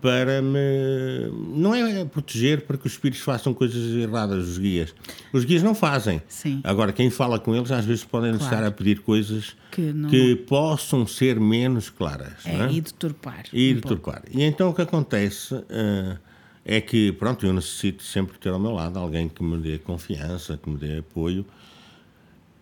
para 0.00 0.40
me. 0.42 0.58
Não 1.54 1.74
é 1.74 2.04
proteger 2.04 2.62
para 2.62 2.76
que 2.76 2.86
os 2.86 2.92
espíritos 2.92 3.22
façam 3.22 3.52
coisas 3.52 3.94
erradas, 3.96 4.48
os 4.48 4.58
guias. 4.58 4.94
Os 5.32 5.44
guias 5.44 5.62
não 5.62 5.74
fazem. 5.74 6.22
Sim. 6.28 6.60
Agora, 6.64 6.92
quem 6.92 7.10
fala 7.10 7.38
com 7.38 7.54
eles, 7.54 7.70
às 7.70 7.84
vezes 7.84 8.04
podem 8.04 8.30
Claro. 8.32 8.44
estar 8.44 8.64
a 8.66 8.70
pedir 8.70 9.00
coisas 9.00 9.54
Que 9.70 9.92
não- 9.92 10.08
que 10.08 10.36
possam 10.36 11.06
ser 11.06 11.38
menos 11.38 11.90
claras. 11.90 12.44
É, 12.46 12.54
é? 12.66 12.72
e 12.72 12.80
deturpar. 12.80 13.44
E 13.52 13.72
um 13.72 13.74
deturpar. 13.74 14.22
E 14.32 14.42
então 14.42 14.70
o 14.70 14.74
que 14.74 14.82
acontece 14.82 15.54
eh, 15.68 16.16
é 16.64 16.80
que, 16.80 17.12
pronto, 17.12 17.44
eu 17.46 17.52
necessito 17.52 18.02
sempre 18.02 18.38
ter 18.38 18.50
ao 18.50 18.58
meu 18.58 18.72
lado 18.72 18.98
alguém 18.98 19.28
que 19.28 19.42
me 19.42 19.58
dê 19.58 19.78
confiança, 19.78 20.58
que 20.62 20.68
me 20.70 20.76
dê 20.76 20.98
apoio, 20.98 21.44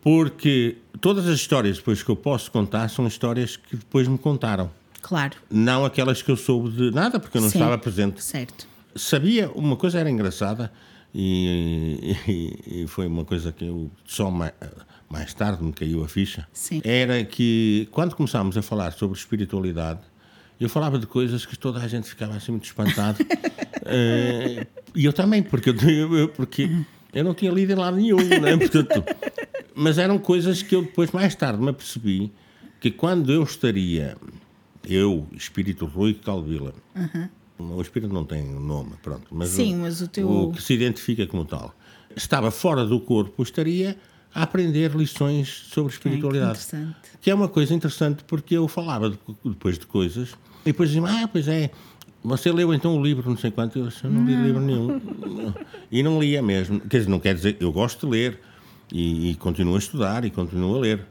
porque 0.09 0.79
todas 1.03 1.27
as 1.29 1.35
histórias 1.39 1.77
depois 1.77 2.03
que 2.03 2.09
eu 2.11 2.17
posso 2.17 2.51
contar 2.51 2.89
são 2.89 3.07
histórias 3.07 3.57
que 3.59 3.77
depois 3.77 4.09
me 4.09 4.17
contaram. 4.17 4.71
Claro. 5.03 5.37
Não 5.51 5.85
aquelas 5.85 6.23
que 6.23 6.31
eu 6.31 6.37
soube 6.37 6.71
de 6.71 6.91
nada, 6.91 7.21
porque 7.21 7.37
eu 7.37 7.43
não 7.43 7.51
Sim. 7.51 7.59
estava 7.59 7.77
presente. 7.77 8.25
Certo. 8.25 8.67
Sabia, 8.97 9.51
uma 9.51 9.77
coisa 9.77 9.99
era 10.01 10.09
engraçada, 10.09 10.73
e, 11.15 12.17
e- 12.27 12.83
e 12.85 12.87
foi 12.87 13.07
uma 13.07 13.23
coisa 13.23 13.53
que 13.53 13.67
eu 13.67 13.91
só 14.07 14.31
mais, 14.31 14.53
mais 15.11 15.35
tarde 15.35 15.63
me 15.63 15.73
caiu 15.75 16.03
a 16.03 16.09
ficha. 16.09 16.49
Sim. 16.55 16.81
Era 16.85 17.23
que 17.23 17.87
quando 17.91 18.15
começámos 18.17 18.57
a 18.57 18.63
falar 18.63 18.93
sobre 18.93 19.19
espiritualidade, 19.19 20.01
eu 20.59 20.71
falava 20.71 20.99
de 20.99 21.07
coisas 21.07 21.45
que 21.45 21.57
toda 21.57 21.81
a 21.81 21.87
gente 21.87 22.09
ficava 22.09 22.35
assim 22.35 22.53
muito 22.53 22.65
espantado. 22.65 23.19
Eh, 23.91 24.67
e 24.95 25.07
eu 25.07 25.15
também, 25.15 25.43
porque 25.43 25.71
eu, 25.71 26.15
eu- 26.15 26.29
porque 26.29 26.69
eu 27.15 27.25
não 27.25 27.33
tinha 27.33 27.51
lido 27.51 27.73
em 27.73 27.75
lado 27.77 27.97
nenhum, 27.97 28.19
né? 28.19 28.55
Portanto, 28.59 29.03
mas 29.79 29.99
eram 29.99 30.19
coisas 30.19 30.63
que 30.63 30.75
eu 30.75 30.83
depois, 30.83 31.11
mais 31.13 31.35
tarde, 31.35 31.63
me 31.63 31.71
apercebi 31.71 32.33
que 32.81 32.91
quando 32.91 33.33
eu 33.33 33.43
estaria, 33.43 34.17
eu, 34.89 35.27
espírito 35.33 35.87
Rui 35.87 36.15
Calvila, 36.15 36.75
o 37.59 37.81
espírito 37.81 38.13
não 38.13 38.25
tem 38.25 38.45
nome, 38.45 38.93
pronto, 39.03 39.27
mas, 39.31 39.51
Sim, 39.51 39.77
mas 39.77 40.01
o 40.01 40.09
teu- 40.09 40.29
o 40.29 40.53
que 40.53 40.63
se 40.63 40.75
identifica 40.75 41.27
como 41.27 41.45
tal, 41.45 41.75
estava 42.17 42.51
fora 42.51 42.85
do 42.85 43.01
corpo, 43.01 43.43
estaria 43.43 43.97
a 44.35 44.43
aprender 44.43 44.95
lições 44.95 45.49
sobre 45.73 45.93
espiritualidade. 45.93 46.51
interessante. 46.61 46.97
Que 47.21 47.31
é 47.31 47.35
uma 47.35 47.49
coisa 47.49 47.75
interessante 47.75 48.23
porque 48.25 48.57
eu 48.57 48.69
falava 48.69 49.11
de- 49.11 49.19
depois 49.45 49.79
de 49.79 49.87
coisas 49.87 50.31
e 50.63 50.67
depois 50.67 50.91
dizia 50.91 51.09
ah, 51.09 51.27
pois 51.29 51.49
é, 51.49 51.71
você 52.23 52.53
leu 52.53 52.73
então 52.75 52.97
o 52.97 53.03
livro, 53.03 53.29
não 53.29 53.37
sei 53.37 53.51
quanto, 53.51 53.79
eu, 53.79 53.89
disse, 53.89 54.05
eu 54.05 54.11
não 54.11 54.25
li 54.25 54.35
livro 54.37 54.61
nenhum. 54.61 55.01
E 55.91 56.03
não 56.03 56.21
lia 56.21 56.43
mesmo. 56.43 56.79
Quer 56.81 56.99
dizer, 56.99 57.11
não 57.11 57.19
quer 57.19 57.35
dizer, 57.35 57.57
eu 57.61 57.73
gosto 57.73 58.07
de 58.07 58.13
ler 58.13 58.39
e, 58.93 59.31
e 59.31 59.35
continuo 59.37 59.75
a 59.77 59.79
estudar 59.79 60.25
e 60.25 60.31
continuo 60.31 60.77
a 60.77 60.81
ler. 60.81 61.07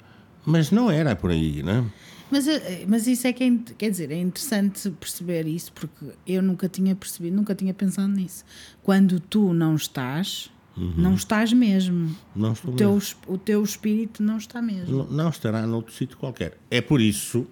Mas 0.46 0.72
não 0.72 0.90
era 0.90 1.16
por 1.16 1.30
aí, 1.32 1.62
não 1.64 1.72
é? 1.74 1.84
Mas, 2.30 2.48
eh, 2.48 2.86
mas 2.88 3.08
isso 3.08 3.26
é 3.28 3.32
que 3.34 3.44
é, 3.44 3.52
quer 3.78 3.90
dizer, 3.90 4.12
é 4.12 4.20
interessante 4.20 4.90
perceber 4.92 5.48
isso 5.48 5.72
porque 5.74 6.06
eu 6.26 6.42
nunca 6.42 6.68
tinha 6.68 6.94
percebido, 6.96 7.36
nunca 7.36 7.56
tinha 7.56 7.74
pensado 7.74 8.10
nisso. 8.10 8.44
Quando 8.84 9.20
tu 9.20 9.54
não 9.54 9.76
estás, 9.76 10.50
não 10.76 11.16
estás 11.16 11.52
mesmo. 11.54 12.16
Não 12.36 12.52
estou 12.54 12.72
O 12.72 12.76
mesmo. 12.76 13.00
teu, 13.26 13.34
o 13.34 13.38
teu 13.38 13.64
espírito 13.64 14.22
não 14.22 14.38
está 14.38 14.62
mesmo. 14.62 14.98
Não- 14.98 15.06
não 15.10 15.30
estará 15.30 15.66
noutro 15.66 15.94
sítio 15.94 16.18
qualquer. 16.18 16.58
É 16.70 16.82
por 16.82 17.00
isso 17.02 17.48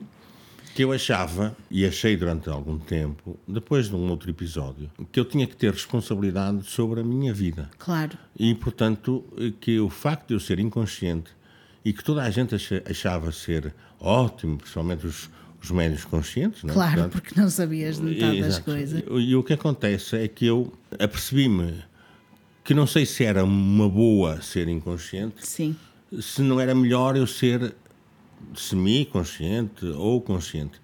que 0.75 0.83
eu 0.83 0.91
achava, 0.91 1.55
e 1.71 1.85
achei 1.85 2.17
durante 2.17 2.49
algum 2.49 2.77
tempo, 2.77 3.39
depois 3.47 3.87
de 3.87 3.95
um 3.95 4.09
outro 4.09 4.29
episódio, 4.29 4.91
que 5.09 5.17
eu 5.17 5.23
tinha 5.23 5.47
que 5.47 5.55
ter 5.55 5.71
responsabilidade 5.71 6.65
sobre 6.65 6.99
a 6.99 7.03
minha 7.03 7.33
vida. 7.33 7.69
Claro. 7.79 8.17
E, 8.37 8.53
portanto, 8.53 9.23
que 9.61 9.79
o 9.79 9.89
facto 9.89 10.27
de 10.27 10.33
eu 10.33 10.39
ser 10.39 10.59
inconsciente 10.59 11.31
e 11.83 11.93
que 11.93 12.03
toda 12.03 12.21
a 12.23 12.29
gente 12.29 12.53
acha- 12.55 12.83
achava 12.89 13.31
ser 13.31 13.73
ótimo, 14.01 14.57
principalmente 14.57 15.07
os, 15.07 15.29
os 15.63 15.71
médios 15.71 16.03
conscientes, 16.03 16.61
não 16.63 16.71
é? 16.71 16.73
Claro, 16.73 16.93
Portanto, 17.03 17.11
porque 17.21 17.39
não 17.39 17.49
sabias 17.49 17.97
metade 17.97 18.41
das 18.41 18.59
coisas. 18.59 19.01
E, 19.09 19.19
e 19.29 19.35
o 19.35 19.41
que 19.43 19.53
acontece 19.53 20.17
é 20.17 20.27
que 20.27 20.45
eu 20.45 20.73
apercebi-me 20.99 21.83
que 22.65 22.73
não 22.73 22.85
sei 22.85 23.05
se 23.05 23.23
era 23.23 23.45
uma 23.45 23.87
boa 23.87 24.41
ser 24.41 24.67
inconsciente, 24.67 25.35
Sim. 25.47 25.73
se 26.19 26.41
não 26.41 26.59
era 26.59 26.75
melhor 26.75 27.15
eu 27.15 27.25
ser 27.25 27.73
semi-consciente 28.53 29.85
ou 29.85 30.21
consciente. 30.21 30.79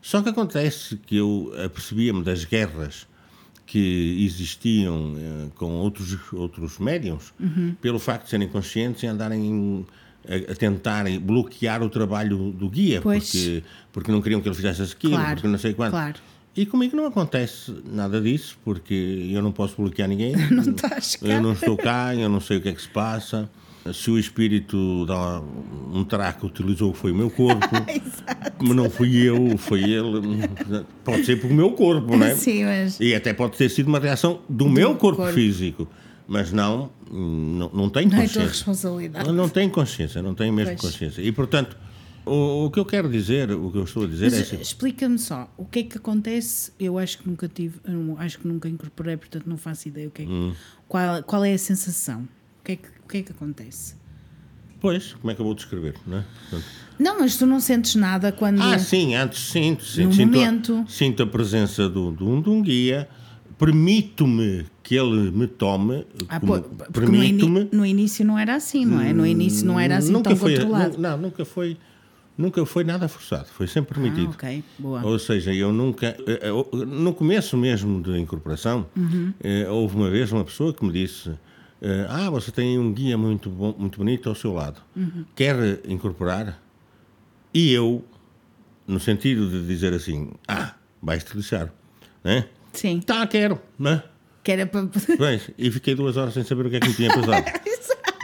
Só 0.00 0.22
que 0.22 0.28
acontece 0.28 0.96
que 0.96 1.16
eu 1.16 1.52
apercebia-me 1.64 2.22
das 2.22 2.44
guerras 2.44 3.06
que 3.66 4.24
existiam 4.24 5.14
eh, 5.18 5.46
com 5.56 5.72
outros, 5.72 6.16
outros 6.32 6.78
médiums, 6.78 7.34
Uhum. 7.38 7.74
pelo 7.82 7.98
facto 7.98 8.24
de 8.24 8.30
serem 8.30 8.48
conscientes 8.48 9.02
e 9.02 9.06
andarem 9.06 9.84
a, 10.26 10.52
a 10.52 10.54
tentarem 10.54 11.20
bloquear 11.20 11.82
o 11.82 11.90
trabalho 11.90 12.50
do 12.52 12.68
guia, 12.70 13.00
Pois. 13.02 13.24
porque, 13.30 13.62
porque 13.92 14.12
não 14.12 14.22
queriam 14.22 14.40
que 14.40 14.48
ele 14.48 14.54
fizesse 14.54 14.82
aquilo, 14.82 15.14
Claro, 15.14 15.34
porque 15.34 15.48
não 15.48 15.58
sei 15.58 15.74
quanto. 15.74 15.90
claro. 15.90 16.16
E 16.56 16.64
comigo 16.66 16.96
não 16.96 17.06
acontece 17.06 17.72
nada 17.84 18.20
disso, 18.20 18.58
porque 18.64 19.28
eu 19.32 19.40
não 19.42 19.52
posso 19.52 19.76
bloquear 19.76 20.08
ninguém. 20.08 20.34
Não 20.50 20.62
estás 20.74 21.14
cá. 21.14 21.26
Eu 21.28 21.40
não 21.40 21.52
estou 21.52 21.76
cá, 21.76 22.12
eu 22.16 22.28
não 22.28 22.40
sei 22.40 22.56
o 22.56 22.60
que 22.60 22.68
é 22.70 22.72
que 22.72 22.82
se 22.82 22.88
passa. 22.88 23.48
Se 23.92 24.10
o 24.10 24.18
espírito 24.18 25.06
dá 25.06 25.40
um 25.92 26.04
traco 26.04 26.46
utilizou 26.46 26.92
foi 26.92 27.10
o 27.10 27.14
meu 27.14 27.30
corpo, 27.30 27.64
mas 28.60 28.76
não 28.76 28.90
fui 28.90 29.16
eu, 29.16 29.56
foi 29.56 29.82
ele. 29.82 30.20
Pode 31.04 31.24
ser 31.24 31.40
por 31.40 31.50
o 31.50 31.54
meu 31.54 31.72
corpo, 31.72 32.16
não 32.16 32.26
é? 32.26 32.34
Sim, 32.36 32.64
mas. 32.64 33.00
E 33.00 33.14
até 33.14 33.32
pode 33.32 33.56
ter 33.56 33.68
sido 33.70 33.86
uma 33.88 33.98
reação 33.98 34.40
do, 34.48 34.68
meu 34.68 34.94
corpo, 34.96 35.22
corpo. 35.22 35.32
físico, 35.32 35.88
mas 36.26 36.52
não, 36.52 36.90
não, 37.10 37.70
não 37.72 37.88
tenho 37.88 38.10
Não 38.10 38.16
é 38.18 38.20
tua 38.20 38.26
consciência. 38.26 38.46
responsabilidade. 38.48 39.32
Não 39.32 39.48
tenho 39.48 39.70
consciência, 39.70 40.20
não 40.22 40.34
tenho 40.34 40.52
mesmo 40.52 40.76
Pois. 40.76 40.92
consciência. 40.92 41.22
E 41.22 41.32
portanto, 41.32 41.74
o, 42.26 42.66
o 42.66 42.70
que 42.70 42.78
eu 42.78 42.84
quero 42.84 43.08
dizer, 43.08 43.50
o 43.52 43.70
que 43.72 43.78
eu 43.78 43.84
estou 43.84 44.04
a 44.04 44.06
dizer 44.06 44.26
é 44.26 44.30
Mas 44.30 44.40
assim. 44.40 44.60
explica-me 44.60 45.18
só, 45.18 45.50
o 45.56 45.64
que 45.64 45.78
é 45.78 45.82
que 45.84 45.96
acontece? 45.96 46.72
Eu 46.78 46.98
acho 46.98 47.18
que 47.20 47.28
nunca 47.28 47.48
tive, 47.48 47.80
acho 48.18 48.38
que 48.40 48.46
nunca 48.46 48.68
incorporei, 48.68 49.16
portanto 49.16 49.44
não 49.46 49.56
faço 49.56 49.88
ideia 49.88 50.08
o 50.08 50.10
que 50.10 50.22
é 50.22 50.26
que, 50.26 50.30
Hum. 50.30 50.52
qual, 50.86 51.22
qual 51.22 51.42
é 51.42 51.54
a 51.54 51.58
sensação? 51.58 52.28
O 52.68 52.70
que 52.70 52.72
é 52.72 52.76
que, 52.76 52.88
o 52.88 53.08
que 53.08 53.16
é 53.16 53.22
que 53.22 53.32
acontece? 53.32 53.94
Pois, 54.78 55.14
como 55.14 55.30
é 55.30 55.34
que 55.34 55.40
eu 55.40 55.46
vou 55.46 55.54
descrever? 55.54 55.94
Não, 56.06 56.18
é? 56.18 56.24
Portanto, 56.50 56.70
Não, 56.98 57.18
mas 57.18 57.38
tu 57.38 57.46
não 57.46 57.60
sentes 57.60 57.94
nada 57.94 58.30
quando. 58.30 58.60
ah, 58.60 58.78
sim, 58.78 59.14
antes 59.14 59.40
sinto, 59.50 59.82
sinto, 59.86 60.08
No 60.08 60.12
sinto, 60.12 60.34
momento. 60.36 60.84
A, 60.86 60.90
sinto 60.90 61.22
a 61.22 61.26
presença 61.26 61.88
do, 61.88 62.12
de, 62.12 62.22
um, 62.22 62.42
de 62.42 62.50
um 62.50 62.60
guia, 62.60 63.08
permito-me 63.58 64.66
que 64.82 64.94
ele 64.96 65.30
me 65.30 65.46
tome, 65.46 66.06
Ah, 66.28 66.38
porque 66.38 66.68
no, 66.76 66.92
permito-me. 66.92 67.68
no 67.72 67.86
início 67.86 68.22
não 68.22 68.38
era 68.38 68.54
assim, 68.56 68.84
não 68.84 69.00
é? 69.00 69.14
No 69.14 69.26
início 69.26 69.66
não 69.66 69.80
era 69.80 69.96
assim 69.96 70.12
nunca 70.12 70.28
tão 70.28 70.36
foi, 70.36 70.54
controlado. 70.54 70.96
nu- 70.96 71.02
Não, 71.02 71.16
nunca 71.16 71.44
foi, 71.46 71.74
nunca 72.36 72.66
foi 72.66 72.84
nada 72.84 73.08
forçado, 73.08 73.46
foi 73.48 73.66
sempre 73.66 73.92
ah, 73.92 73.94
permitido. 74.02 74.30
ok, 74.34 74.62
boa. 74.78 75.02
Ou 75.06 75.18
seja, 75.18 75.54
eu 75.54 75.72
nunca. 75.72 76.08
eh, 76.26 76.40
eh, 76.42 76.84
No 76.86 77.14
começo 77.14 77.56
mesmo 77.56 78.02
da 78.02 78.18
incorporação, 78.18 78.86
Uhum. 78.94 79.32
eh, 79.42 79.66
houve 79.70 79.96
uma 79.96 80.10
vez 80.10 80.30
uma 80.32 80.44
pessoa 80.44 80.74
que 80.74 80.84
me 80.84 80.92
disse: 80.92 81.30
Ah, 82.08 82.28
você 82.30 82.50
tem 82.50 82.78
um 82.78 82.92
guia 82.92 83.16
muito, 83.16 83.48
bom, 83.48 83.74
muito 83.78 83.98
bonito 83.98 84.28
ao 84.28 84.34
seu 84.34 84.52
lado. 84.52 84.80
Uhum. 84.96 85.24
Quer 85.36 85.80
incorporar? 85.88 86.60
E 87.54 87.72
eu, 87.72 88.04
no 88.86 88.98
sentido 88.98 89.48
de 89.48 89.66
dizer 89.66 89.92
assim: 89.94 90.30
Ah, 90.46 90.74
vais-te 91.02 91.36
lixar. 91.36 91.72
Né? 92.24 92.46
Sim, 92.72 93.00
Tá, 93.00 93.26
quero. 93.26 93.60
Né? 93.78 94.02
que 94.42 94.52
era 94.52 94.66
para. 94.66 94.88
Pois, 95.16 95.50
e 95.58 95.70
fiquei 95.70 95.94
duas 95.94 96.16
horas 96.16 96.32
sem 96.34 96.42
saber 96.42 96.66
o 96.66 96.70
que 96.70 96.76
é 96.76 96.80
que 96.80 96.88
me 96.88 96.94
tinha 96.94 97.10
passado. 97.12 97.44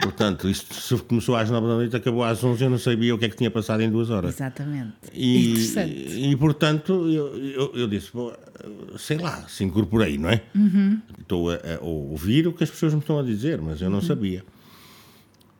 Portanto, 0.01 0.49
isto 0.49 1.03
começou 1.05 1.35
às 1.35 1.49
nove 1.49 1.67
da 1.67 1.73
noite, 1.75 1.95
acabou 1.95 2.23
às 2.23 2.43
onze, 2.43 2.63
eu 2.63 2.69
não 2.69 2.77
sabia 2.77 3.15
o 3.15 3.17
que 3.17 3.25
é 3.25 3.29
que 3.29 3.35
tinha 3.37 3.49
passado 3.49 3.81
em 3.81 3.89
duas 3.89 4.09
horas. 4.09 4.35
Exatamente. 4.35 4.93
E, 5.13 5.51
Interessante. 5.51 5.91
e, 5.91 6.35
portanto, 6.35 6.93
eu, 7.09 7.37
eu, 7.37 7.71
eu 7.75 7.87
disse, 7.87 8.09
"Bom, 8.13 8.31
sei 8.97 9.17
lá, 9.17 9.47
se 9.47 9.63
incorporei, 9.63 10.17
não 10.17 10.29
é? 10.29 10.41
Estou 11.19 11.49
a, 11.49 11.55
a 11.55 11.83
ouvir 11.83 12.47
o 12.47 12.53
que 12.53 12.63
as 12.63 12.69
pessoas 12.69 12.93
me 12.93 12.99
estão 12.99 13.17
a 13.19 13.23
dizer, 13.23 13.61
mas 13.61 13.81
eu 13.81 13.89
não 13.89 14.01
sabia. 14.01 14.43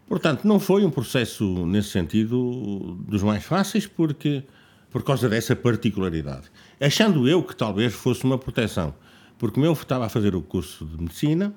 Portanto, 0.07 0.45
não 0.45 0.59
foi 0.59 0.85
um 0.85 0.91
processo, 0.91 1.65
nesse 1.65 1.89
sentido, 1.89 2.95
dos 3.07 3.23
mais 3.23 3.43
fáceis, 3.43 3.87
porque 3.87 4.43
por 4.91 5.03
causa 5.03 5.27
dessa 5.27 5.55
particularidade. 5.55 6.49
Achando 6.79 7.27
eu 7.27 7.43
que 7.43 7.55
talvez 7.55 7.93
fosse 7.93 8.23
uma 8.23 8.37
proteção, 8.37 8.93
porque 9.37 9.59
eu 9.59 9.73
estava 9.73 10.05
a 10.05 10.09
fazer 10.09 10.35
o 10.35 10.41
curso 10.41 10.85
de 10.85 10.97
medicina, 11.01 11.53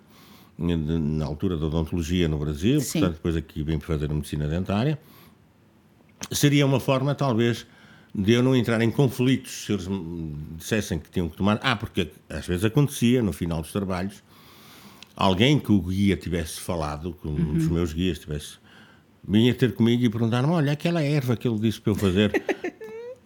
na 0.59 1.25
altura 1.25 1.57
da 1.57 1.67
odontologia 1.67 2.27
no 2.27 2.39
Brasil, 2.39 2.81
Sim. 2.81 3.01
portanto, 3.01 3.17
depois 3.17 3.37
aqui 3.37 3.63
vim 3.63 3.79
fazer 3.79 4.11
a 4.11 4.15
medicina 4.15 4.49
dentária, 4.49 4.99
seria 6.33 6.67
uma 6.67 6.81
forma, 6.81 7.15
talvez, 7.15 7.65
de 8.15 8.33
eu 8.33 8.43
não 8.43 8.57
entrar 8.57 8.81
em 8.81 8.91
conflitos 8.91 9.65
se 9.65 9.73
eles 9.73 9.87
me 9.87 10.35
dissessem 10.57 10.99
que 10.99 11.09
tinham 11.11 11.29
que 11.29 11.37
tomar. 11.37 11.61
Ah, 11.63 11.77
porque 11.77 12.11
às 12.29 12.47
vezes 12.47 12.65
acontecia, 12.65 13.23
no 13.23 13.33
final 13.33 13.63
dos 13.63 13.71
trabalhos, 13.71 14.23
alguém 15.15 15.59
que 15.59 15.71
o 15.71 15.81
guia 15.81 16.17
tivesse 16.17 16.61
falado, 16.61 17.17
que 17.21 17.29
um 17.29 17.55
dos 17.55 17.69
meus 17.69 17.93
guias 17.93 18.19
tivesse. 18.19 18.59
vinha 19.27 19.55
ter 19.55 19.75
comigo 19.75 20.05
e 20.05 20.09
perguntar-me: 20.09 20.49
olha, 20.49 20.73
aquela 20.73 21.03
erva 21.03 21.37
que 21.37 21.47
ele 21.47 21.59
disse 21.59 21.81
para 21.81 21.93
eu 21.93 21.97
fazer. 21.97 22.33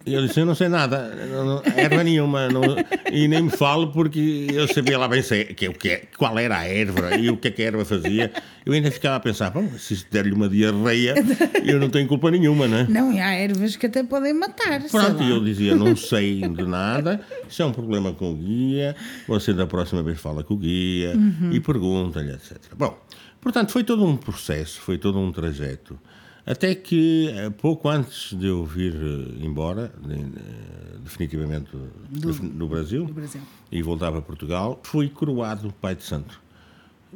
Eu 0.05 0.25
disse: 0.25 0.39
eu 0.39 0.45
não 0.45 0.53
sei 0.53 0.67
nada, 0.67 1.15
não, 1.31 1.45
não, 1.45 1.61
erva 1.77 2.03
nenhuma, 2.03 2.49
não- 2.49 2.75
e 3.11 3.27
nem 3.27 3.43
me 3.43 3.49
falo 3.49 3.87
porque 3.91 4.47
eu 4.51 4.67
sabia 4.67 4.97
lá 4.97 5.07
bem 5.07 5.21
se, 5.21 5.45
que, 5.45 5.69
o 5.69 5.73
que 5.73 5.89
é- 5.89 6.03
qual 6.17 6.37
era 6.37 6.57
a 6.57 6.65
erva 6.65 7.15
e 7.15 7.29
o 7.29 7.37
que 7.37 7.47
é 7.47 7.51
que 7.51 7.61
a 7.61 7.65
erva 7.67 7.85
fazia. 7.85 8.31
Eu 8.65 8.73
ainda 8.73 8.91
ficava 8.91 9.15
a 9.15 9.19
pensar: 9.21 9.49
bom, 9.51 9.69
se 9.77 9.93
isto 9.93 10.11
der-lhe 10.11 10.33
uma 10.33 10.49
diarreia, 10.49 11.15
eu 11.63 11.79
não 11.79 11.89
tenho 11.89 12.05
culpa 12.07 12.29
nenhuma, 12.29 12.67
não 12.67 12.77
é? 12.79 12.87
Não, 12.89 13.13
e 13.13 13.19
há 13.21 13.31
ervas 13.33 13.75
que 13.77 13.85
até 13.85 14.03
podem 14.03 14.33
matar. 14.33 14.81
sei 14.81 14.89
Pronto, 14.89 15.23
e 15.23 15.29
eu 15.29 15.43
dizia, 15.43 15.73
não 15.75 15.95
sei 15.95 16.41
de 16.47 16.65
nada, 16.65 17.21
isso 17.49 17.61
é 17.61 17.65
um 17.65 17.71
problema 17.71 18.11
com 18.11 18.31
o 18.31 18.35
guia, 18.35 18.95
você 19.27 19.53
da 19.53 19.65
próxima 19.65 20.03
vez 20.03 20.19
fala 20.19 20.43
com 20.43 20.53
o 20.55 20.57
guia 20.57 21.13
e 21.51 21.59
pergunta-lhe, 21.61 22.31
etc. 22.33 22.57
Bom, 22.77 22.97
portanto, 23.39 23.71
foi 23.71 23.83
todo 23.85 24.05
um 24.05 24.17
processo, 24.17 24.81
foi 24.81 24.97
todo 24.97 25.17
um 25.17 25.31
trajeto, 25.31 25.97
até 26.45 26.75
que 26.75 27.29
eh, 27.29 27.49
pouco 27.49 27.87
antes 27.89 28.33
de 28.33 28.47
eu 28.47 28.65
vir 28.65 28.93
eh, 28.95 29.45
embora, 29.45 29.93
eh, 30.09 30.97
definitivamente 31.03 31.69
do, 31.71 32.33
do 32.33 32.67
Brasil, 32.67 33.05
do 33.05 33.13
Brasil. 33.13 33.41
e 33.71 33.81
voltar 33.81 34.11
para 34.11 34.21
Portugal, 34.21 34.79
fui 34.83 35.09
coroado 35.09 35.73
Pai 35.81 35.95
de 35.95 36.03
Santo. 36.03 36.41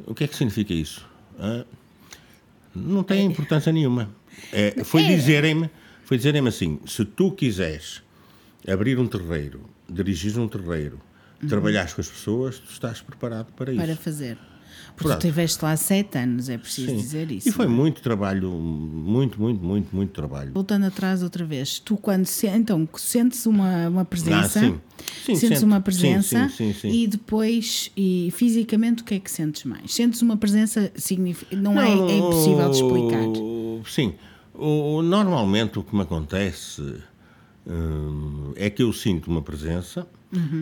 O 0.06 0.14
que 0.14 0.24
é 0.24 0.28
que 0.28 0.36
significa 0.36 0.72
isso? 0.72 1.06
Hã? 1.38 1.64
não 2.74 3.02
tem 3.02 3.26
importância 3.26 3.72
nenhuma. 3.72 4.08
É, 4.52 4.84
foi 4.84 5.02
É. 5.02 5.08
dizerem-me 5.16 5.68
foi 6.04 6.16
dizerem 6.16 6.46
assim, 6.46 6.78
se 6.86 7.04
tu 7.04 7.32
quiseres 7.32 8.02
abrir 8.66 8.98
um 8.98 9.06
terreiro, 9.06 9.68
dirigir 9.90 10.38
um 10.38 10.48
terreiro, 10.48 10.98
trabalhares 11.48 11.92
com 11.92 12.00
as 12.00 12.08
pessoas, 12.08 12.58
tu 12.58 12.70
estás 12.70 13.02
preparado 13.02 13.52
para 13.52 13.72
isso. 13.72 13.80
Para 13.84 13.94
fazer. 13.94 14.38
Porque 14.98 15.10
Pronto. 15.10 15.20
tu 15.20 15.26
estiveste 15.28 15.64
lá 15.64 15.76
sete 15.76 16.18
anos, 16.18 16.48
é 16.48 16.58
preciso 16.58 16.88
Sim. 16.88 16.96
dizer 16.96 17.30
isso. 17.30 17.48
E 17.48 17.52
foi 17.52 17.66
não 17.66 17.72
é? 17.72 17.76
muito 17.76 18.02
trabalho, 18.02 18.50
muito, 18.50 19.40
muito, 19.40 19.64
muito, 19.64 19.94
muito 19.94 20.10
trabalho. 20.10 20.50
Voltando 20.52 20.86
atrás 20.86 21.22
outra 21.22 21.44
vez, 21.44 21.78
tu 21.78 21.96
quando 21.96 22.26
se, 22.26 22.48
então 22.48 22.86
sentes 22.96 23.46
uma, 23.46 23.88
uma 23.88 24.04
presença, 24.04 24.58
Ah, 24.58 24.62
sim. 24.64 24.80
Sim, 25.24 25.34
sentes 25.36 25.62
uma 25.62 25.80
presença 25.80 26.48
sim, 26.48 26.74
e 26.82 27.06
depois 27.06 27.92
e 27.96 28.32
fisicamente 28.34 29.02
o 29.02 29.04
que 29.04 29.14
é 29.14 29.20
que 29.20 29.30
sentes 29.30 29.62
mais? 29.62 29.94
Sentes 29.94 30.20
uma 30.20 30.36
presença 30.36 30.90
significa 30.96 31.54
não, 31.54 31.80
é, 31.80 31.92
é 31.92 32.18
impossível 32.18 32.68
de 32.68 32.76
explicar. 32.78 33.24
Sim. 33.86 34.14
Normalmente 35.04 35.78
o 35.78 35.84
que 35.84 35.94
me 35.94 36.02
acontece 36.02 36.82
hum, 37.64 38.52
é 38.56 38.68
que 38.68 38.82
eu 38.82 38.92
sinto 38.92 39.30
uma 39.30 39.42
presença, 39.42 40.08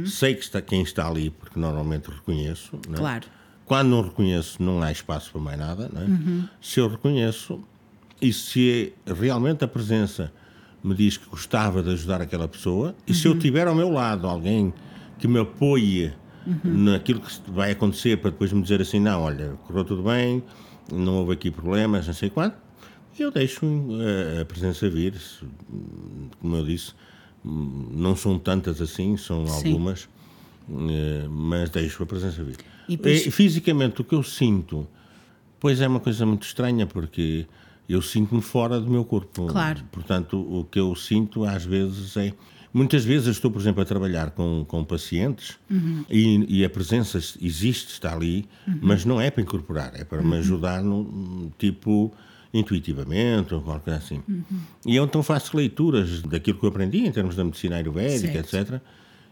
sei 0.05 0.35
que 0.35 0.43
está, 0.43 0.61
quem 0.61 0.83
está 0.83 1.09
ali, 1.09 1.31
porque 1.31 1.59
normalmente 1.59 2.11
reconheço. 2.11 2.79
não 2.87 3.09
é? 3.09 3.21
Quando 3.67 3.89
não 3.89 4.01
reconheço, 4.01 4.63
não 4.63 4.81
há 4.81 4.91
espaço 4.91 5.33
para 5.33 5.41
mais 5.41 5.59
nada. 5.59 5.91
É? 5.95 6.49
Se 6.61 6.81
eu 6.81 6.89
reconheço, 6.89 7.61
e 8.23 8.33
se 8.33 8.95
realmente 9.05 9.65
a 9.65 9.69
presença 9.69 10.33
me 10.83 10.95
diz 10.95 11.17
que 11.17 11.29
gostava 11.29 11.83
de 11.83 11.91
ajudar 11.91 12.23
aquela 12.23 12.47
pessoa, 12.47 12.95
e 13.07 13.13
se 13.13 13.27
eu 13.27 13.37
tiver 13.39 13.67
ao 13.67 13.75
meu 13.75 13.91
lado 13.91 14.27
alguém 14.27 14.73
que 15.19 15.27
me 15.27 15.41
apoie 15.41 16.15
naquilo 16.63 17.21
que 17.21 17.51
vai 17.51 17.73
acontecer, 17.73 18.19
para 18.19 18.31
depois 18.31 18.53
me 18.53 18.63
dizer 18.63 18.81
assim: 18.81 19.01
não, 19.01 19.23
olha, 19.23 19.59
correu 19.67 19.85
tudo 19.85 20.05
bem, 20.05 20.45
não 20.93 21.17
houve 21.17 21.33
aqui 21.33 21.51
problemas, 21.51 22.07
não 22.07 22.15
sei 22.15 22.31
quanto, 22.31 22.57
eu 23.19 23.33
deixo 23.33 23.67
eh, 24.01 24.43
a 24.43 24.45
presença 24.45 24.89
vir. 24.89 25.15
Como 26.41 26.55
eu 26.57 26.65
disse, 26.65 26.93
não 27.45 28.15
são 28.15 28.39
tantas 28.39 28.81
assim, 28.81 29.17
são 29.17 29.45
Sim. 29.49 29.73
algumas, 29.73 30.09
eh, 30.71 31.27
mas 31.29 31.69
deixo 31.71 32.05
a 32.05 32.07
presença 32.07 32.45
vir. 32.45 32.59
E 32.89 32.97
depois- 32.97 33.35
Fisicamente, 33.35 34.01
o 34.01 34.05
que 34.05 34.15
eu 34.15 34.23
sinto, 34.23 34.87
pois 35.61 35.81
é 35.81 35.89
uma 35.89 36.01
coisa 36.01 36.25
muito 36.27 36.45
estranha, 36.47 36.87
porque 36.87 37.47
eu 37.89 38.01
sinto-me 38.03 38.43
fora 38.43 38.81
do 38.81 38.91
meu 38.91 39.05
corpo. 39.05 39.47
Claro. 39.47 39.83
Portanto, 39.93 40.37
o 40.39 40.65
que 40.65 40.79
eu 40.79 40.95
sinto 40.95 41.45
às 41.45 41.65
vezes 41.65 42.17
é. 42.17 42.33
Muitas 42.75 43.05
vezes 43.07 43.29
estou, 43.29 43.51
por 43.51 43.59
exemplo, 43.63 43.81
a 43.81 43.87
trabalhar 43.87 44.33
com, 44.33 44.63
com 44.69 44.85
pacientes 44.85 45.57
e, 46.11 46.59
e 46.59 46.65
a 46.65 46.69
presença 46.69 47.17
existe, 47.41 47.93
está 47.93 48.13
ali, 48.13 48.45
mas 48.83 49.03
não 49.03 49.19
é 49.19 49.31
para 49.31 49.43
incorporar, 49.43 49.93
é 49.95 50.05
para 50.05 50.21
me 50.21 50.37
ajudar 50.37 50.83
no 50.83 51.51
tipo 51.59 52.13
intuitivamente 52.53 53.55
ou 53.55 53.63
qualquer 53.63 53.83
coisa 53.85 53.99
assim. 53.99 54.23
E 54.85 54.97
eu 54.97 55.05
então 55.05 55.23
faço 55.23 55.57
leituras 55.57 56.21
daquilo 56.23 56.59
que 56.59 56.65
eu 56.65 56.69
aprendi 56.69 56.99
em 57.07 57.13
termos 57.13 57.35
da 57.37 57.45
medicina 57.45 57.77
ayurvédica, 57.77 58.45
Certo. 58.45 58.75
etc. 58.75 58.83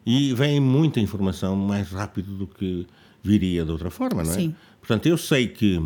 E 0.07 0.33
vem 0.35 0.61
muita 0.61 1.01
informação 1.01 1.57
mais 1.57 1.91
rápido 1.91 2.33
do 2.37 2.47
que 2.47 2.87
viria 3.25 3.65
de 3.65 3.71
outra 3.73 3.91
forma, 3.91 4.23
não 4.23 4.31
é? 4.31 4.35
Sim. 4.35 4.55
Portanto, 4.79 5.07
eu 5.07 5.17
sei 5.19 5.49
que 5.49 5.83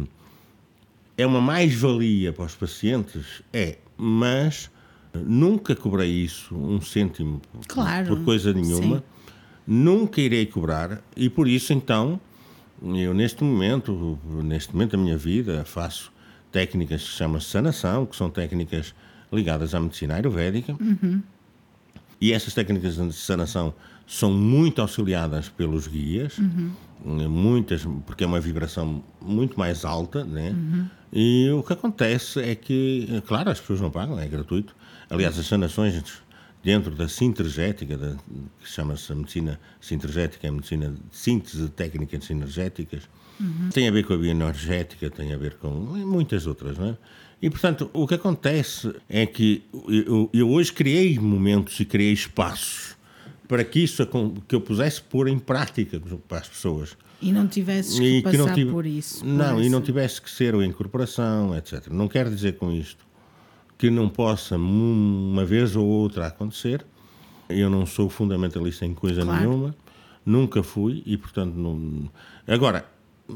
é 1.16 1.24
uma 1.26 1.40
mais-valia 1.40 2.32
para 2.32 2.44
os 2.44 2.54
pacientes, 2.54 3.42
é, 3.52 3.78
mas 3.96 4.70
nunca 5.14 5.74
cobrei 5.74 6.10
isso, 6.10 6.54
um 6.54 6.80
cêntimo, 6.80 7.40
por- 7.52 7.66
Claro, 7.66 8.08
por 8.08 8.24
coisa 8.24 8.52
nenhuma. 8.52 9.02
nunca 9.66 10.20
irei 10.20 10.44
cobrar 10.46 11.00
e 11.16 11.28
por 11.30 11.46
isso 11.48 11.72
então 11.72 12.20
eu 12.82 13.12
neste 13.14 13.42
momento, 13.42 14.18
neste 14.44 14.72
momento 14.72 14.92
da 14.92 14.98
minha 14.98 15.16
vida, 15.16 15.64
faço 15.64 16.12
técnicas 16.52 17.02
que 17.02 17.08
se 17.10 17.14
chamam 17.16 17.40
sanação, 17.40 18.04
que 18.06 18.14
são 18.16 18.30
técnicas 18.30 18.94
ligadas 19.32 19.74
à 19.74 19.80
medicina 19.80 20.14
ayurvédica. 20.14 20.76
Uhum. 20.80 21.22
E 22.20 22.32
essas 22.32 22.54
técnicas 22.54 22.96
de 22.96 23.12
sanação 23.12 23.74
são 24.08 24.32
muito 24.32 24.80
auxiliadas 24.80 25.50
pelos 25.50 25.86
guias, 25.86 26.38
Uhum. 26.38 26.72
muitas, 27.28 27.86
porque 28.06 28.24
é 28.24 28.26
uma 28.26 28.40
vibração 28.40 29.04
muito 29.20 29.58
mais 29.58 29.84
alta, 29.84 30.24
né? 30.24 30.50
Uhum. 30.50 30.86
E 31.12 31.50
o 31.50 31.62
que 31.62 31.74
acontece 31.74 32.40
é 32.40 32.54
que, 32.54 33.22
claro, 33.26 33.50
as 33.50 33.60
pessoas 33.60 33.80
não 33.80 33.90
pagam, 33.90 34.18
é 34.18 34.26
gratuito. 34.26 34.74
Aliás, 35.10 35.38
as 35.38 35.46
sanações 35.46 36.02
dentro 36.62 36.94
da 36.94 37.06
sintergética, 37.06 37.96
da, 37.96 38.16
que 38.60 38.68
chama-se 38.68 39.14
medicina 39.14 39.60
sintergética, 39.80 40.46
é 40.46 40.50
a 40.50 40.52
medicina 40.52 40.88
de 40.90 41.16
síntese 41.16 41.62
de 41.62 41.68
técnicas 41.68 42.24
sinergéticas, 42.24 43.02
tem 43.72 43.86
a 43.86 43.90
ver 43.92 44.04
com 44.04 44.14
a 44.14 44.16
bioenergética, 44.16 45.08
tem 45.08 45.32
a 45.32 45.36
ver 45.38 45.54
com 45.58 45.70
muitas 45.70 46.46
outras, 46.46 46.76
não 46.76 46.88
é? 46.88 46.96
E, 47.40 47.48
portanto, 47.48 47.88
o 47.92 48.06
que 48.06 48.14
acontece 48.14 48.92
é 49.08 49.24
que 49.24 49.62
eu, 49.88 50.28
eu 50.32 50.50
hoje 50.50 50.72
criei 50.72 51.18
momentos 51.20 51.78
e 51.78 51.84
criei 51.84 52.12
espaços 52.12 52.97
para 53.48 53.64
que 53.64 53.80
isso 53.80 54.06
que 54.46 54.54
eu 54.54 54.60
pudesse 54.60 55.00
pôr 55.02 55.26
em 55.26 55.38
prática 55.38 56.00
para 56.28 56.38
as 56.38 56.48
pessoas. 56.48 56.96
E 57.20 57.32
não 57.32 57.48
tivesses 57.48 57.98
que 57.98 58.18
E 58.18 58.22
passar 58.22 58.54
tive- 58.54 58.70
por 58.70 58.86
isso. 58.86 59.20
por 59.20 59.26
Não, 59.26 59.60
e 59.60 59.68
não 59.68 59.78
essa- 59.78 59.86
tivesse 59.86 60.22
que 60.22 60.30
ser 60.30 60.54
a 60.54 60.64
incorporação, 60.64 61.56
etc. 61.56 61.88
Não 61.90 62.06
quero 62.06 62.30
dizer 62.30 62.56
com 62.58 62.70
isto 62.70 63.04
que 63.76 63.90
não 63.90 64.08
possa 64.08 64.56
um- 64.56 65.30
uma 65.32 65.44
vez 65.44 65.74
ou 65.74 65.86
outra 65.86 66.26
acontecer. 66.28 66.84
Eu 67.48 67.70
não 67.70 67.86
sou 67.86 68.08
fundamentalista 68.10 68.84
em 68.84 68.94
coisa 68.94 69.22
Claro. 69.22 69.40
nenhuma, 69.40 69.74
nunca 70.24 70.62
fui 70.62 71.02
e, 71.06 71.16
portanto, 71.16 71.54
não. 71.54 72.08
Agora, 72.46 72.84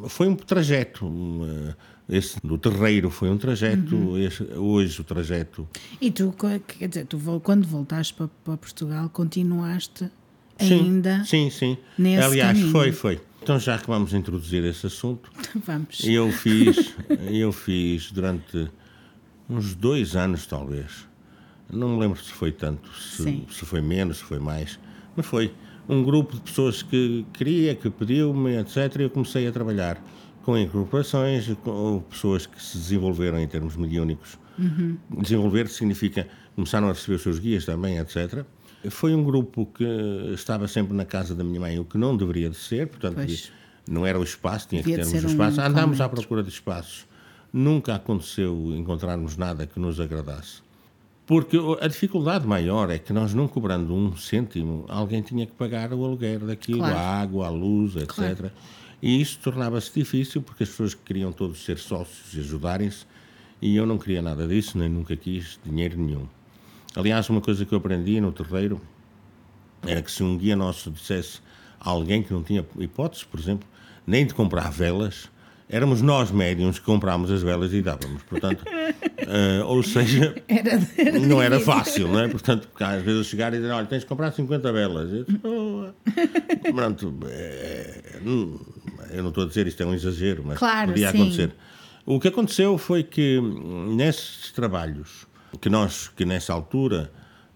foi 0.08 0.28
um 0.28 0.36
trajeto. 0.36 1.06
um, 1.06 1.40
eh, 1.44 1.74
Esse 2.14 2.38
do 2.44 2.58
terreiro 2.58 3.08
foi 3.08 3.30
um 3.30 3.38
trajeto, 3.38 3.96
Uhum. 3.96 4.18
esse- 4.18 4.42
hoje 4.54 5.00
o 5.00 5.04
trajeto. 5.04 5.66
E 6.00 6.10
tu, 6.10 6.34
quer 6.78 6.86
dizer, 6.88 7.06
tu 7.06 7.18
quando 7.42 7.66
voltaste 7.66 8.12
para, 8.12 8.28
para 8.44 8.56
Portugal, 8.58 9.08
continuaste 9.08 10.10
Sim, 10.58 10.74
ainda. 10.74 11.24
Sim, 11.24 11.48
sim. 11.48 11.78
nesse 11.96 12.22
Aliás, 12.22 12.52
caminho. 12.58 12.70
foi, 12.70 12.92
foi. 12.92 13.20
Então, 13.42 13.58
já 13.58 13.78
que 13.78 13.86
vamos 13.86 14.12
introduzir 14.12 14.62
esse 14.64 14.86
assunto, 14.86 15.30
Vamos. 15.66 16.04
Eu 16.04 16.30
fiz, 16.30 16.94
eu 17.30 17.50
fiz 17.50 18.12
durante 18.12 18.68
uns 19.48 19.74
dois 19.74 20.14
anos, 20.14 20.46
talvez. 20.46 21.06
Não 21.72 21.94
me 21.94 22.00
lembro 22.00 22.22
se 22.22 22.30
foi 22.30 22.52
tanto, 22.52 22.90
se, 22.94 23.22
se 23.50 23.64
foi 23.64 23.80
menos, 23.80 24.18
se 24.18 24.24
foi 24.24 24.38
mais, 24.38 24.78
mas 25.16 25.24
foi 25.24 25.50
um 25.88 26.02
grupo 26.02 26.34
de 26.36 26.42
pessoas 26.42 26.82
que 26.82 27.24
queria, 27.32 27.74
que 27.74 27.88
pediu-me, 27.88 28.56
etc. 28.58 28.96
E 28.98 29.02
eu 29.04 29.10
comecei 29.10 29.46
a 29.48 29.52
trabalhar 29.52 29.98
com 30.44 30.56
incorporações, 30.58 31.48
com 31.62 32.02
pessoas 32.10 32.46
que 32.46 32.62
se 32.62 32.76
desenvolveram 32.78 33.38
em 33.38 33.46
termos 33.46 33.76
mediúnicos. 33.76 34.38
Desenvolver 35.22 35.68
significa 35.68 36.28
começaram 36.54 36.88
a 36.88 36.92
receber 36.92 37.16
os 37.16 37.22
seus 37.22 37.38
guias 37.38 37.64
também, 37.64 37.98
etc. 37.98 38.44
Foi 38.90 39.14
um 39.14 39.22
grupo 39.24 39.66
que 39.66 39.84
estava 40.34 40.68
sempre 40.68 40.92
na 40.94 41.04
casa 41.04 41.34
da 41.34 41.42
minha 41.44 41.60
mãe, 41.60 41.78
o 41.78 41.84
que 41.84 41.96
não 41.96 42.16
deveria 42.16 42.50
de 42.50 42.56
ser, 42.56 42.88
portanto, 42.88 43.14
Pois. 43.16 43.50
não 43.88 44.04
era 44.04 44.18
o 44.18 44.22
espaço, 44.22 44.68
tinha 44.68 44.82
Devia 44.82 44.98
que 44.98 45.04
termos 45.04 45.24
o 45.24 45.26
um 45.26 45.30
espaço. 45.30 45.60
Andámos 45.60 46.00
à 46.00 46.08
procura 46.08 46.42
de 46.42 46.50
espaços. 46.50 47.06
Nunca 47.52 47.94
aconteceu 47.94 48.74
encontrarmos 48.76 49.36
nada 49.36 49.66
que 49.66 49.78
nos 49.78 50.00
agradasse. 50.00 50.60
Porque 51.26 51.56
a 51.80 51.86
dificuldade 51.86 52.46
maior 52.46 52.90
é 52.90 52.98
que 52.98 53.12
nós, 53.12 53.32
não 53.32 53.46
cobrando 53.46 53.94
um 53.94 54.16
cêntimo, 54.16 54.84
alguém 54.88 55.22
tinha 55.22 55.46
que 55.46 55.52
pagar 55.52 55.92
o 55.92 56.04
aluguer 56.04 56.40
daquilo, 56.40 56.78
Claro. 56.78 56.96
a 56.96 57.00
água, 57.00 57.46
a 57.46 57.50
luz, 57.50 57.94
etc. 57.96 58.08
Claro. 58.14 58.50
E 59.02 59.20
isso 59.20 59.38
tornava-se 59.42 59.92
difícil 59.92 60.40
porque 60.42 60.62
as 60.62 60.68
pessoas 60.68 60.94
queriam 60.94 61.32
todos 61.32 61.64
ser 61.64 61.76
sócios 61.76 62.32
e 62.34 62.38
ajudarem-se 62.38 63.04
e 63.60 63.76
eu 63.76 63.84
não 63.84 63.98
queria 63.98 64.22
nada 64.22 64.46
disso, 64.46 64.78
nem 64.78 64.88
nunca 64.88 65.16
quis 65.16 65.58
dinheiro 65.64 66.00
nenhum. 66.00 66.26
Aliás, 66.94 67.28
uma 67.28 67.40
coisa 67.40 67.64
que 67.64 67.72
eu 67.72 67.78
aprendi 67.78 68.20
no 68.20 68.30
terreiro 68.30 68.80
era 69.86 70.00
que 70.02 70.10
se 70.10 70.22
um 70.22 70.38
guia 70.38 70.54
nosso 70.54 70.90
dissesse 70.90 71.40
a 71.80 71.90
alguém 71.90 72.22
que 72.22 72.32
não 72.32 72.42
tinha 72.42 72.64
hipótese, 72.78 73.24
por 73.24 73.40
exemplo, 73.40 73.66
nem 74.06 74.24
de 74.26 74.34
comprar 74.34 74.70
velas, 74.70 75.28
éramos 75.68 76.02
nós 76.02 76.30
médiums 76.30 76.78
que 76.78 76.84
comprámos 76.84 77.30
as 77.30 77.42
velas 77.42 77.72
e 77.72 77.82
dávamos. 77.82 78.22
Portanto, 78.24 78.64
eh, 79.18 79.62
ou 79.64 79.82
seja, 79.82 80.34
Era, 80.46 80.78
não 81.20 81.40
era 81.40 81.58
fácil, 81.58 82.08
não 82.08 82.20
é? 82.20 82.28
Portanto, 82.28 82.68
porque 82.68 82.84
às 82.84 83.02
vezes 83.02 83.26
chegar 83.26 83.52
e 83.54 83.56
dizer, 83.56 83.70
olha, 83.70 83.86
tens 83.86 84.00
de 84.00 84.06
comprar 84.06 84.32
50 84.32 84.72
velas. 84.72 85.12
Eu, 85.12 85.24
disse, 85.24 85.40
"Oh." 85.44 85.88
Pronto, 86.72 87.14
é, 87.26 88.20
eu 89.12 89.22
não 89.22 89.28
estou 89.30 89.44
a 89.44 89.46
dizer 89.46 89.66
isto 89.66 89.82
é 89.82 89.86
um 89.86 89.94
exagero, 89.94 90.42
mas 90.44 90.58
Claro, 90.58 90.88
podia 90.92 91.10
sim. 91.10 91.20
acontecer. 91.22 91.52
O 92.04 92.18
que 92.18 92.28
aconteceu 92.28 92.76
foi 92.78 93.02
que 93.02 93.40
nesses 93.94 94.50
trabalhos 94.52 95.26
que 95.60 95.68
nós, 95.70 96.08
que 96.08 96.24
nessa 96.24 96.52
altura 96.52 97.12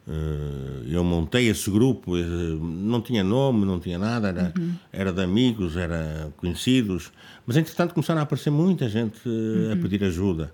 eh, 0.06 0.82
eu 0.88 1.02
montei 1.02 1.48
esse 1.48 1.68
grupo, 1.70 2.16
eh, 2.16 2.22
não 2.22 3.00
tinha 3.00 3.24
nome, 3.24 3.64
não 3.64 3.80
tinha 3.80 3.98
nada, 3.98 4.28
era, 4.28 4.54
era 4.92 5.12
de 5.12 5.20
amigos, 5.22 5.76
era 5.76 6.32
conhecidos, 6.36 7.10
mas 7.44 7.56
entretanto 7.56 7.92
começaram 7.92 8.20
a 8.20 8.22
aparecer 8.22 8.50
muita 8.50 8.88
gente 8.88 9.18
eh, 9.26 9.72
a 9.72 9.76
pedir 9.76 10.04
ajuda. 10.04 10.52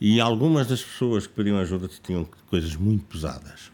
E 0.00 0.20
algumas 0.20 0.66
das 0.66 0.82
pessoas 0.82 1.26
que 1.26 1.32
pediam 1.32 1.58
ajuda 1.58 1.88
tinham 2.02 2.26
coisas 2.48 2.74
muito 2.74 3.04
pesadas. 3.04 3.70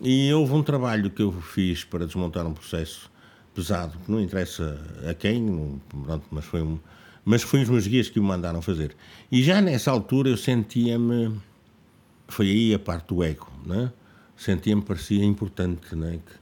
E 0.00 0.32
houve 0.32 0.52
um 0.52 0.62
trabalho 0.62 1.10
que 1.10 1.20
eu 1.22 1.32
fiz 1.32 1.82
para 1.82 2.06
desmontar 2.06 2.46
um 2.46 2.54
processo 2.54 3.10
pesado, 3.56 3.98
que 4.04 4.10
não 4.12 4.20
interessa 4.20 4.78
a 5.10 5.14
quem, 5.14 5.40
não- 5.42 5.80
pronto, 6.04 6.26
mas 6.30 6.44
foi 6.44 6.62
um, 6.62 6.78
mas 7.24 7.42
foi 7.42 7.62
os 7.62 7.68
meus 7.68 7.86
guias 7.88 8.08
que 8.08 8.20
me 8.20 8.26
mandaram 8.26 8.60
fazer. 8.62 8.94
E 9.32 9.42
já 9.42 9.60
nessa 9.60 9.90
altura 9.90 10.28
eu 10.28 10.36
sentia-me, 10.36 11.34
foi 12.28 12.46
aí 12.50 12.74
a 12.74 12.78
parte 12.78 13.08
do 13.08 13.24
ego, 13.24 13.50
né? 13.66 13.90
Sentia-me 14.36 14.82
parecia 14.82 15.24
importante, 15.24 15.96
né? 15.96 16.18
Que, 16.24 16.32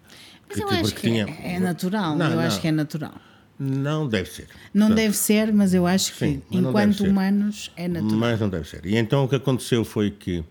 Mas 0.49 0.59
eu 0.61 0.67
que- 0.69 0.75
acho 0.75 0.95
que 0.95 1.01
tinha- 1.01 1.27
é, 1.27 1.55
é 1.55 1.59
natural. 1.61 2.17
Não, 2.17 2.27
eu 2.27 2.37
não. 2.37 2.43
acho 2.43 2.61
que 2.61 2.69
é 2.69 2.73
natural. 2.73 3.15
Não 3.59 4.09
deve 4.09 4.29
ser. 4.29 4.49
Não 4.75 4.89
Portanto, 4.89 4.97
deve 4.97 5.17
ser, 5.17 5.53
mas 5.53 5.73
eu 5.73 5.87
acho 5.87 6.12
que, 6.15 6.19
Sim, 6.19 6.43
enquanto 6.51 7.05
humanos, 7.05 7.71
é 7.77 7.87
natural. 7.87 8.17
Mas 8.19 8.41
não 8.41 8.49
deve 8.49 8.69
ser. 8.69 8.85
E 8.85 8.97
então 8.97 9.25
o 9.25 9.29
que 9.29 9.37
aconteceu 9.37 9.85
foi 9.85 10.11
que 10.11 10.45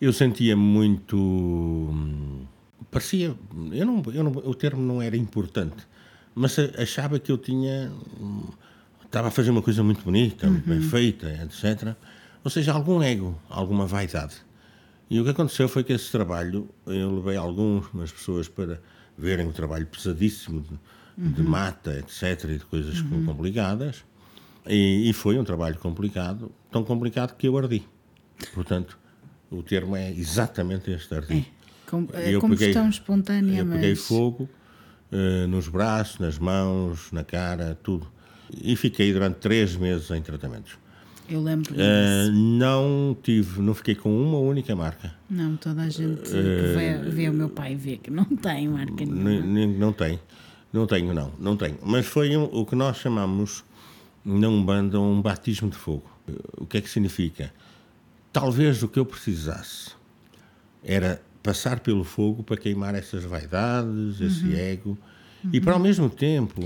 eu 0.00 0.12
sentia 0.12 0.56
muito. 0.56 1.16
Parecia. 2.90 3.34
Eu 3.72 3.86
não, 3.86 4.02
eu 4.12 4.24
não, 4.24 4.32
o 4.32 4.54
termo 4.54 4.80
não 4.82 5.00
era 5.02 5.16
importante, 5.16 5.76
mas 6.34 6.58
a- 6.58 6.82
achava 6.82 7.18
que 7.18 7.30
eu 7.30 7.38
tinha. 7.38 7.92
Estava 9.04 9.28
a 9.28 9.30
fazer 9.30 9.50
uma 9.50 9.62
coisa 9.62 9.82
muito 9.82 10.02
bonita, 10.04 10.46
muito 10.48 10.68
bem 10.68 10.80
feita, 10.82 11.26
etc. 11.44 11.94
Ou 12.44 12.50
seja, 12.50 12.72
algum 12.72 13.02
ego, 13.02 13.38
alguma 13.48 13.86
vaidade. 13.86 14.36
E 15.10 15.18
o 15.18 15.24
que 15.24 15.30
aconteceu 15.30 15.68
foi 15.68 15.82
que 15.82 15.92
esse 15.92 16.10
trabalho, 16.12 16.68
eu 16.86 17.16
levei 17.16 17.36
algumas 17.36 18.12
pessoas 18.12 18.48
para 18.48 18.80
verem 19.16 19.46
o 19.46 19.52
trabalho 19.52 19.86
pesadíssimo 19.86 20.60
de, 20.60 21.28
de 21.32 21.42
mata, 21.42 21.98
etc., 21.98 22.44
e 22.50 22.58
de 22.58 22.64
coisas 22.66 23.00
complicadas. 23.24 24.04
E, 24.66 25.08
e 25.08 25.12
foi 25.14 25.38
um 25.38 25.44
trabalho 25.44 25.78
complicado, 25.78 26.52
tão 26.70 26.84
complicado 26.84 27.34
que 27.36 27.48
eu 27.48 27.56
ardi. 27.56 27.82
Portanto, 28.52 28.98
o 29.50 29.62
termo 29.62 29.96
é 29.96 30.10
exatamente 30.12 30.90
este, 30.90 31.14
ardi. 31.14 31.46
Com, 31.88 32.06
E 32.26 32.32
eu 32.32 32.40
combustão 32.40 32.68
peguei- 32.72 32.88
espontânea, 32.90 33.58
Eu 33.60 33.66
mas. 33.66 33.76
peguei 33.80 33.94
fogo 33.96 34.48
eh, 35.10 35.46
nos 35.46 35.68
braços, 35.68 36.18
nas 36.18 36.38
mãos, 36.38 37.10
na 37.12 37.24
cara, 37.24 37.78
tudo. 37.82 38.06
E 38.62 38.76
fiquei 38.76 39.12
durante 39.12 39.36
três 39.36 39.74
meses 39.76 40.10
em 40.10 40.20
tratamentos. 40.22 40.76
Eu 41.28 41.42
lembro 41.42 41.74
Eh, 41.76 42.28
não 42.32 43.16
tive, 43.22 43.60
não 43.60 43.74
fiquei 43.74 43.94
com 43.94 44.10
uma 44.18 44.38
única 44.38 44.74
marca. 44.74 45.14
Não, 45.28 45.56
toda 45.56 45.82
a 45.82 45.88
gente 45.90 46.22
que 46.22 46.30
vê, 46.32 46.98
vê 47.10 47.28
o 47.28 47.34
meu 47.34 47.48
pai 47.50 47.74
vê 47.74 47.96
que 47.98 48.10
não 48.10 48.24
tem 48.24 48.68
marca 48.68 49.04
nenhuma. 49.04 49.66
Não 49.78 49.92
tem. 49.92 50.18
Não 50.72 50.86
tenho, 50.86 51.12
não. 51.14 51.32
Não 51.38 51.56
tenho. 51.56 51.76
Mas 51.82 52.06
foi 52.06 52.36
um- 52.36 52.44
o 52.52 52.64
que 52.66 52.74
nós 52.74 52.96
chamamos 52.98 53.64
na 54.24 54.48
Umbanda 54.48 54.98
um 55.00 55.20
batismo 55.22 55.68
de 55.70 55.76
fogo. 55.76 56.04
O 56.58 56.66
que 56.66 56.76
é 56.78 56.80
que 56.82 56.88
significa? 56.90 57.52
Talvez 58.32 58.82
o 58.82 58.88
que 58.88 58.98
eu 58.98 59.04
precisasse 59.06 59.90
era 60.84 61.20
passar 61.48 61.80
pelo 61.80 62.04
fogo 62.04 62.42
para 62.42 62.58
queimar 62.58 62.94
essas 62.94 63.24
vaidades, 63.24 64.20
esse 64.20 64.54
ego. 64.54 64.98
E 65.50 65.58
para 65.58 65.72
ao 65.72 65.78
mesmo 65.78 66.10
tempo, 66.10 66.60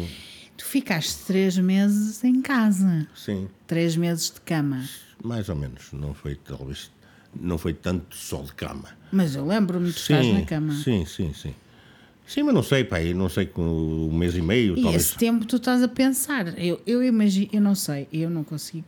Tu 0.57 0.65
ficaste 0.65 1.25
três 1.25 1.57
meses 1.57 2.25
em 2.25 2.43
casa, 2.43 3.07
sim, 3.15 3.49
três 3.65 3.97
meses 3.97 4.29
de 4.33 4.41
cama. 4.41 4.85
mais 5.23 5.49
ou 5.49 5.55
menos. 5.55 5.93
Não 5.93 6.13
foi 6.13 6.35
talvez, 6.35 6.91
não 7.33 7.57
foi 7.59 7.73
tanto 7.73 8.17
só 8.17 8.43
de 8.43 8.53
cama. 8.55 8.89
Mas 9.13 9.37
eu 9.37 9.47
lembro-me 9.47 9.87
de 9.91 9.97
estás 9.99 10.27
na 10.27 10.43
cama. 10.43 10.73
Sim, 10.75 11.07
sim, 11.07 11.33
sim. 11.33 11.55
Sim, 12.33 12.45
mas 12.45 12.55
não 12.55 12.63
sei, 12.63 12.83
pai, 12.83 13.13
não 13.13 13.29
sei 13.29 13.45
com 13.45 13.63
um 13.63 14.17
mês 14.17 14.35
e 14.35 14.41
meio, 14.41 14.75
E 14.79 14.83
talvez. 14.83 15.03
esse 15.03 15.17
tempo 15.19 15.45
tu 15.45 15.57
estás 15.57 15.83
a 15.83 15.89
pensar. 15.89 16.59
Eu, 16.59 16.81
eu 16.87 17.03
imagino, 17.05 17.49
eu 17.53 17.61
não 17.61 17.75
sei, 17.75 18.09
eu 18.11 18.31
não 18.31 18.43
consigo, 18.43 18.87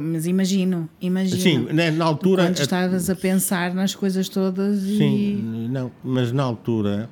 mas 0.00 0.26
imagino, 0.26 0.88
imagino. 0.98 1.40
Sim, 1.40 1.58
né, 1.72 1.90
na 1.90 2.06
altura. 2.06 2.44
Quando 2.44 2.58
estavas 2.60 3.10
a 3.10 3.14
pensar 3.14 3.74
nas 3.74 3.94
coisas 3.94 4.26
todas 4.30 4.84
e. 4.84 4.96
Sim, 4.96 5.68
não, 5.70 5.92
mas 6.02 6.32
na 6.32 6.44
altura 6.44 7.10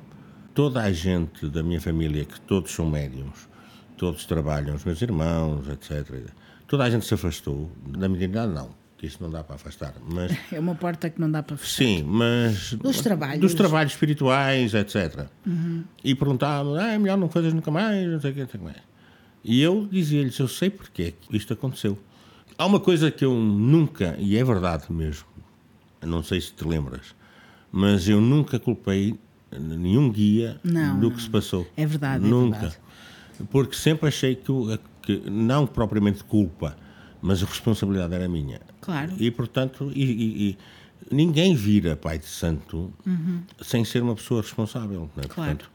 toda 0.55 0.81
a 0.81 0.91
gente 0.91 1.47
da 1.47 1.61
minha 1.61 1.79
família, 1.79 2.25
que 2.25 2.41
todos 2.41 2.71
são 2.71 2.89
médiums, 2.89 3.47
todos 3.95 4.25
trabalham, 4.25 4.73
os 4.75 4.83
meus 4.83 4.99
irmãos, 5.03 5.69
etc. 5.69 6.31
Toda 6.67 6.85
a 6.85 6.89
gente 6.89 7.05
se 7.05 7.13
afastou. 7.13 7.69
Da 7.95 8.09
mediunidade, 8.09 8.51
não. 8.51 8.69
Que 8.97 9.05
isso 9.05 9.17
não 9.21 9.29
dá 9.29 9.43
para 9.43 9.55
afastar. 9.55 9.93
Mas, 10.09 10.35
É 10.51 10.59
uma 10.59 10.73
porta 10.75 11.09
que 11.09 11.21
não 11.21 11.29
dá 11.29 11.43
para 11.43 11.55
fechar. 11.57 11.75
sim, 11.75 12.03
mas. 12.03 12.73
Dos 12.73 12.99
trabalhos. 13.01 13.39
Dos 13.39 13.53
trabalhos 13.53 13.93
espirituais, 13.93 14.73
etc. 14.73 15.27
E 16.03 16.15
perguntavam, 16.15 16.75
ah, 16.75 16.87
é 16.93 16.97
melhor 16.97 17.17
não 17.17 17.29
fazer 17.29 17.53
nunca 17.53 17.69
mais, 17.69 18.07
não 18.07 18.19
sei 18.19 18.31
o 18.31 18.33
que, 18.33 18.39
não 18.41 18.47
sei 18.49 18.59
o 18.59 18.63
que 18.63 18.65
mais. 18.65 18.81
E 19.43 19.61
eu 19.61 19.87
dizia-lhes, 19.89 20.37
eu 20.39 20.47
sei 20.47 20.69
porque 20.69 21.03
é 21.03 21.11
que 21.11 21.37
isto 21.37 21.53
aconteceu. 21.53 21.97
Há 22.57 22.65
uma 22.65 22.79
coisa 22.79 23.11
que 23.11 23.23
eu 23.23 23.33
nunca, 23.35 24.15
e 24.17 24.35
é 24.35 24.43
verdade 24.43 24.91
mesmo, 24.91 25.25
não 26.03 26.23
sei 26.23 26.41
se 26.41 26.51
te 26.53 26.67
lembras, 26.67 27.15
mas 27.71 28.09
eu 28.09 28.19
nunca 28.19 28.57
culpei 28.59 29.17
nenhum 29.51 30.11
guia 30.11 30.59
Não, 30.63 30.99
do 30.99 31.09
não. 31.09 31.15
que 31.15 31.21
se 31.21 31.29
passou. 31.29 31.67
É 31.77 31.85
verdade, 31.85 32.25
é 32.25 32.27
Nunca. 32.27 32.57
verdade. 32.59 32.79
Porque 33.51 33.75
sempre 33.75 34.07
achei 34.07 34.35
que, 34.35 34.51
que 35.03 35.29
não 35.29 35.67
propriamente 35.67 36.23
culpa, 36.23 36.75
mas 37.21 37.43
a 37.43 37.45
responsabilidade 37.45 38.15
era 38.15 38.27
minha. 38.27 38.59
Claro. 38.87 39.11
E, 39.19 39.29
portanto, 39.29 39.91
e, 39.93 40.03
e- 40.03 40.49
e 41.11 41.15
ninguém 41.15 41.53
vira 41.53 41.95
pai 41.95 42.17
de 42.17 42.25
santo 42.25 42.91
sem 43.61 43.83
ser 43.85 44.01
uma 44.01 44.15
pessoa 44.15 44.41
responsável. 44.41 45.09
É? 45.17 45.21
Uhum. 45.21 45.27
Claro. 45.27 45.57
Portanto, 45.57 45.71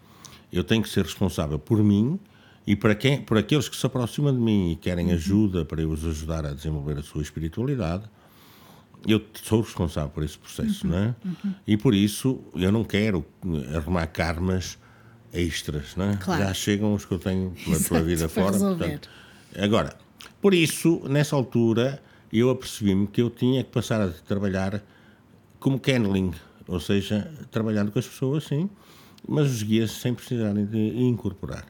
eu 0.53 0.65
tenho 0.65 0.83
que 0.83 0.89
ser 0.89 1.05
responsável 1.05 1.59
por 1.59 1.83
mim 1.85 2.19
e 2.67 2.75
para 2.75 2.95
quem, 2.95 3.21
por 3.23 3.37
aqueles 3.37 3.69
que 3.69 3.77
se 3.77 3.85
aproximam 3.87 4.33
de 4.35 4.41
mim 4.41 4.73
e 4.73 4.77
querem 4.77 5.09
Uhum. 5.09 5.13
ajuda 5.15 5.65
para 5.65 5.83
eu 5.83 5.91
os 5.91 6.05
ajudar 6.07 6.47
a 6.47 6.53
desenvolver 6.55 6.99
a 6.99 7.03
sua 7.03 7.21
espiritualidade, 7.23 8.05
eu 9.07 9.21
sou 9.43 9.61
responsável 9.61 10.09
por 10.11 10.23
esse 10.25 10.39
processo, 10.39 10.87
Uhum. 10.87 10.93
não 10.93 10.99
é? 10.99 11.15
E 11.67 11.77
por 11.77 11.95
isso 11.95 12.41
eu 12.55 12.73
não 12.73 12.83
quero 12.85 13.25
arrumar 13.77 14.07
karmas 14.07 14.79
extras, 15.35 15.97
não 15.97 16.07
é? 16.11 16.17
Claro. 16.17 16.45
Já 16.45 16.55
chegam 16.55 16.95
os 16.95 17.05
que 17.05 17.13
eu 17.13 17.19
tenho 17.19 17.51
pela, 17.51 17.65
pela 17.65 17.77
Exato, 18.01 18.05
vida 18.05 18.29
para 18.29 18.43
fora. 18.53 18.59
portanto, 18.59 19.09
agora, 19.59 19.97
por 20.41 20.53
isso, 20.55 21.01
nessa 21.09 21.35
altura, 21.35 22.03
eu 22.33 22.51
apercebi-me 22.51 23.07
que 23.07 23.21
eu 23.21 23.29
tinha 23.31 23.63
que 23.63 23.71
passar 23.71 24.01
a 24.01 24.09
trabalhar 24.09 24.83
como 25.61 25.81
channeling, 25.85 26.33
ou 26.67 26.81
seja, 26.81 27.31
trabalhando 27.51 27.91
com 27.93 27.99
as 27.99 28.07
pessoas, 28.07 28.45
sim, 28.45 28.69
mas 29.29 29.51
os 29.51 29.63
guias 29.63 29.91
sem 29.93 30.13
precisarem 30.15 30.65
de 30.67 30.79
incorporar. 30.99 31.67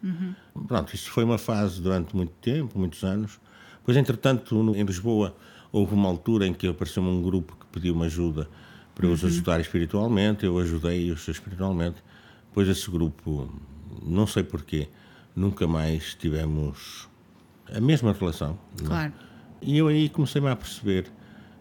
Pronto, 0.66 0.94
isso 0.94 1.10
foi 1.10 1.24
uma 1.24 1.38
fase 1.38 1.80
durante 1.82 2.14
muito 2.16 2.32
tempo, 2.40 2.78
muitos 2.78 3.02
anos. 3.04 3.38
Pois, 3.84 3.96
entretanto, 3.96 4.54
no- 4.62 4.74
em 4.76 4.84
Lisboa, 4.84 5.34
houve 5.70 5.92
uma 5.94 6.08
altura 6.08 6.46
em 6.46 6.54
que 6.54 6.66
apareceu 6.68 7.02
um 7.02 7.20
grupo 7.22 7.56
que 7.58 7.66
pediu 7.66 7.94
uma 7.94 8.04
ajuda 8.06 8.48
para 8.94 9.06
eu 9.06 9.12
os 9.12 9.24
ajudar 9.24 9.60
espiritualmente, 9.60 10.44
eu 10.46 10.58
ajudei-os 10.58 11.26
espiritualmente. 11.28 11.96
Depois 12.48 12.68
esse 12.68 12.90
grupo, 12.90 13.50
não 14.02 14.26
sei 14.26 14.42
porquê, 14.42 14.88
nunca 15.34 15.66
mais 15.66 16.14
tivemos 16.14 17.08
a 17.74 17.80
mesma 17.80 18.12
relação. 18.12 18.58
não 18.78 18.84
é? 18.84 18.88
Claro. 18.88 19.12
E 19.62 19.78
eu 19.78 19.88
aí 19.88 20.08
comecei-me 20.08 20.48
a 20.48 20.56
perceber, 20.56 21.06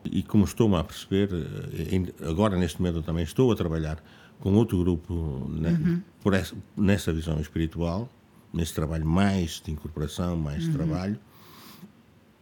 e 0.05 0.23
como 0.23 0.43
estou-me 0.45 0.75
a 0.75 0.83
perceber, 0.83 1.29
eh, 1.33 2.27
agora 2.27 2.57
neste 2.57 2.79
momento 2.81 2.97
eu 2.97 3.03
também 3.03 3.23
estou 3.23 3.51
a 3.51 3.55
trabalhar 3.55 4.03
com 4.39 4.53
outro 4.53 4.77
grupo 4.79 5.47
ne- 5.49 6.01
por 6.21 6.33
essa, 6.33 6.55
nessa 6.75 7.13
visão 7.13 7.39
espiritual, 7.39 8.09
nesse 8.53 8.73
trabalho 8.73 9.05
mais 9.05 9.61
de 9.63 9.71
incorporação, 9.71 10.35
mais 10.35 10.63
de 10.63 10.71
trabalho, 10.71 11.19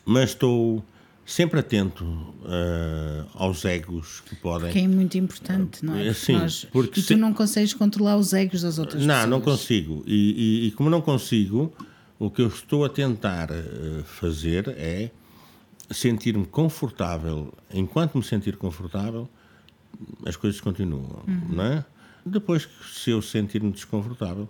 mas 0.06 0.30
estou 0.32 0.84
sempre 1.26 1.60
atento 1.60 2.34
eh, 2.46 3.26
aos 3.36 3.64
egos 3.66 4.22
que 4.22 4.36
podem. 4.36 4.72
Que 4.72 4.80
é 4.80 4.88
muito 4.88 5.18
importante, 5.18 5.86
não 5.86 5.96
é? 5.96 6.08
É, 6.08 6.14
sim, 6.14 6.40
porque 6.72 7.00
e 7.02 7.04
se- 7.04 7.14
tu 7.14 7.18
não 7.20 7.34
consegues 7.34 7.74
controlar 7.74 8.16
os 8.18 8.34
egos 8.34 8.62
das 8.62 8.80
outras 8.80 9.06
Não, 9.06 9.14
pessoas. 9.14 9.30
não 9.30 9.42
consigo. 9.42 10.04
E, 10.08 10.16
e- 10.16 10.68
e 10.68 10.72
como 10.72 10.90
não 10.90 11.02
consigo, 11.02 11.72
o 12.18 12.32
que 12.32 12.42
eu 12.42 12.48
estou 12.48 12.84
a 12.86 12.90
tentar 12.90 13.50
eh, 13.52 14.02
fazer 14.06 14.70
é 14.70 15.12
sentir-me 15.90 16.46
confortável. 16.46 17.54
Enquanto 17.74 18.18
me 18.18 18.24
sentir 18.24 18.58
confortável, 18.58 19.30
as 20.26 20.36
coisas 20.36 20.62
continuam, 20.62 21.24
não 21.50 21.64
é? 21.64 21.86
Depois, 22.26 22.68
se 22.94 23.10
eu 23.10 23.22
sentir-me 23.22 23.72
desconfortável, 23.72 24.48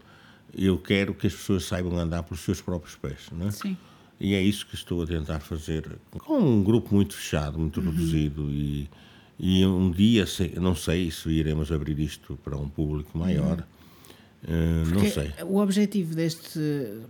eu 0.54 0.78
quero 0.78 1.14
que 1.14 1.28
as 1.28 1.34
pessoas 1.34 1.66
saibam 1.66 1.98
andar 1.98 2.24
pelos 2.24 2.42
seus 2.42 2.62
próprios 2.62 2.96
pés, 2.96 3.28
não 3.32 3.48
é? 3.48 3.52
Sim. 3.52 3.78
E 4.20 4.34
é 4.34 4.42
isso 4.42 4.66
que 4.66 4.76
estou 4.76 5.02
a 5.02 5.08
tentar 5.08 5.40
fazer 5.40 5.98
com 6.18 6.38
um 6.38 6.62
grupo 6.64 6.94
muito 6.94 7.16
fechado, 7.16 7.58
muito 7.58 7.80
reduzido 7.80 8.52
e, 8.52 8.90
e 9.40 9.66
um 9.66 9.90
dia, 9.90 10.26
não 10.60 10.76
sei 10.76 11.10
se 11.10 11.30
iremos 11.30 11.72
abrir 11.72 11.98
isto 12.00 12.38
para 12.44 12.58
um 12.58 12.68
público 12.68 13.18
maior, 13.18 13.66
eh, 14.48 14.84
não 14.94 15.10
sei. 15.10 15.32
O 15.46 15.58
objetivo 15.60 16.16
deste, 16.16 16.60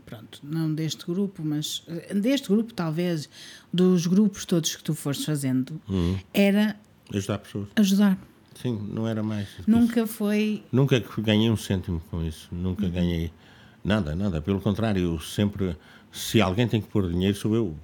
pronto, 0.06 0.40
não 0.44 0.74
deste 0.74 1.06
grupo, 1.06 1.42
mas 1.44 1.84
eh, 1.88 2.14
deste 2.14 2.48
grupo, 2.50 2.74
talvez, 2.74 3.30
dos 3.72 4.08
grupos 4.08 4.46
todos 4.46 4.76
que 4.76 4.84
tu 4.84 4.94
foste 4.96 5.26
fazendo, 5.26 5.80
Uhum. 5.88 6.18
era 6.34 6.76
Ajudar 7.14 7.38
pessoas. 7.40 7.68
ajudar. 7.76 8.18
Sim, 8.62 8.78
não 8.94 9.08
era 9.08 9.24
mais. 9.24 9.48
que 9.50 9.62
isso. 9.62 9.72
Nunca 9.72 10.06
foi. 10.06 10.64
Nunca 10.72 11.02
ganhei 11.20 11.50
um 11.50 11.56
cêntimo 11.58 12.02
com 12.12 12.22
isso. 12.26 12.50
Nunca 12.52 12.86
Uhum. 12.86 12.92
ganhei 12.92 13.32
nada, 13.84 14.14
nada. 14.16 14.42
Pelo 14.42 14.60
contrário, 14.60 15.02
eu 15.02 15.20
sempre. 15.20 15.78
Se 16.12 16.42
alguém 16.42 16.68
tem 16.68 16.82
que 16.82 16.88
pôr 16.88 17.10
dinheiro, 17.10 17.38
sou 17.38 17.56
eu. 17.56 17.76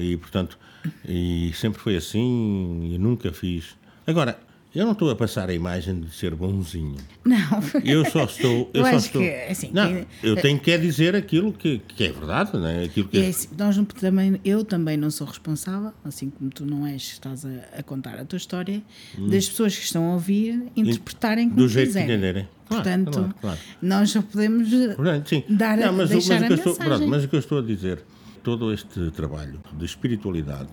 E, 0.00 0.16
portanto, 0.16 0.58
e 1.06 1.52
sempre 1.54 1.78
foi 1.80 1.94
assim 1.96 2.90
e 2.92 2.98
nunca 2.98 3.32
fiz. 3.32 3.76
Agora, 4.06 4.38
eu 4.78 4.84
não 4.84 4.92
estou 4.92 5.10
a 5.10 5.16
passar 5.16 5.48
a 5.48 5.54
imagem 5.54 6.00
de 6.00 6.10
ser 6.14 6.34
bonzinho. 6.34 6.96
Não. 7.24 7.36
Eu 7.84 8.04
só 8.04 8.24
estou. 8.24 8.70
Eu, 8.74 8.82
Eu 8.82 8.90
só 8.90 8.96
estou. 8.96 9.22
que, 9.22 9.28
assim, 9.50 9.70
não, 9.72 9.88
que- 9.94 10.06
eu 10.22 10.36
tenho 10.36 10.58
que 10.60 10.70
é 10.70 10.78
dizer 10.78 11.16
aquilo 11.16 11.52
que, 11.52 11.78
que 11.78 12.04
é 12.04 12.12
verdade, 12.12 12.50
não 12.54 12.66
é? 12.66 12.84
Aquilo 12.84 13.08
que 13.08 13.16
E 13.18 13.24
é 13.24 13.28
assim, 13.28 13.48
nós 13.58 13.76
não- 13.76 13.84
também, 13.84 14.40
eu 14.44 14.64
também 14.64 14.96
não 14.96 15.10
sou 15.10 15.26
responsável, 15.26 15.92
assim 16.04 16.30
como 16.30 16.50
tu 16.50 16.64
não 16.66 16.86
és, 16.86 17.02
estás 17.02 17.44
a, 17.44 17.78
a 17.78 17.82
contar 17.82 18.18
a 18.20 18.24
tua 18.24 18.36
história, 18.36 18.82
das 19.30 19.48
pessoas 19.48 19.76
que 19.76 19.84
estão 19.84 20.10
a 20.10 20.12
ouvir 20.14 20.70
interpretarem 20.76 21.48
como 21.48 21.60
Hum. 21.62 21.64
do 21.64 21.68
jeito 21.68 21.86
que 21.88 21.92
quiserem. 21.94 22.14
entenderem. 22.16 22.48
Claro, 22.68 22.82
Portanto, 22.82 23.12
claro, 23.12 23.34
claro. 23.40 23.58
nós 23.80 24.10
só 24.10 24.20
podemos 24.22 24.68
Portanto, 24.96 25.28
sim. 25.28 25.44
dar, 25.48 25.78
Não, 25.78 25.92
mas, 25.92 26.10
deixar 26.10 26.40
mas 26.40 26.42
o 26.42 26.44
a 26.44 26.46
que 26.48 26.52
eu 26.52 26.56
estou, 26.56 26.72
mensagem. 26.72 26.96
pronto, 26.98 27.10
mas 27.10 27.24
o 27.24 27.28
que 27.28 27.34
eu 27.36 27.40
estou 27.40 27.58
a 27.58 27.62
dizer, 27.62 28.02
todo 28.42 28.72
este 28.72 29.10
trabalho 29.12 29.60
de 29.78 29.84
espiritualidade, 29.84 30.70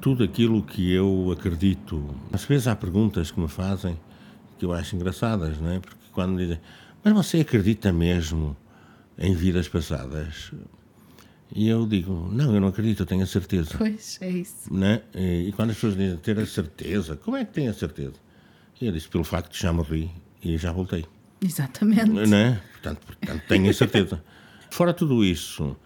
tudo 0.00 0.24
aquilo 0.24 0.62
que 0.62 0.92
eu 0.92 1.30
acredito, 1.32 2.14
às 2.32 2.44
vezes 2.44 2.66
há 2.66 2.76
perguntas 2.76 3.30
que 3.30 3.40
me 3.40 3.48
fazem 3.48 3.98
que 4.58 4.64
eu 4.64 4.72
acho 4.72 4.96
engraçadas, 4.96 5.58
não 5.60 5.70
é? 5.70 5.80
Porque 5.80 5.96
quando 6.12 6.38
dizem, 6.38 6.60
mas 7.04 7.12
você 7.12 7.40
acredita 7.40 7.92
mesmo 7.92 8.56
em 9.18 9.34
vidas 9.34 9.68
passadas? 9.68 10.52
E 11.54 11.68
eu 11.68 11.86
digo, 11.86 12.28
não, 12.32 12.54
eu 12.54 12.60
não 12.60 12.68
acredito, 12.68 13.00
eu 13.00 13.06
tenho 13.06 13.22
a 13.22 13.26
certeza. 13.26 13.70
Pois, 13.76 14.18
é 14.20 14.30
isso. 14.30 14.72
né? 14.72 15.02
E 15.14 15.52
quando 15.54 15.70
as 15.70 15.76
pessoas 15.76 15.96
dizem 15.96 16.16
ter 16.18 16.38
a 16.38 16.46
certeza, 16.46 17.16
como 17.16 17.36
é 17.36 17.44
que 17.44 17.52
tem 17.52 17.68
a 17.68 17.74
certeza? 17.74 18.14
E 18.80 18.86
eu 18.86 18.92
disse, 18.92 19.08
pelo 19.08 19.24
facto 19.24 19.52
de 19.52 19.60
já 19.60 19.72
morri 19.72 20.10
e 20.42 20.56
já 20.58 20.72
voltei. 20.72 21.04
Exatamente. 21.40 22.10
Né? 22.10 22.60
Portanto, 22.72 23.06
portanto, 23.06 23.42
tenho 23.48 23.70
a 23.70 23.72
certeza. 23.72 24.22
Fora 24.70 24.92
tudo 24.92 25.24
isso, 25.24 25.76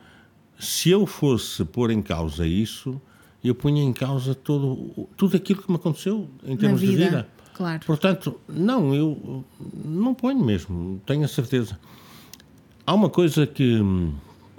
se 0.58 0.90
eu 0.90 1.06
fosse 1.06 1.64
pôr 1.64 1.90
em 1.90 2.00
causa 2.02 2.46
isso, 2.46 3.00
eu 3.48 3.54
punha 3.54 3.82
em 3.82 3.92
causa 3.92 4.34
todo, 4.34 5.08
tudo 5.16 5.36
aquilo 5.36 5.62
que 5.62 5.70
me 5.70 5.76
aconteceu 5.76 6.28
em 6.44 6.56
termos 6.56 6.80
vida, 6.80 6.92
de 6.92 7.04
vida. 7.04 7.28
claro. 7.54 7.84
Portanto, 7.86 8.40
não, 8.48 8.94
eu 8.94 9.44
não 9.84 10.14
ponho 10.14 10.44
mesmo, 10.44 11.00
tenho 11.06 11.24
a 11.24 11.28
certeza. 11.28 11.78
Há 12.86 12.94
uma 12.94 13.08
coisa 13.08 13.46
que, 13.46 13.80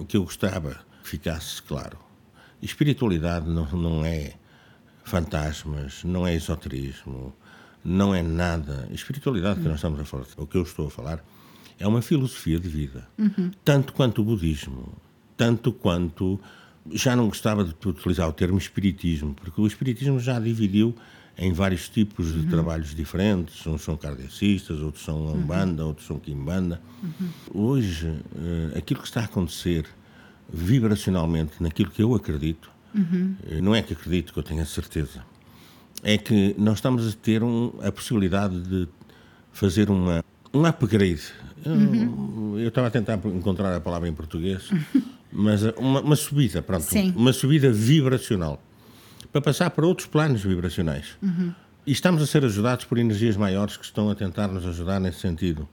que 0.08 0.16
eu 0.16 0.24
gostava 0.24 0.80
que 1.02 1.08
ficasse 1.08 1.62
claro. 1.62 1.98
Espiritualidade 2.60 3.48
não, 3.48 3.66
não 3.72 4.04
é 4.04 4.34
fantasmas, 5.04 6.02
não 6.04 6.26
é 6.26 6.34
esoterismo, 6.34 7.34
não 7.84 8.14
é 8.14 8.22
nada. 8.22 8.88
Espiritualidade 8.92 9.60
que 9.60 9.66
nós 9.66 9.76
estamos 9.76 10.00
a 10.00 10.04
falar, 10.04 10.26
o 10.36 10.46
que 10.46 10.56
eu 10.56 10.62
estou 10.62 10.86
a 10.86 10.90
falar, 10.90 11.24
é 11.78 11.86
uma 11.86 12.00
filosofia 12.00 12.58
de 12.58 12.68
vida. 12.68 13.08
Tanto 13.64 13.92
quanto 13.92 14.22
o 14.22 14.24
budismo, 14.24 14.92
tanto 15.36 15.72
quanto. 15.72 16.40
Já 16.90 17.14
não 17.14 17.28
gostava 17.28 17.64
de 17.64 17.74
utilizar 17.86 18.28
o 18.28 18.32
termo 18.32 18.58
espiritismo, 18.58 19.34
porque 19.34 19.60
o 19.60 19.66
espiritismo 19.66 20.18
já 20.18 20.38
dividiu 20.40 20.94
em 21.38 21.52
vários 21.52 21.88
tipos 21.88 22.32
de 22.34 22.46
trabalhos 22.48 22.94
diferentes. 22.94 23.64
Uns 23.66 23.82
são 23.82 23.96
kardecistas, 23.96 24.80
outros 24.80 25.04
são 25.04 25.32
umbanda, 25.32 25.84
outros 25.86 26.06
são 26.06 26.18
quimbanda. 26.18 26.80
Hoje, 27.54 28.12
eh, 28.36 28.78
aquilo 28.78 29.00
que 29.00 29.06
está 29.06 29.20
a 29.20 29.24
acontecer 29.24 29.86
vibracionalmente 30.52 31.54
naquilo 31.62 31.90
que 31.90 32.02
eu 32.02 32.14
acredito, 32.14 32.70
eh, 33.48 33.60
não 33.60 33.74
é 33.74 33.80
que 33.82 33.92
acredito 33.94 34.32
que 34.32 34.38
eu 34.38 34.42
tenha 34.42 34.66
certeza, 34.66 35.24
é 36.02 36.18
que 36.18 36.54
nós 36.58 36.74
estamos 36.78 37.08
a 37.08 37.12
ter 37.16 37.42
um- 37.42 37.72
a 37.82 37.90
possibilidade 37.90 38.60
de 38.60 38.88
fazer 39.52 39.88
uma, 39.90 40.22
um 40.52 40.64
upgrade. 40.64 41.22
Eu, 41.64 42.58
eu 42.58 42.68
estava 42.68 42.88
a 42.88 42.90
tentar 42.90 43.14
encontrar 43.26 43.74
a 43.74 43.80
palavra 43.80 44.08
em 44.08 44.12
português, 44.12 44.68
mas 45.32 45.62
uma, 45.76 46.00
uma 46.00 46.16
subida, 46.16 46.62
pronto, 46.62 46.84
Sim. 46.84 47.12
uma 47.16 47.32
subida 47.32 47.72
vibracional 47.72 48.62
para 49.30 49.40
passar 49.40 49.70
para 49.70 49.86
outros 49.86 50.06
planos 50.06 50.42
vibracionais. 50.42 51.16
E 51.86 51.92
estamos 51.92 52.22
a 52.22 52.26
ser 52.26 52.44
ajudados 52.44 52.84
por 52.84 52.98
energias 52.98 53.36
maiores 53.36 53.76
que 53.76 53.84
estão 53.84 54.10
a 54.10 54.14
tentar 54.14 54.48
nos 54.48 54.66
ajudar 54.66 55.00
nesse 55.00 55.20
sentido. 55.20 55.68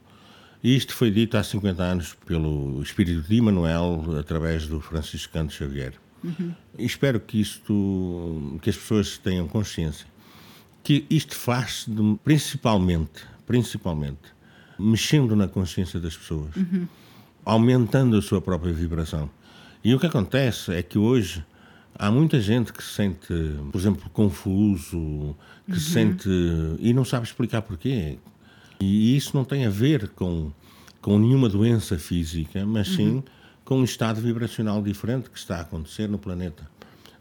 E 0.62 0.76
isto 0.76 0.94
foi 0.94 1.10
dito 1.10 1.36
há 1.36 1.42
50 1.42 1.82
anos 1.82 2.16
pelo 2.26 2.82
espírito 2.82 3.26
de 3.28 3.36
Emmanuel 3.36 4.04
através 4.18 4.66
do 4.66 4.80
Franciscano 4.80 5.50
Xavier. 5.50 5.94
Uhum. 6.22 6.54
E 6.78 6.84
espero 6.84 7.18
que 7.18 7.40
isto, 7.40 8.58
que 8.60 8.70
as 8.70 8.76
pessoas 8.76 9.18
tenham 9.18 9.48
consciência 9.48 10.06
que 10.82 11.06
isto 11.10 11.34
faz 11.34 11.86
principalmente, 12.24 13.24
principalmente, 13.46 14.34
mexendo 14.80 15.36
na 15.36 15.46
consciência 15.46 16.00
das 16.00 16.16
pessoas, 16.16 16.54
uhum. 16.56 16.86
aumentando 17.44 18.16
a 18.16 18.22
sua 18.22 18.40
própria 18.40 18.72
vibração. 18.72 19.30
E 19.84 19.94
o 19.94 20.00
que 20.00 20.06
acontece 20.06 20.72
é 20.72 20.82
que 20.82 20.98
hoje 20.98 21.44
há 21.94 22.10
muita 22.10 22.40
gente 22.40 22.72
que 22.72 22.82
se 22.82 22.94
sente, 22.94 23.34
por 23.70 23.78
exemplo, 23.78 24.08
confuso, 24.10 25.36
que 25.66 25.72
uhum. 25.72 25.78
se 25.78 25.90
sente 25.90 26.28
e 26.78 26.92
não 26.92 27.04
sabe 27.04 27.26
explicar 27.26 27.62
porquê. 27.62 28.18
E 28.80 29.16
isso 29.16 29.36
não 29.36 29.44
tem 29.44 29.66
a 29.66 29.70
ver 29.70 30.08
com, 30.10 30.50
com 31.00 31.18
nenhuma 31.18 31.48
doença 31.48 31.98
física, 31.98 32.64
mas 32.64 32.88
sim 32.88 33.16
uhum. 33.16 33.22
com 33.64 33.78
um 33.78 33.84
estado 33.84 34.20
vibracional 34.20 34.82
diferente 34.82 35.28
que 35.28 35.38
está 35.38 35.58
a 35.58 35.60
acontecer 35.60 36.08
no 36.08 36.18
planeta. 36.18 36.68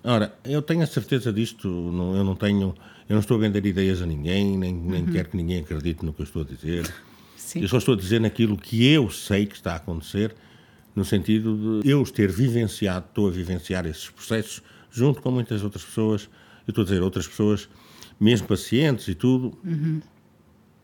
Ora, 0.04 0.34
eu 0.46 0.62
tenho 0.62 0.82
a 0.82 0.88
certeza 0.88 1.32
disto, 1.34 1.68
não, 1.68 2.16
eu 2.16 2.24
não 2.24 2.36
tenho, 2.36 2.74
eu 3.10 3.14
não 3.14 3.20
estou 3.20 3.36
a 3.36 3.40
vender 3.42 3.66
ideias 3.66 4.02
a 4.02 4.06
ninguém, 4.06 4.58
nem, 4.58 4.74
nem 4.74 5.04
uhum. 5.04 5.12
quero 5.12 5.30
que 5.30 5.38
ninguém 5.38 5.60
acredite 5.60 6.06
no 6.06 6.14
que 6.14 6.22
eu 6.22 6.24
estou 6.24 6.42
a 6.42 6.46
dizer. 6.46 6.90
Sim. 7.40 7.62
Eu 7.62 7.68
só 7.68 7.78
estou 7.78 7.96
a 7.96 7.98
dizer 7.98 8.20
naquilo 8.20 8.58
que 8.58 8.86
eu 8.86 9.10
sei 9.10 9.46
que 9.46 9.56
está 9.56 9.74
a 9.74 9.76
acontecer, 9.78 10.36
no 10.96 11.06
sentido 11.06 11.80
de 11.82 11.90
eu 11.90 12.04
ter 12.04 12.30
vivenciado, 12.32 13.06
estou 13.08 13.28
a 13.28 13.32
vivenciar 13.32 13.86
esses 13.86 14.10
processos 14.10 14.62
junto 14.92 15.22
com 15.22 15.32
muitas 15.32 15.64
outras 15.64 15.84
pessoas. 15.84 16.30
Eu 16.68 16.72
estou 16.72 16.82
a 16.82 16.86
dizer 16.86 17.02
outras 17.02 17.28
pessoas, 17.28 17.70
mesmo 18.20 18.48
pacientes 18.48 19.08
e 19.08 19.16
tudo. 19.16 19.58
Uhum. 19.64 20.02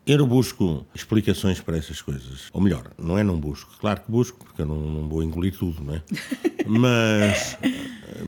Eu 0.06 0.18
não 0.18 0.26
busco 0.26 0.86
explicações 0.94 1.60
para 1.60 1.76
essas 1.76 2.00
coisas. 2.00 2.48
Ou 2.52 2.60
melhor, 2.60 2.90
não 2.96 3.18
é 3.18 3.22
não 3.22 3.38
busco. 3.38 3.76
Claro 3.78 4.00
que 4.00 4.10
busco, 4.10 4.44
porque 4.44 4.62
eu 4.62 4.66
não, 4.66 4.80
não 4.80 5.08
vou 5.08 5.22
engolir 5.22 5.56
tudo, 5.56 5.82
não 5.82 5.94
é? 5.94 6.02
mas, 6.66 7.58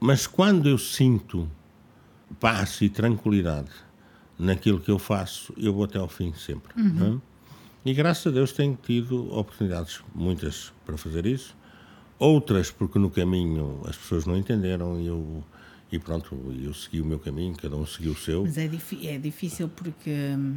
mas 0.01 0.27
quando 0.27 0.69
eu 0.69 0.77
sinto 0.77 1.49
paz 2.39 2.81
e 2.83 2.89
tranquilidade 2.89 3.71
naquilo 4.39 4.81
que 4.81 4.91
eu 4.91 4.99
faço, 4.99 5.53
eu 5.57 5.73
vou 5.73 5.85
até 5.85 5.99
ao 5.99 6.09
fim 6.09 6.33
sempre. 6.35 6.73
É? 6.77 6.81
Uhum. 6.81 7.21
E 7.85 7.95
graças 7.95 8.27
a 8.27 8.31
Deus 8.31 8.53
tenho 8.53 8.79
tido 8.83 9.33
oportunidades, 9.33 10.01
muitas, 10.15 10.73
para 10.85 10.97
fazer 10.97 11.27
isso. 11.27 11.57
Outras 12.19 12.71
porque 12.71 12.99
no 12.99 13.11
caminho 13.11 13.81
as 13.85 13.97
pessoas 13.97 14.27
não 14.27 14.37
entenderam 14.37 15.01
e 15.01 15.07
eu 15.07 15.45
e 15.91 15.99
pronto, 15.99 16.37
eu 16.61 16.75
segui 16.75 17.01
o 17.01 17.05
meu 17.05 17.19
caminho, 17.19 17.57
cada 17.57 17.75
um 17.75 17.87
seguiu 17.87 18.13
o 18.13 18.17
seu. 18.17 18.43
Mas 18.43 18.59
é, 18.59 18.69
é 19.05 19.19
difícil 19.19 19.71
porque 19.71 20.11
hum, 20.11 20.57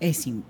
é 0.00 0.08
assim, 0.08 0.42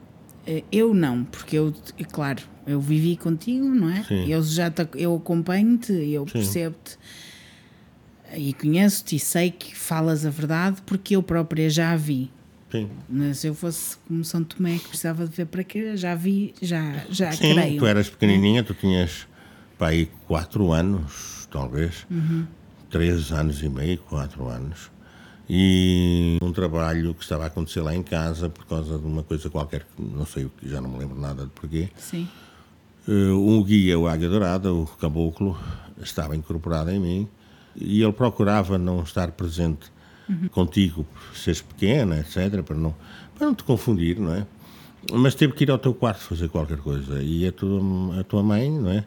eh, 0.46 0.62
eu 0.70 0.94
não, 0.94 1.24
porque 1.24 1.56
eu, 1.56 1.74
claro, 2.12 2.42
eu 2.66 2.80
vivi 2.80 3.16
contigo, 3.16 3.66
não 3.66 3.90
é? 3.90 4.04
Sim. 4.04 4.28
Eu 4.28 4.42
já 4.42 4.70
te, 4.70 4.86
eu 4.94 5.16
acompanho-te, 5.16 5.92
eu 5.92 6.24
percebo-te 6.24 6.98
e 8.36 8.52
conheço-te 8.54 9.16
e 9.16 9.18
sei 9.18 9.50
que 9.50 9.76
falas 9.76 10.24
a 10.24 10.30
verdade 10.30 10.82
porque 10.86 11.16
eu 11.16 11.22
própria 11.22 11.68
já 11.68 11.96
vi. 11.96 12.30
Sim. 12.74 12.90
Mas 13.08 13.38
se 13.38 13.46
eu 13.46 13.54
fosse 13.54 13.96
como 14.08 14.24
São 14.24 14.42
Tomé 14.42 14.78
que 14.78 14.88
precisava 14.88 15.26
de 15.26 15.36
ver 15.36 15.46
para 15.46 15.62
quê, 15.62 15.96
já 15.96 16.16
vi, 16.16 16.54
já, 16.60 17.04
já 17.08 17.30
Sim, 17.30 17.54
creio. 17.54 17.78
tu 17.78 17.86
eras 17.86 18.10
pequenininha, 18.10 18.64
tu 18.64 18.74
tinhas 18.74 19.28
para 19.78 19.88
aí 19.88 20.10
4 20.26 20.72
anos, 20.72 21.46
talvez, 21.52 22.04
uhum. 22.10 22.46
3 22.90 23.30
anos 23.30 23.62
e 23.62 23.68
meio, 23.68 23.98
4 23.98 24.48
anos 24.48 24.94
e 25.48 26.38
um 26.42 26.52
trabalho 26.52 27.14
que 27.14 27.22
estava 27.22 27.44
a 27.44 27.46
acontecer 27.48 27.80
lá 27.82 27.94
em 27.94 28.02
casa 28.02 28.48
por 28.48 28.64
causa 28.64 28.98
de 28.98 29.04
uma 29.04 29.22
coisa 29.22 29.50
qualquer, 29.50 29.86
não 29.98 30.24
sei 30.24 30.46
o 30.46 30.50
que, 30.50 30.68
já 30.68 30.80
não 30.80 30.90
me 30.90 30.98
lembro 30.98 31.20
nada 31.20 31.44
de 31.44 31.50
porquê. 31.50 31.90
Sim. 31.96 32.28
Uh, 33.06 33.36
um 33.36 33.62
guia, 33.62 33.98
o 33.98 34.08
Águia 34.08 34.28
Dourada, 34.28 34.72
o 34.72 34.86
caboclo, 34.86 35.58
estava 36.02 36.34
incorporado 36.34 36.90
em 36.90 36.98
mim 36.98 37.28
e 37.76 38.02
ele 38.02 38.12
procurava 38.12 38.78
não 38.78 39.02
estar 39.02 39.32
presente 39.32 39.92
uhum. 40.28 40.48
contigo 40.48 41.04
por 41.04 41.36
seres 41.36 41.60
pequena, 41.60 42.20
etc., 42.20 42.62
para 42.62 42.76
não, 42.76 42.94
para 43.36 43.46
não 43.46 43.54
te 43.54 43.64
confundir, 43.64 44.18
não 44.18 44.34
é? 44.34 44.46
Mas 45.12 45.34
teve 45.34 45.52
que 45.52 45.64
ir 45.64 45.70
ao 45.70 45.78
teu 45.78 45.92
quarto 45.92 46.20
fazer 46.20 46.48
qualquer 46.48 46.78
coisa 46.78 47.22
e 47.22 47.46
a 47.46 47.52
tua, 47.52 48.20
a 48.20 48.24
tua 48.24 48.42
mãe, 48.42 48.70
não 48.70 48.90
é? 48.90 49.04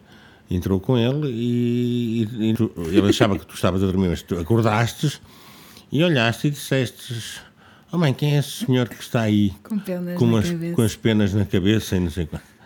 Entrou 0.50 0.80
com 0.80 0.96
ele 0.96 1.28
e, 1.28 2.22
e, 2.22 2.50
e 2.50 2.54
tu, 2.54 2.70
ele 2.86 3.08
achava 3.08 3.38
que 3.38 3.44
tu 3.44 3.54
estavas 3.54 3.82
a 3.82 3.86
dormir, 3.86 4.08
mas 4.08 4.22
tu 4.22 4.38
acordaste 4.38 5.20
e 5.92 6.02
olhaste 6.02 6.46
e 6.46 6.50
disseste: 6.50 7.40
Oh 7.92 7.98
mãe, 7.98 8.14
quem 8.14 8.36
é 8.36 8.38
esse 8.38 8.64
senhor 8.64 8.88
que 8.88 9.02
está 9.02 9.22
aí 9.22 9.52
com, 9.62 9.78
com, 10.16 10.24
umas, 10.24 10.46
com 10.74 10.82
as 10.82 10.96
penas 10.96 11.34
na 11.34 11.44
cabeça 11.44 11.96
e 11.96 12.00
não 12.00 12.10
sei 12.10 12.26
quanto? 12.26 12.58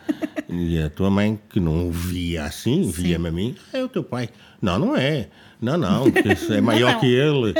e 0.48 0.80
a 0.80 0.90
tua 0.90 1.10
mãe, 1.10 1.38
que 1.48 1.58
não 1.58 1.90
via 1.90 2.44
assim, 2.44 2.90
via-me 2.90 3.28
a 3.28 3.32
mim, 3.32 3.56
é 3.72 3.82
o 3.82 3.88
teu 3.88 4.04
pai. 4.04 4.28
Não, 4.60 4.78
não 4.78 4.96
é. 4.96 5.28
Não, 5.62 5.78
não, 5.78 6.04
é 6.50 6.60
maior 6.60 6.94
não, 6.94 7.00
que 7.00 7.06
ele. 7.06 7.54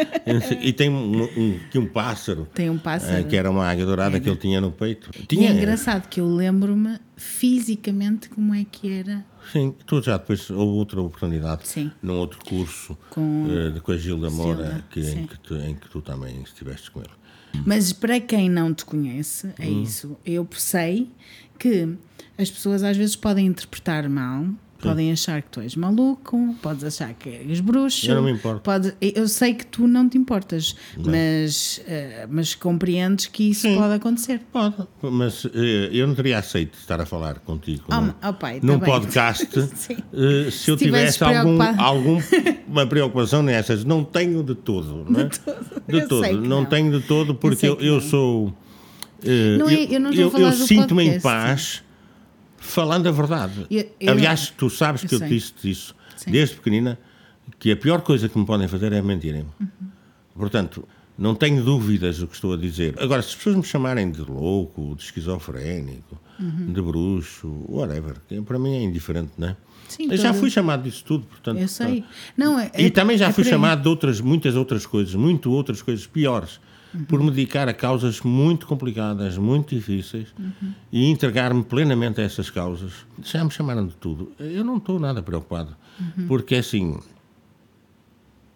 E 0.60 0.72
tem 0.72 0.90
um, 0.90 1.22
um, 1.22 1.60
um 1.76 1.86
pássaro. 1.86 2.48
Tem 2.52 2.68
um 2.68 2.76
pássaro. 2.76 3.20
Eh, 3.20 3.22
que 3.22 3.36
era 3.36 3.48
uma 3.48 3.64
águia 3.64 3.86
dourada 3.86 4.16
é. 4.16 4.20
que 4.20 4.28
ele 4.28 4.36
tinha 4.36 4.60
no 4.60 4.72
peito. 4.72 5.08
Tinha, 5.28 5.50
e 5.50 5.52
é 5.52 5.56
engraçado 5.56 6.08
que 6.08 6.20
eu 6.20 6.26
lembro-me 6.26 6.98
fisicamente 7.16 8.28
como 8.28 8.52
é 8.54 8.66
que 8.70 8.92
era 8.92 9.24
Sim, 9.50 9.74
tu 9.86 10.00
já 10.00 10.16
depois 10.16 10.48
houve 10.50 10.78
outra 10.78 11.00
oportunidade 11.00 11.66
sim. 11.66 11.90
num 12.02 12.18
outro 12.18 12.38
curso 12.44 12.96
com, 13.10 13.44
uh, 13.44 13.80
com 13.80 13.92
a 13.92 13.96
Gilda 13.96 14.30
Moura 14.30 14.84
que, 14.90 15.00
em, 15.00 15.26
que 15.26 15.38
tu, 15.40 15.56
em 15.56 15.74
que 15.74 15.88
tu 15.88 16.00
também 16.00 16.40
estiveste 16.42 16.90
com 16.90 17.00
ele. 17.00 17.10
Mas 17.66 17.92
para 17.92 18.18
quem 18.20 18.48
não 18.48 18.72
te 18.72 18.84
conhece, 18.84 19.52
é 19.58 19.66
hum. 19.66 19.82
isso. 19.82 20.16
Eu 20.24 20.48
sei 20.52 21.10
que 21.58 21.96
as 22.38 22.50
pessoas 22.50 22.82
às 22.82 22.96
vezes 22.96 23.14
podem 23.14 23.46
interpretar 23.46 24.08
mal 24.08 24.46
Podem 24.88 25.12
achar 25.12 25.40
que 25.42 25.48
tu 25.48 25.60
és 25.60 25.76
maluco, 25.76 26.56
podes 26.60 26.82
achar 26.82 27.14
que 27.14 27.28
és 27.28 27.60
bruxo. 27.60 28.10
Eu 28.10 28.16
não 28.16 28.22
me 28.22 28.32
importo. 28.32 28.62
Pode, 28.62 28.94
eu 29.00 29.28
sei 29.28 29.54
que 29.54 29.64
tu 29.64 29.86
não 29.86 30.08
te 30.08 30.18
importas, 30.18 30.74
mas, 30.96 31.80
uh, 31.86 32.28
mas 32.28 32.54
compreendes 32.54 33.26
que 33.26 33.50
isso 33.50 33.62
Sim. 33.62 33.76
pode 33.76 33.94
acontecer. 33.94 34.40
Pode, 34.52 34.74
mas 35.02 35.44
uh, 35.44 35.50
eu 35.92 36.06
não 36.06 36.14
teria 36.14 36.38
aceito 36.38 36.76
estar 36.78 37.00
a 37.00 37.06
falar 37.06 37.38
contigo 37.40 37.84
oh, 37.90 38.00
num, 38.00 38.14
oh 38.28 38.32
pai, 38.32 38.60
tá 38.60 38.66
num 38.66 38.80
podcast 38.80 39.44
uh, 39.58 39.68
se, 39.76 40.50
se, 40.50 40.70
eu 40.70 40.76
tivesse 40.76 41.22
algum, 41.22 41.58
alguma 41.78 42.22
preocupação 42.88 43.42
nessas. 43.42 43.84
Não 43.84 44.02
tenho 44.02 44.42
de 44.42 44.54
todo. 44.54 45.04
Não 45.08 45.20
é? 45.20 45.24
De 45.24 45.38
todo. 45.38 45.82
De 45.86 46.08
todo. 46.08 46.32
Não, 46.32 46.62
não, 46.62 46.64
tenho 46.64 47.00
de 47.00 47.06
todo 47.06 47.34
porque 47.34 47.66
eu, 47.66 47.78
eu, 47.80 47.94
eu 47.94 48.00
sou. 48.00 48.52
não 49.58 49.68
é, 49.68 49.98
não 49.98 50.12
eu 50.12 50.52
sinto-me 50.52 51.04
em 51.04 51.20
paz 51.20 51.82
falando 52.72 53.06
a 53.06 53.12
verdade. 53.12 53.66
Eu, 53.70 53.90
eu 54.00 54.12
Aliás, 54.12 54.52
tu 54.56 54.68
sabes 54.70 55.04
que 55.04 55.14
eu, 55.14 55.20
disse 55.20 55.52
isso 55.64 55.94
Sim. 56.16 56.30
desde 56.30 56.56
pequenina, 56.56 56.98
que 57.58 57.70
a 57.70 57.76
pior 57.76 58.00
coisa 58.00 58.28
que 58.28 58.38
me 58.38 58.46
podem 58.46 58.68
fazer 58.68 58.92
é 58.92 59.02
mentirem-me. 59.02 59.50
Uhum. 59.60 59.88
Portanto, 60.34 60.86
não 61.16 61.34
tenho 61.34 61.62
dúvidas 61.62 62.18
do 62.18 62.26
que 62.26 62.34
estou 62.34 62.54
a 62.54 62.56
dizer. 62.56 62.94
Agora, 62.98 63.22
se 63.22 63.28
as 63.28 63.34
pessoas 63.34 63.56
me 63.56 63.62
chamarem 63.62 64.10
de 64.10 64.22
louco, 64.22 64.94
de 64.96 65.04
esquizofrénico, 65.04 66.18
uhum. 66.40 66.72
de 66.72 66.82
bruxo, 66.82 67.64
whatever, 67.68 68.16
para 68.44 68.58
mim 68.58 68.74
é 68.74 68.82
indiferente, 68.82 69.32
não 69.36 69.48
é? 69.48 69.56
Sim, 69.88 70.10
eu 70.10 70.16
já 70.16 70.32
fui 70.32 70.48
chamado 70.48 70.84
disso 70.84 71.04
tudo, 71.04 71.26
portanto. 71.26 71.58
Eu 71.58 71.68
sei. 71.68 72.02
Não, 72.34 72.58
é, 72.58 72.70
e 72.78 72.90
também 72.90 73.18
já 73.18 73.28
é 73.28 73.32
fui 73.32 73.44
chamado 73.44 73.82
de 73.82 73.88
outras, 73.88 74.20
muitas 74.22 74.56
outras 74.56 74.86
coisas, 74.86 75.14
muito 75.14 75.50
outras 75.50 75.82
coisas 75.82 76.06
piores 76.06 76.58
uhum. 76.94 77.04
por 77.04 77.20
me 77.20 77.30
dedicar 77.30 77.68
a 77.68 77.74
causas 77.74 78.20
muito 78.20 78.66
complicadas, 78.66 79.36
muito 79.36 79.74
difíceis 79.74 80.28
uhum. 80.38 80.72
e 80.90 81.10
entregar-me 81.10 81.62
plenamente 81.62 82.20
a 82.20 82.24
essas 82.24 82.50
causas. 82.50 82.92
Já 83.22 83.44
me 83.44 83.50
chamaram 83.50 83.86
de 83.86 83.94
tudo. 83.96 84.32
Eu 84.38 84.64
não 84.64 84.76
estou 84.76 84.98
nada 84.98 85.22
preocupado, 85.22 85.76
uhum. 86.00 86.26
porque 86.26 86.56
assim, 86.56 86.98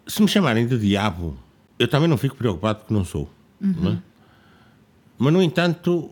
se 0.07 0.21
me 0.21 0.27
chamarem 0.27 0.67
de 0.67 0.77
diabo, 0.77 1.37
eu 1.77 1.87
também 1.87 2.07
não 2.07 2.17
fico 2.17 2.35
preocupado 2.35 2.79
porque 2.79 2.93
não 2.93 3.05
sou. 3.05 3.29
Não 3.59 3.93
é? 3.93 3.97
Mas, 5.17 5.33
no 5.33 5.41
entanto, 5.41 6.11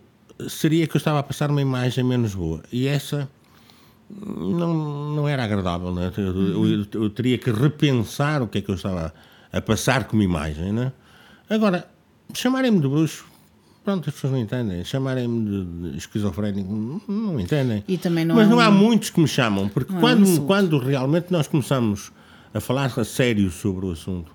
seria 0.49 0.87
que 0.87 0.95
eu 0.95 0.99
estava 0.99 1.19
a 1.19 1.23
passar 1.23 1.49
uma 1.51 1.61
imagem 1.61 2.03
menos 2.03 2.33
boa. 2.33 2.63
E 2.71 2.87
essa 2.87 3.29
não, 4.09 5.15
não 5.15 5.27
era 5.27 5.43
agradável. 5.43 5.91
Não 5.93 6.01
é? 6.01 6.11
eu, 6.17 6.67
eu, 6.67 6.85
eu, 6.91 7.09
teria 7.09 7.37
que 7.37 7.51
repensar 7.51 8.41
o 8.41 8.47
que 8.47 8.59
é 8.59 8.61
que 8.61 8.69
eu 8.69 8.75
estava 8.75 9.13
a 9.51 9.61
passar 9.61 10.05
como 10.05 10.21
imagem. 10.21 10.71
Não 10.71 10.83
é? 10.83 10.91
Agora, 11.49 11.87
chamarem-me 12.37 12.79
de 12.79 12.87
bruxo, 12.87 13.25
pronto, 13.83 14.09
as 14.09 14.15
pessoas 14.15 14.33
não 14.33 14.39
entendem. 14.39 14.83
Chamarem-me 14.83 15.91
de 15.91 15.97
esquizofrénico, 15.97 17.01
não 17.07 17.39
entendem. 17.39 17.83
Não 18.25 18.35
Mas 18.35 18.49
não 18.49 18.59
há 18.59 18.69
muitos 18.69 19.09
que 19.09 19.19
me 19.19 19.27
chamam, 19.27 19.69
porque 19.69 19.93
quando, 19.93 20.27
um 20.27 20.45
quando 20.45 20.77
realmente 20.77 21.31
nós 21.31 21.47
começamos 21.47 22.11
a 22.53 22.59
falar 22.59 22.91
a 22.97 23.03
sério 23.03 23.49
sobre 23.51 23.85
o 23.85 23.91
assunto, 23.91 24.31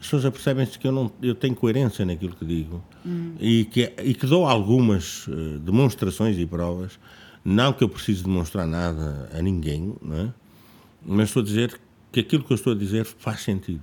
as 0.00 0.06
pessoas 0.06 0.24
apercebem-se 0.24 0.78
que 0.78 0.86
eu, 0.86 0.92
não, 0.92 1.10
eu 1.20 1.34
tenho 1.34 1.54
coerência 1.54 2.04
naquilo 2.04 2.34
que 2.34 2.44
digo 2.44 2.82
hum. 3.04 3.34
e, 3.40 3.64
que, 3.64 3.92
e 4.02 4.14
que 4.14 4.26
dou 4.26 4.46
algumas 4.46 5.26
uh, 5.26 5.58
demonstrações 5.58 6.38
e 6.38 6.46
provas. 6.46 6.98
Não 7.44 7.72
que 7.72 7.82
eu 7.82 7.88
precise 7.88 8.22
demonstrar 8.22 8.66
nada 8.66 9.28
a 9.32 9.40
ninguém, 9.40 9.94
não 10.02 10.16
é? 10.16 10.28
mas 11.04 11.28
estou 11.28 11.42
a 11.42 11.44
dizer 11.44 11.80
que 12.12 12.20
aquilo 12.20 12.44
que 12.44 12.52
eu 12.52 12.56
estou 12.56 12.72
a 12.72 12.76
dizer 12.76 13.04
faz 13.04 13.40
sentido. 13.40 13.82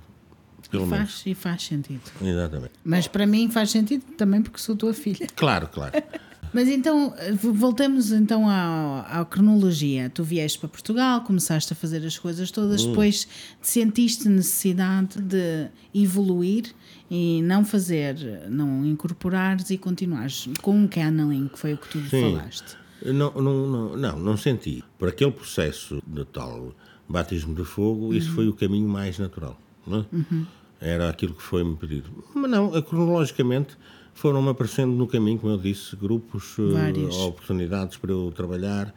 Pelo 0.70 0.86
faz 0.86 1.00
menos. 1.00 1.22
e 1.26 1.34
faz 1.34 1.62
sentido. 1.62 2.02
Exatamente. 2.20 2.72
Mas 2.84 3.06
para 3.06 3.26
mim 3.26 3.50
faz 3.50 3.70
sentido 3.70 4.04
também 4.16 4.42
porque 4.42 4.58
sou 4.58 4.74
tua 4.76 4.92
filha. 4.92 5.26
Claro, 5.34 5.68
claro. 5.68 5.92
Mas 6.52 6.68
então, 6.68 7.12
voltemos 7.52 8.12
então 8.12 8.48
à, 8.48 9.20
à, 9.20 9.24
cronologia. 9.24 10.08
Tu 10.08 10.24
vieste 10.24 10.58
para 10.58 10.68
Portugal, 10.68 11.20
começaste 11.22 11.72
a 11.72 11.76
fazer 11.76 12.04
as 12.06 12.18
coisas 12.18 12.50
todas, 12.50 12.82
hum. 12.82 12.90
depois 12.90 13.28
sentiste 13.60 14.28
necessidade 14.28 15.20
de 15.20 15.68
evoluir 15.94 16.72
e 17.10 17.42
não 17.42 17.64
fazer, 17.64 18.48
não 18.48 18.86
incorporares 18.86 19.70
e 19.70 19.76
continuares 19.76 20.48
com 20.62 20.76
um 20.76 20.88
canneling, 20.88 21.48
que 21.48 21.58
foi 21.58 21.74
o 21.74 21.76
que 21.76 21.88
tu 21.88 22.00
Sim. 22.08 22.36
falaste. 22.36 22.76
Não, 23.04 23.30
não, 23.32 23.66
não, 23.66 23.96
não, 23.96 24.18
não 24.18 24.36
senti. 24.36 24.82
Por 24.98 25.08
aquele 25.08 25.32
processo 25.32 26.02
de 26.06 26.24
tal 26.24 26.74
batismo 27.08 27.54
de 27.54 27.64
fogo, 27.64 28.06
uhum. 28.06 28.14
isso 28.14 28.32
foi 28.32 28.48
o 28.48 28.54
caminho 28.54 28.88
mais 28.88 29.18
natural. 29.18 29.60
Não 29.86 29.98
é? 30.00 30.04
uhum. 30.12 30.46
Era 30.80 31.08
aquilo 31.08 31.34
que 31.34 31.42
foi-me 31.42 31.74
pedido. 31.76 32.10
Mas 32.34 32.50
não, 32.50 32.82
cronologicamente 32.82 33.76
foram-me 34.14 34.48
aparecendo 34.50 34.92
no 34.92 35.06
caminho, 35.06 35.38
como 35.38 35.52
eu 35.52 35.58
disse, 35.58 35.94
grupos, 35.96 36.56
eh, 36.58 36.72
Vários. 36.72 37.16
oportunidades 37.16 37.96
para 37.96 38.12
eu 38.12 38.32
trabalhar 38.34 38.94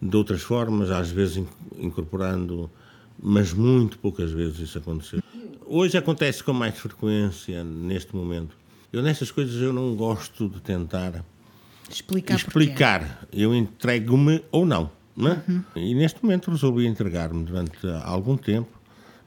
de 0.00 0.16
outras 0.16 0.42
formas, 0.42 0.90
às 0.90 1.10
vezes 1.10 1.44
incorporando, 1.78 2.70
mas 3.20 3.52
muito 3.52 3.98
poucas 3.98 4.30
vezes 4.30 4.58
isso 4.58 4.78
aconteceu. 4.78 5.20
Hoje 5.64 5.96
acontece 5.96 6.44
com 6.44 6.52
mais 6.52 6.78
frequência 6.78 7.64
neste 7.64 8.14
momento. 8.14 8.56
Eu 8.92 9.02
nessas 9.02 9.30
coisas 9.30 9.60
eu 9.60 9.72
não 9.72 9.94
gosto 9.96 10.48
de 10.48 10.60
tentar 10.60 11.24
explicar. 11.90 12.36
explicar. 12.36 13.28
Eu 13.32 13.54
entrego-me 13.54 14.44
ou 14.52 14.64
não. 14.64 14.90
não 15.16 15.32
é? 15.32 15.42
uhum. 15.48 15.62
E 15.76 15.94
neste 15.94 16.22
momento 16.22 16.50
resolvi 16.50 16.86
entregar-me 16.86 17.44
durante 17.44 17.78
algum 18.04 18.36
tempo, 18.36 18.68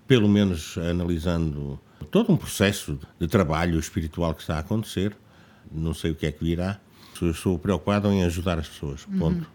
pelo 0.10 0.28
menos 0.28 0.78
analisando 0.78 1.80
todo 2.12 2.34
um 2.34 2.36
processo 2.36 3.00
de 3.18 3.28
trabalho 3.30 3.80
espiritual 3.80 4.34
que 4.34 4.42
está 4.42 4.56
a 4.58 4.60
acontecer 4.60 5.16
não 5.72 5.94
sei 5.94 6.12
o 6.12 6.16
que 6.16 6.26
é 6.26 6.32
que 6.32 6.44
virá. 6.44 6.80
Eu 7.22 7.34
sou 7.34 7.60
preocupado 7.60 8.08
em 8.10 8.24
ajudar 8.24 8.58
as 8.60 8.68
pessoas, 8.68 9.06
uhum. 9.06 9.20
ponto. 9.20 9.40
Uhum. 9.40 9.46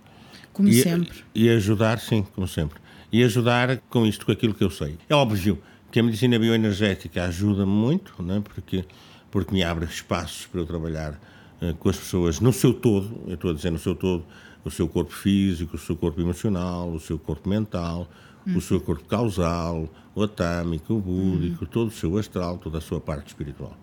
Como 0.52 0.68
e, 0.68 0.82
sempre. 0.82 1.24
E 1.34 1.48
ajudar, 1.48 1.98
sim, 1.98 2.22
como 2.34 2.46
sempre. 2.46 2.78
E 3.10 3.24
ajudar 3.24 3.78
com 3.88 4.06
isto, 4.06 4.26
com 4.26 4.32
aquilo 4.32 4.54
que 4.54 4.62
eu 4.62 4.70
sei. 4.70 4.98
É 5.08 5.14
óbvio 5.14 5.58
que 5.90 5.98
a 5.98 6.02
medicina 6.02 6.38
bioenergética 6.38 7.24
ajuda-me 7.24 7.72
muito, 7.72 8.14
não 8.22 8.36
é? 8.36 8.40
porque, 8.40 8.84
porque 9.30 9.52
me 9.52 9.62
abre 9.64 9.86
espaços 9.86 10.46
para 10.46 10.60
eu 10.60 10.66
trabalhar 10.66 11.18
uh, 11.62 11.74
com 11.76 11.88
as 11.88 11.96
pessoas 11.96 12.40
no 12.40 12.52
seu 12.52 12.74
todo, 12.74 13.22
eu 13.26 13.34
estou 13.34 13.50
a 13.50 13.54
dizer 13.54 13.70
no 13.70 13.78
seu 13.78 13.94
todo, 13.94 14.24
o 14.64 14.70
seu 14.70 14.88
corpo 14.88 15.12
físico, 15.12 15.76
o 15.76 15.78
seu 15.78 15.96
corpo 15.96 16.20
emocional, 16.20 16.90
o 16.90 17.00
seu 17.00 17.18
corpo 17.18 17.48
mental, 17.48 18.08
uhum. 18.46 18.56
o 18.56 18.60
seu 18.60 18.80
corpo 18.80 19.04
causal, 19.04 19.88
o 20.14 20.22
atâmico, 20.22 20.94
o 20.94 21.00
búdico, 21.00 21.64
uhum. 21.64 21.70
todo 21.70 21.88
o 21.88 21.90
seu 21.90 22.16
astral, 22.18 22.58
toda 22.58 22.78
a 22.78 22.80
sua 22.80 23.00
parte 23.00 23.28
espiritual. 23.28 23.76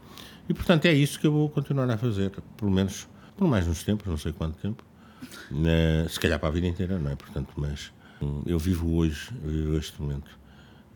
E, 0.48 0.54
portanto, 0.54 0.86
é 0.86 0.94
isso 0.94 1.20
que 1.20 1.28
eu 1.28 1.32
vou 1.32 1.50
continuar 1.50 1.90
a 1.90 1.98
fazer, 1.98 2.32
pelo 2.58 2.72
menos 2.72 3.08
por 3.38 3.48
mais 3.48 3.68
uns 3.68 3.84
tempos, 3.84 4.08
não 4.08 4.18
sei 4.18 4.32
quanto 4.32 4.58
tempo. 4.58 4.84
Uh, 5.52 6.08
se 6.10 6.20
calhar 6.20 6.40
para 6.40 6.50
a 6.50 6.52
vida 6.52 6.68
inteira, 6.68 7.00
não 7.00 7.12
é? 7.12 7.16
Portanto, 7.16 7.54
mas 7.56 7.92
um, 8.22 8.44
eu 8.46 8.60
vivo 8.60 8.96
hoje, 8.96 9.30
vivo 9.44 9.78
este 9.78 10.02
momento. 10.02 10.30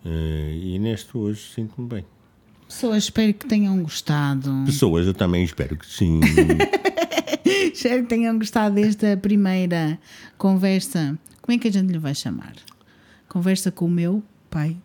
Uh, 0.03 0.51
e 0.51 0.79
neste 0.79 1.17
hoje 1.17 1.41
sinto-me 1.53 1.87
bem. 1.87 2.05
Pessoas, 2.67 3.03
espero 3.03 3.33
que 3.33 3.47
tenham 3.47 3.81
gostado. 3.81 4.63
Pessoas, 4.65 5.05
eu 5.05 5.13
também 5.13 5.43
espero 5.43 5.77
que 5.77 5.85
sim. 5.85 6.19
espero 7.73 8.03
que 8.03 8.09
tenham 8.09 8.37
gostado 8.37 8.75
desta 8.75 9.15
primeira 9.17 9.99
conversa. 10.37 11.17
Como 11.41 11.55
é 11.55 11.59
que 11.59 11.67
a 11.67 11.71
gente 11.71 11.91
lhe 11.91 11.99
vai 11.99 12.15
chamar? 12.15 12.53
Conversa 13.35 13.69
com 13.69 13.83
o 13.83 13.89
meu 13.89 14.23
pai. 14.49 14.77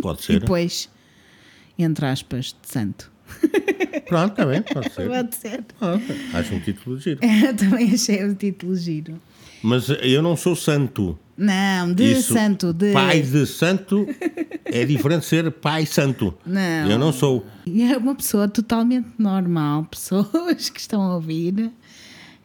Pode 0.00 0.24
ser. 0.24 0.32
e 0.32 0.38
depois, 0.38 0.88
entre 1.78 2.06
aspas, 2.06 2.56
de 2.62 2.72
santo. 2.72 3.12
Pronto, 4.08 4.30
está 4.30 4.46
bem, 4.46 4.62
pode 4.62 4.90
ser. 4.94 5.06
Pode 5.06 5.36
ser. 5.36 5.64
acho 6.32 6.54
um 6.54 6.60
título 6.60 6.98
giro. 6.98 7.20
Eu 7.22 7.52
também 7.54 7.92
achei 7.92 8.24
o 8.24 8.34
título 8.34 8.74
giro. 8.74 9.20
Mas 9.62 9.90
eu 10.00 10.22
não 10.22 10.38
sou 10.38 10.56
santo. 10.56 11.18
Não, 11.36 11.92
de 11.92 12.12
Isso, 12.12 12.32
santo. 12.32 12.72
De... 12.72 12.94
Pai 12.94 13.20
de 13.20 13.44
santo 13.46 14.06
é 14.64 14.82
diferente 14.86 15.20
de 15.20 15.26
ser 15.26 15.52
pai 15.52 15.84
santo. 15.84 16.34
Não. 16.46 16.90
Eu 16.90 16.98
não 16.98 17.12
sou. 17.12 17.44
É 17.66 17.94
uma 17.98 18.14
pessoa 18.14 18.48
totalmente 18.48 19.08
normal. 19.18 19.84
Pessoas 19.92 20.70
que 20.70 20.80
estão 20.80 21.02
a 21.02 21.16
ouvir. 21.16 21.70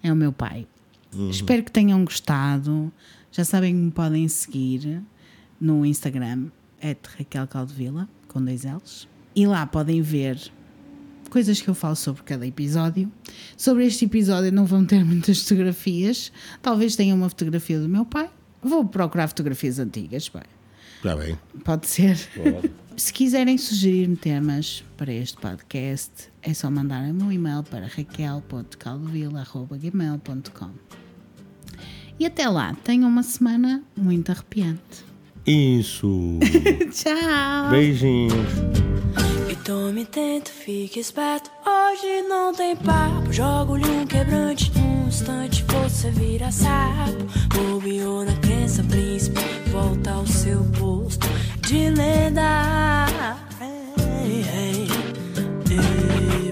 É 0.03 0.11
o 0.11 0.15
meu 0.15 0.33
pai. 0.33 0.67
Uhum. 1.15 1.29
Espero 1.29 1.63
que 1.63 1.71
tenham 1.71 2.03
gostado. 2.03 2.91
Já 3.31 3.45
sabem 3.45 3.73
que 3.73 3.79
me 3.79 3.91
podem 3.91 4.27
seguir 4.27 5.01
Instagram, 5.85 6.47
é 6.79 6.95
Raquel 7.17 7.47
Caldevila, 7.47 8.09
com 8.27 8.43
dois 8.43 8.63
L's. 8.63 9.07
E 9.35 9.45
lá 9.45 9.65
podem 9.65 10.01
ver 10.01 10.39
coisas 11.29 11.61
que 11.61 11.69
eu 11.69 11.73
falo 11.73 11.95
sobre 11.95 12.23
cada 12.23 12.45
episódio. 12.45 13.09
Sobre 13.55 13.85
este 13.85 14.05
episódio 14.05 14.51
não 14.51 14.65
vão 14.65 14.85
ter 14.85 15.05
muitas 15.05 15.41
fotografias. 15.41 16.31
Talvez 16.61 16.95
tenha 16.95 17.15
uma 17.15 17.29
fotografia 17.29 17.79
do 17.79 17.87
meu 17.87 18.05
pai. 18.05 18.29
Vou 18.61 18.85
procurar 18.85 19.27
fotografias 19.27 19.79
antigas, 19.79 20.29
pai. 20.29 20.43
Está 20.97 21.15
bem. 21.15 21.37
Pode 21.63 21.87
ser. 21.87 22.17
Pode. 22.35 22.71
Se 22.97 23.13
quiserem 23.13 23.57
sugerir-me 23.57 24.17
temas 24.17 24.83
para 24.97 25.11
este 25.11 25.37
podcast, 25.37 26.11
é 26.41 26.53
só 26.53 26.69
mandarem-me 26.69 27.23
um 27.23 27.31
e-mail 27.31 27.63
para 27.63 27.87
raquel.caldovila.gmail.com 27.87 30.69
E 32.19 32.25
até 32.25 32.47
lá, 32.47 32.75
tenham 32.83 33.09
uma 33.09 33.23
semana 33.23 33.81
muito 33.97 34.29
arrepiante. 34.29 35.10
Isso. 35.45 36.39
Tchau. 36.91 37.69
Beijinhos. 37.69 38.71
Tome 39.63 40.05
tento, 40.05 40.49
fique 40.49 40.99
esperto. 40.99 41.49
Hoje 41.65 42.23
não 42.27 42.51
tem 42.53 42.75
papo. 42.75 43.31
Jogo-lhe 43.31 43.85
um 43.85 44.05
quebrante. 44.07 44.71
Num 44.75 45.07
instante 45.07 45.63
você 45.63 46.09
vira 46.09 46.51
sapo. 46.51 47.25
Bobeou 47.55 48.25
na 48.25 48.35
crença, 48.37 48.83
príncipe. 48.83 49.39
Volta 49.71 50.11
ao 50.11 50.25
seu 50.25 50.63
posto 50.77 51.27
de 51.61 51.89
lenda. 51.91 53.05
Hey, 53.61 54.43
hey, 54.51 54.87
baby. 55.69 56.50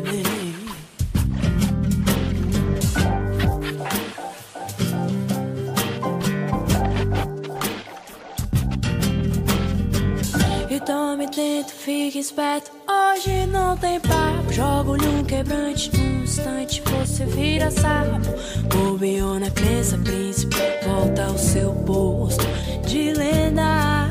tome 10.90 11.28
dentro, 11.28 11.76
fique 11.76 12.18
esperto. 12.18 12.72
Hoje 12.90 13.46
não 13.46 13.78
tem 13.78 14.00
papo. 14.00 14.52
Jogo-lhe 14.52 15.08
um 15.08 15.24
quebrante, 15.24 15.92
um 15.96 16.24
instante 16.24 16.82
você 16.82 17.26
vira 17.26 17.70
sapo. 17.70 18.28
Bobiona 18.76 19.42
na 19.42 19.52
crença, 19.52 20.00
príncipe, 20.00 20.56
volta 20.84 21.26
ao 21.26 21.38
seu 21.38 21.74
posto 21.86 22.44
de 22.88 23.14
lenda. 23.14 24.08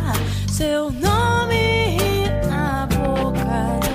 Seu 0.53 0.93
nome 0.93 1.89
na 2.49 2.87
boca. 2.87 3.88